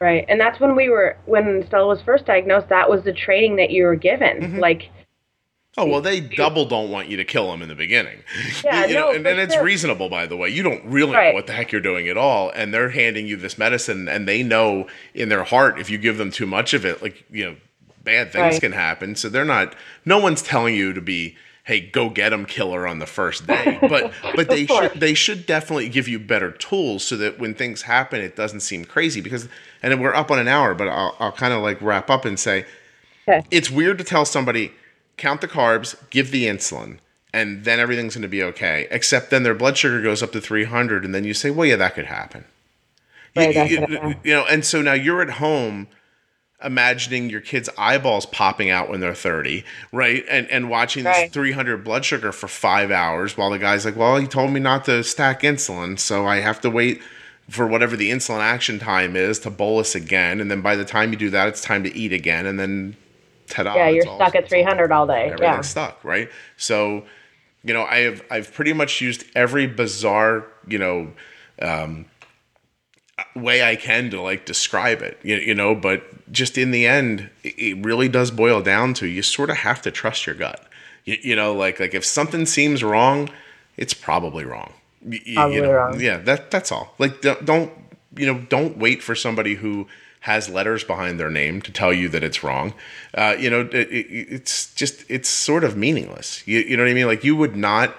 Right. 0.00 0.24
And 0.28 0.40
that's 0.40 0.60
when 0.60 0.76
we 0.76 0.88
were 0.88 1.16
when 1.26 1.64
Stella 1.66 1.88
was 1.88 2.00
first 2.02 2.26
diagnosed. 2.26 2.68
That 2.68 2.88
was 2.88 3.02
the 3.02 3.12
training 3.12 3.56
that 3.56 3.70
you 3.70 3.84
were 3.84 3.96
given. 3.96 4.40
Mm-hmm. 4.40 4.58
Like 4.58 4.90
Oh 5.78 5.86
well, 5.86 6.00
they 6.00 6.20
double 6.20 6.64
don't 6.66 6.90
want 6.90 7.08
you 7.08 7.16
to 7.16 7.24
kill 7.24 7.50
them 7.50 7.62
in 7.62 7.68
the 7.68 7.74
beginning. 7.74 8.18
Yeah, 8.64 8.86
You 8.86 8.94
know, 8.94 9.00
no, 9.10 9.16
and, 9.16 9.26
and 9.26 9.38
it's 9.38 9.54
sure. 9.54 9.62
reasonable, 9.62 10.08
by 10.08 10.26
the 10.26 10.36
way. 10.36 10.48
You 10.48 10.62
don't 10.62 10.84
really 10.84 11.12
know 11.12 11.32
what 11.32 11.46
the 11.46 11.52
heck 11.52 11.70
you're 11.72 11.80
doing 11.80 12.08
at 12.08 12.16
all, 12.16 12.50
and 12.50 12.74
they're 12.74 12.90
handing 12.90 13.26
you 13.26 13.36
this 13.36 13.56
medicine, 13.58 14.08
and 14.08 14.26
they 14.26 14.42
know 14.42 14.88
in 15.14 15.28
their 15.28 15.44
heart 15.44 15.78
if 15.78 15.88
you 15.90 15.98
give 15.98 16.18
them 16.18 16.30
too 16.30 16.46
much 16.46 16.74
of 16.74 16.84
it, 16.84 17.00
like 17.02 17.24
you 17.30 17.44
know, 17.44 17.56
bad 18.04 18.32
things 18.32 18.54
Right. 18.54 18.60
can 18.60 18.72
happen. 18.72 19.14
So 19.16 19.28
they're 19.28 19.44
not. 19.44 19.74
No 20.04 20.18
one's 20.18 20.42
telling 20.42 20.74
you 20.74 20.92
to 20.92 21.00
be, 21.00 21.36
hey, 21.64 21.80
go 21.80 22.08
get 22.10 22.30
them, 22.30 22.44
killer 22.46 22.86
on 22.86 22.98
the 22.98 23.06
first 23.06 23.46
day. 23.46 23.78
But 23.80 24.12
but 24.34 24.48
they 24.48 24.66
course. 24.66 24.90
should 24.92 25.00
they 25.00 25.14
should 25.14 25.46
definitely 25.46 25.88
give 25.88 26.08
you 26.08 26.18
better 26.18 26.50
tools 26.50 27.04
so 27.04 27.16
that 27.18 27.38
when 27.38 27.54
things 27.54 27.82
happen, 27.82 28.20
it 28.20 28.34
doesn't 28.34 28.60
seem 28.60 28.84
crazy. 28.84 29.20
Because 29.20 29.48
and 29.82 30.00
we're 30.00 30.14
up 30.14 30.30
on 30.30 30.38
an 30.38 30.48
hour, 30.48 30.74
but 30.74 30.88
I'll 30.88 31.14
I'll 31.20 31.32
kind 31.32 31.52
of 31.52 31.62
like 31.62 31.80
wrap 31.80 32.10
up 32.10 32.24
and 32.24 32.38
say 32.40 32.64
okay. 33.28 33.46
it's 33.50 33.70
weird 33.70 33.98
to 33.98 34.04
tell 34.04 34.24
somebody 34.24 34.72
count 35.18 35.40
the 35.42 35.48
carbs, 35.48 35.94
give 36.10 36.30
the 36.30 36.46
insulin, 36.46 36.98
and 37.34 37.64
then 37.64 37.78
everything's 37.78 38.14
going 38.14 38.22
to 38.22 38.28
be 38.28 38.42
okay. 38.42 38.86
Except 38.90 39.30
then 39.30 39.42
their 39.42 39.54
blood 39.54 39.76
sugar 39.76 40.00
goes 40.00 40.22
up 40.22 40.32
to 40.32 40.40
300, 40.40 41.04
and 41.04 41.14
then 41.14 41.24
you 41.24 41.34
say, 41.34 41.50
well, 41.50 41.66
yeah, 41.66 41.76
that 41.76 41.94
could 41.94 42.06
happen. 42.06 42.44
You- 43.34 43.42
Right, 43.42 43.70
you, 43.70 43.78
could 43.78 43.90
happen. 43.90 44.16
you 44.24 44.32
know, 44.32 44.46
and 44.46 44.64
so 44.64 44.80
now 44.80 44.94
you're 44.94 45.20
at 45.20 45.30
home 45.32 45.88
imagining 46.64 47.30
your 47.30 47.40
kids' 47.40 47.68
eyeballs 47.78 48.26
popping 48.26 48.68
out 48.68 48.88
when 48.90 48.98
they're 49.00 49.14
30, 49.14 49.64
right? 49.92 50.24
And 50.28 50.48
and 50.50 50.68
watching 50.68 51.04
this 51.04 51.16
Right. 51.16 51.32
300 51.32 51.84
blood 51.84 52.04
sugar 52.04 52.32
for 52.32 52.48
five 52.48 52.90
hours 52.90 53.36
while 53.36 53.50
the 53.50 53.58
guy's 53.60 53.84
like, 53.84 53.94
well, 53.94 54.16
he 54.16 54.26
told 54.26 54.50
me 54.50 54.58
not 54.58 54.84
to 54.86 55.04
stack 55.04 55.42
insulin, 55.42 55.98
so 55.98 56.26
I 56.26 56.40
have 56.40 56.60
to 56.62 56.70
wait 56.70 57.00
for 57.48 57.66
whatever 57.66 57.96
the 57.96 58.10
insulin 58.10 58.40
action 58.40 58.78
time 58.80 59.14
is 59.14 59.38
to 59.40 59.50
bolus 59.50 59.94
again. 59.94 60.40
And 60.40 60.50
then 60.50 60.60
by 60.60 60.74
the 60.74 60.84
time 60.84 61.12
you 61.12 61.16
do 61.18 61.30
that, 61.30 61.46
it's 61.48 61.60
time 61.62 61.84
to 61.84 61.96
eat 61.96 62.12
again. 62.12 62.44
And 62.44 62.58
then 62.58 62.96
ta-da. 63.48 63.74
Yeah, 63.74 63.88
you're 63.88 63.98
it's 63.98 64.06
all- 64.06 64.16
stuck 64.16 64.34
at 64.34 64.44
it's 64.44 64.52
all- 64.52 64.58
300 64.60 64.92
all 64.92 65.06
day. 65.06 65.24
everything's 65.26 65.40
Yeah. 65.42 65.60
stuck, 65.62 66.04
right? 66.04 66.28
So, 66.56 67.04
you 67.64 67.74
know, 67.74 67.84
I 67.84 67.98
have 68.00 68.22
I've 68.30 68.52
pretty 68.54 68.72
much 68.72 69.00
used 69.00 69.24
every 69.34 69.66
bizarre, 69.66 70.44
you 70.66 70.78
know, 70.78 71.12
um, 71.60 72.06
way 73.34 73.62
I 73.68 73.74
can 73.76 74.10
to 74.10 74.20
like 74.20 74.44
describe 74.44 75.02
it, 75.02 75.18
you, 75.22 75.36
you 75.36 75.54
know, 75.54 75.74
but 75.74 76.30
just 76.30 76.56
in 76.56 76.70
the 76.70 76.86
end, 76.86 77.30
it, 77.42 77.84
really 77.84 78.08
does 78.08 78.30
boil 78.30 78.60
down 78.62 78.94
to 78.94 79.06
you 79.06 79.22
sort 79.22 79.50
of 79.50 79.56
have 79.58 79.82
to 79.82 79.90
trust 79.90 80.26
your 80.26 80.36
gut. 80.36 80.64
You, 81.04 81.16
you 81.22 81.36
know, 81.36 81.52
like 81.54 81.80
like 81.80 81.94
if 81.94 82.04
something 82.04 82.46
seems 82.46 82.84
wrong, 82.84 83.28
it's 83.76 83.94
probably 83.94 84.44
wrong. 84.44 84.72
Y- 85.02 85.20
y- 85.26 85.32
Probably 85.34 85.56
you 85.56 85.62
know, 85.62 85.72
wrong. 85.72 86.00
Yeah, 86.00 86.18
that 86.18 86.50
that's 86.50 86.70
all. 86.70 86.94
Like 86.98 87.20
don't, 87.20 87.44
don't 87.44 87.72
you 88.16 88.26
know, 88.26 88.40
don't 88.48 88.78
wait 88.78 89.02
for 89.02 89.14
somebody 89.14 89.54
who 89.56 89.88
has 90.20 90.48
letters 90.48 90.84
behind 90.84 91.18
their 91.20 91.30
name 91.30 91.62
to 91.62 91.72
tell 91.72 91.92
you 91.92 92.08
that 92.08 92.22
it's 92.24 92.42
wrong. 92.42 92.74
Uh, 93.14 93.36
you 93.38 93.48
know, 93.48 93.60
it, 93.60 93.74
it, 93.74 94.06
it's 94.10 94.74
just 94.74 95.04
it's 95.08 95.28
sort 95.28 95.64
of 95.64 95.76
meaningless. 95.76 96.46
You, 96.46 96.60
you 96.60 96.76
know 96.76 96.82
what 96.82 96.90
I 96.90 96.94
mean? 96.94 97.06
Like 97.06 97.24
you 97.24 97.36
would 97.36 97.56
not 97.56 97.94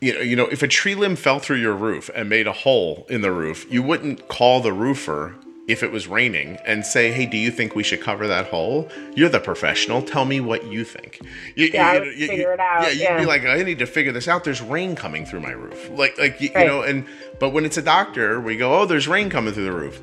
you 0.00 0.12
know, 0.14 0.20
you 0.20 0.34
know, 0.34 0.46
if 0.46 0.62
a 0.64 0.68
tree 0.68 0.96
limb 0.96 1.14
fell 1.14 1.38
through 1.38 1.58
your 1.58 1.74
roof 1.74 2.10
and 2.14 2.28
made 2.28 2.48
a 2.48 2.52
hole 2.52 3.06
in 3.08 3.20
the 3.20 3.30
roof, 3.30 3.70
you 3.70 3.84
wouldn't 3.84 4.26
call 4.26 4.60
the 4.60 4.72
roofer 4.72 5.36
if 5.68 5.84
it 5.84 5.92
was 5.92 6.08
raining 6.08 6.56
and 6.66 6.84
say, 6.84 7.12
"Hey, 7.12 7.24
do 7.24 7.36
you 7.36 7.52
think 7.52 7.76
we 7.76 7.84
should 7.84 8.00
cover 8.00 8.26
that 8.26 8.46
hole?" 8.48 8.88
You're 9.14 9.28
the 9.28 9.38
professional. 9.38 10.02
Tell 10.02 10.24
me 10.24 10.40
what 10.40 10.66
you 10.66 10.84
think. 10.84 11.20
You, 11.54 11.70
Yeah, 11.72 11.88
I 11.88 11.98
would 12.00 12.14
figure 12.14 12.52
it 12.52 12.58
out, 12.58 12.82
Yeah, 12.82 12.88
you'd 12.88 13.00
yeah. 13.00 13.18
be 13.20 13.26
like, 13.26 13.44
"I 13.44 13.62
need 13.62 13.78
to 13.78 13.86
figure 13.86 14.10
this 14.10 14.26
out. 14.26 14.42
There's 14.42 14.60
rain 14.60 14.96
coming 14.96 15.24
through 15.24 15.40
my 15.40 15.52
roof." 15.52 15.88
Like, 15.90 16.18
like 16.18 16.40
you, 16.40 16.48
you 16.48 16.64
know, 16.66 16.82
and 16.82 17.06
but 17.38 17.50
when 17.50 17.64
it's 17.64 17.76
a 17.76 17.82
doctor, 17.82 18.40
we 18.40 18.56
go, 18.56 18.80
"Oh, 18.80 18.86
there's 18.86 19.06
rain 19.06 19.30
coming 19.30 19.54
through 19.54 19.66
the 19.66 19.72
roof." 19.72 20.00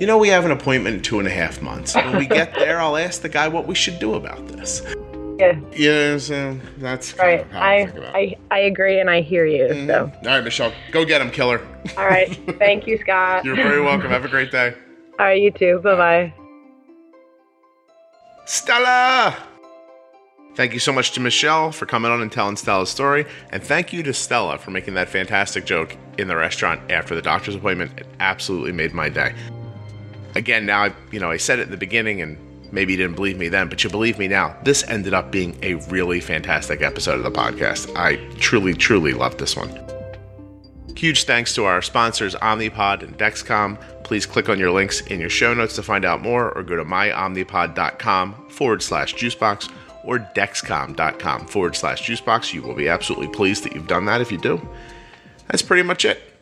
You 0.00 0.06
know, 0.08 0.18
we 0.18 0.28
have 0.28 0.44
an 0.44 0.50
appointment 0.50 0.96
in 0.96 1.02
two 1.02 1.18
and 1.20 1.28
a 1.28 1.30
half 1.30 1.62
months. 1.62 1.94
When 1.94 2.16
we 2.16 2.26
get 2.26 2.52
there, 2.58 2.80
I'll 2.80 2.96
ask 2.96 3.22
the 3.22 3.28
guy 3.28 3.46
what 3.48 3.66
we 3.66 3.74
should 3.74 3.98
do 3.98 4.14
about 4.14 4.46
this. 4.48 4.82
Yeah. 5.38 5.52
Know, 6.12 6.18
so 6.18 6.58
that's 6.78 7.12
kind 7.12 7.28
Right. 7.28 7.40
of 7.40 7.50
how 7.52 7.60
I, 7.60 7.72
I. 8.12 8.18
I 8.18 8.36
I 8.52 8.58
agree 8.60 9.00
and 9.00 9.10
I 9.10 9.20
hear 9.20 9.46
you. 9.46 9.64
Mm-hmm. 9.64 9.86
So 9.88 10.12
All 10.16 10.34
right, 10.36 10.44
Michelle, 10.44 10.72
go 10.92 11.04
get 11.04 11.20
him, 11.20 11.30
killer. 11.30 11.60
all 11.96 12.06
right. 12.06 12.28
Thank 12.58 12.86
you, 12.86 12.98
Scott. 12.98 13.44
You're 13.44 13.56
very 13.56 13.80
welcome. 13.80 14.10
Have 14.10 14.24
a 14.24 14.28
great 14.28 14.50
day. 14.52 14.74
All 15.18 15.26
right, 15.26 15.40
you 15.40 15.52
too. 15.52 15.78
Bye 15.84 15.94
bye. 15.96 16.34
Stella! 18.46 19.36
Thank 20.56 20.72
you 20.72 20.78
so 20.80 20.92
much 20.92 21.12
to 21.12 21.20
Michelle 21.20 21.70
for 21.72 21.86
coming 21.86 22.10
on 22.10 22.20
and 22.20 22.30
telling 22.32 22.56
Stella's 22.56 22.90
story. 22.90 23.24
And 23.50 23.62
thank 23.62 23.92
you 23.92 24.02
to 24.04 24.12
Stella 24.12 24.58
for 24.58 24.70
making 24.72 24.94
that 24.94 25.08
fantastic 25.08 25.64
joke 25.66 25.96
in 26.18 26.26
the 26.28 26.34
restaurant 26.36 26.80
after 26.90 27.14
the 27.14 27.22
doctor's 27.22 27.54
appointment. 27.54 27.92
It 27.98 28.06
absolutely 28.20 28.72
made 28.72 28.92
my 28.92 29.08
day. 29.08 29.34
Again, 30.34 30.66
now, 30.66 30.84
I, 30.84 30.94
you 31.10 31.20
know, 31.20 31.30
I 31.30 31.36
said 31.36 31.58
it 31.58 31.62
in 31.62 31.70
the 31.70 31.76
beginning 31.76 32.20
and 32.20 32.38
maybe 32.72 32.92
you 32.92 32.96
didn't 32.96 33.14
believe 33.14 33.38
me 33.38 33.48
then, 33.48 33.68
but 33.68 33.84
you 33.84 33.90
believe 33.90 34.18
me 34.18 34.28
now. 34.28 34.56
This 34.64 34.82
ended 34.88 35.14
up 35.14 35.30
being 35.30 35.56
a 35.62 35.74
really 35.90 36.20
fantastic 36.20 36.82
episode 36.82 37.16
of 37.16 37.22
the 37.22 37.30
podcast. 37.30 37.94
I 37.96 38.16
truly, 38.38 38.74
truly 38.74 39.12
loved 39.12 39.38
this 39.38 39.56
one. 39.56 39.70
Huge 40.96 41.24
thanks 41.24 41.54
to 41.54 41.64
our 41.64 41.82
sponsors, 41.82 42.34
Omnipod 42.36 43.02
and 43.02 43.16
Dexcom. 43.18 43.78
Please 44.04 44.26
click 44.26 44.48
on 44.48 44.58
your 44.58 44.70
links 44.70 45.00
in 45.02 45.20
your 45.20 45.30
show 45.30 45.54
notes 45.54 45.74
to 45.76 45.82
find 45.82 46.04
out 46.04 46.20
more 46.20 46.52
or 46.52 46.62
go 46.62 46.76
to 46.76 46.84
myomnipod.com 46.84 48.48
forward 48.48 48.82
slash 48.82 49.14
juicebox 49.14 49.70
or 50.04 50.18
dexcom.com 50.18 51.46
forward 51.46 51.74
slash 51.74 52.06
juicebox. 52.06 52.52
You 52.52 52.62
will 52.62 52.74
be 52.74 52.88
absolutely 52.88 53.28
pleased 53.28 53.64
that 53.64 53.74
you've 53.74 53.88
done 53.88 54.04
that 54.06 54.20
if 54.20 54.30
you 54.30 54.38
do. 54.38 54.66
That's 55.48 55.62
pretty 55.62 55.82
much 55.82 56.04
it. 56.04 56.33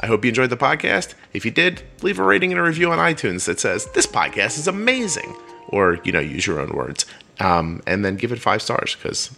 I 0.00 0.06
hope 0.06 0.24
you 0.24 0.28
enjoyed 0.28 0.50
the 0.50 0.56
podcast. 0.56 1.14
If 1.32 1.44
you 1.44 1.50
did, 1.50 1.82
leave 2.02 2.18
a 2.18 2.24
rating 2.24 2.50
and 2.50 2.60
a 2.60 2.62
review 2.62 2.90
on 2.90 2.98
iTunes 2.98 3.46
that 3.46 3.60
says, 3.60 3.86
This 3.92 4.06
podcast 4.06 4.58
is 4.58 4.68
amazing. 4.68 5.34
Or, 5.68 5.98
you 6.04 6.12
know, 6.12 6.20
use 6.20 6.46
your 6.46 6.60
own 6.60 6.70
words. 6.70 7.06
Um, 7.40 7.82
and 7.86 8.04
then 8.04 8.16
give 8.16 8.32
it 8.32 8.40
five 8.40 8.62
stars 8.62 8.94
because, 8.94 9.30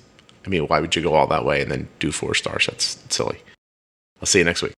I 0.45 0.49
mean, 0.49 0.63
why 0.67 0.81
would 0.81 0.95
you 0.97 1.03
go 1.03 1.15
all 1.15 1.27
that 1.29 1.45
way 1.45 1.63
and 1.63 1.71
then 1.71 1.89
do 1.99 2.13
four 2.13 2.35
stars? 2.35 2.67
That's 2.67 2.99
silly. 3.09 3.41
I'll 4.21 4.27
see 4.27 4.39
you 4.39 4.45
next 4.45 4.63
week. 4.63 4.73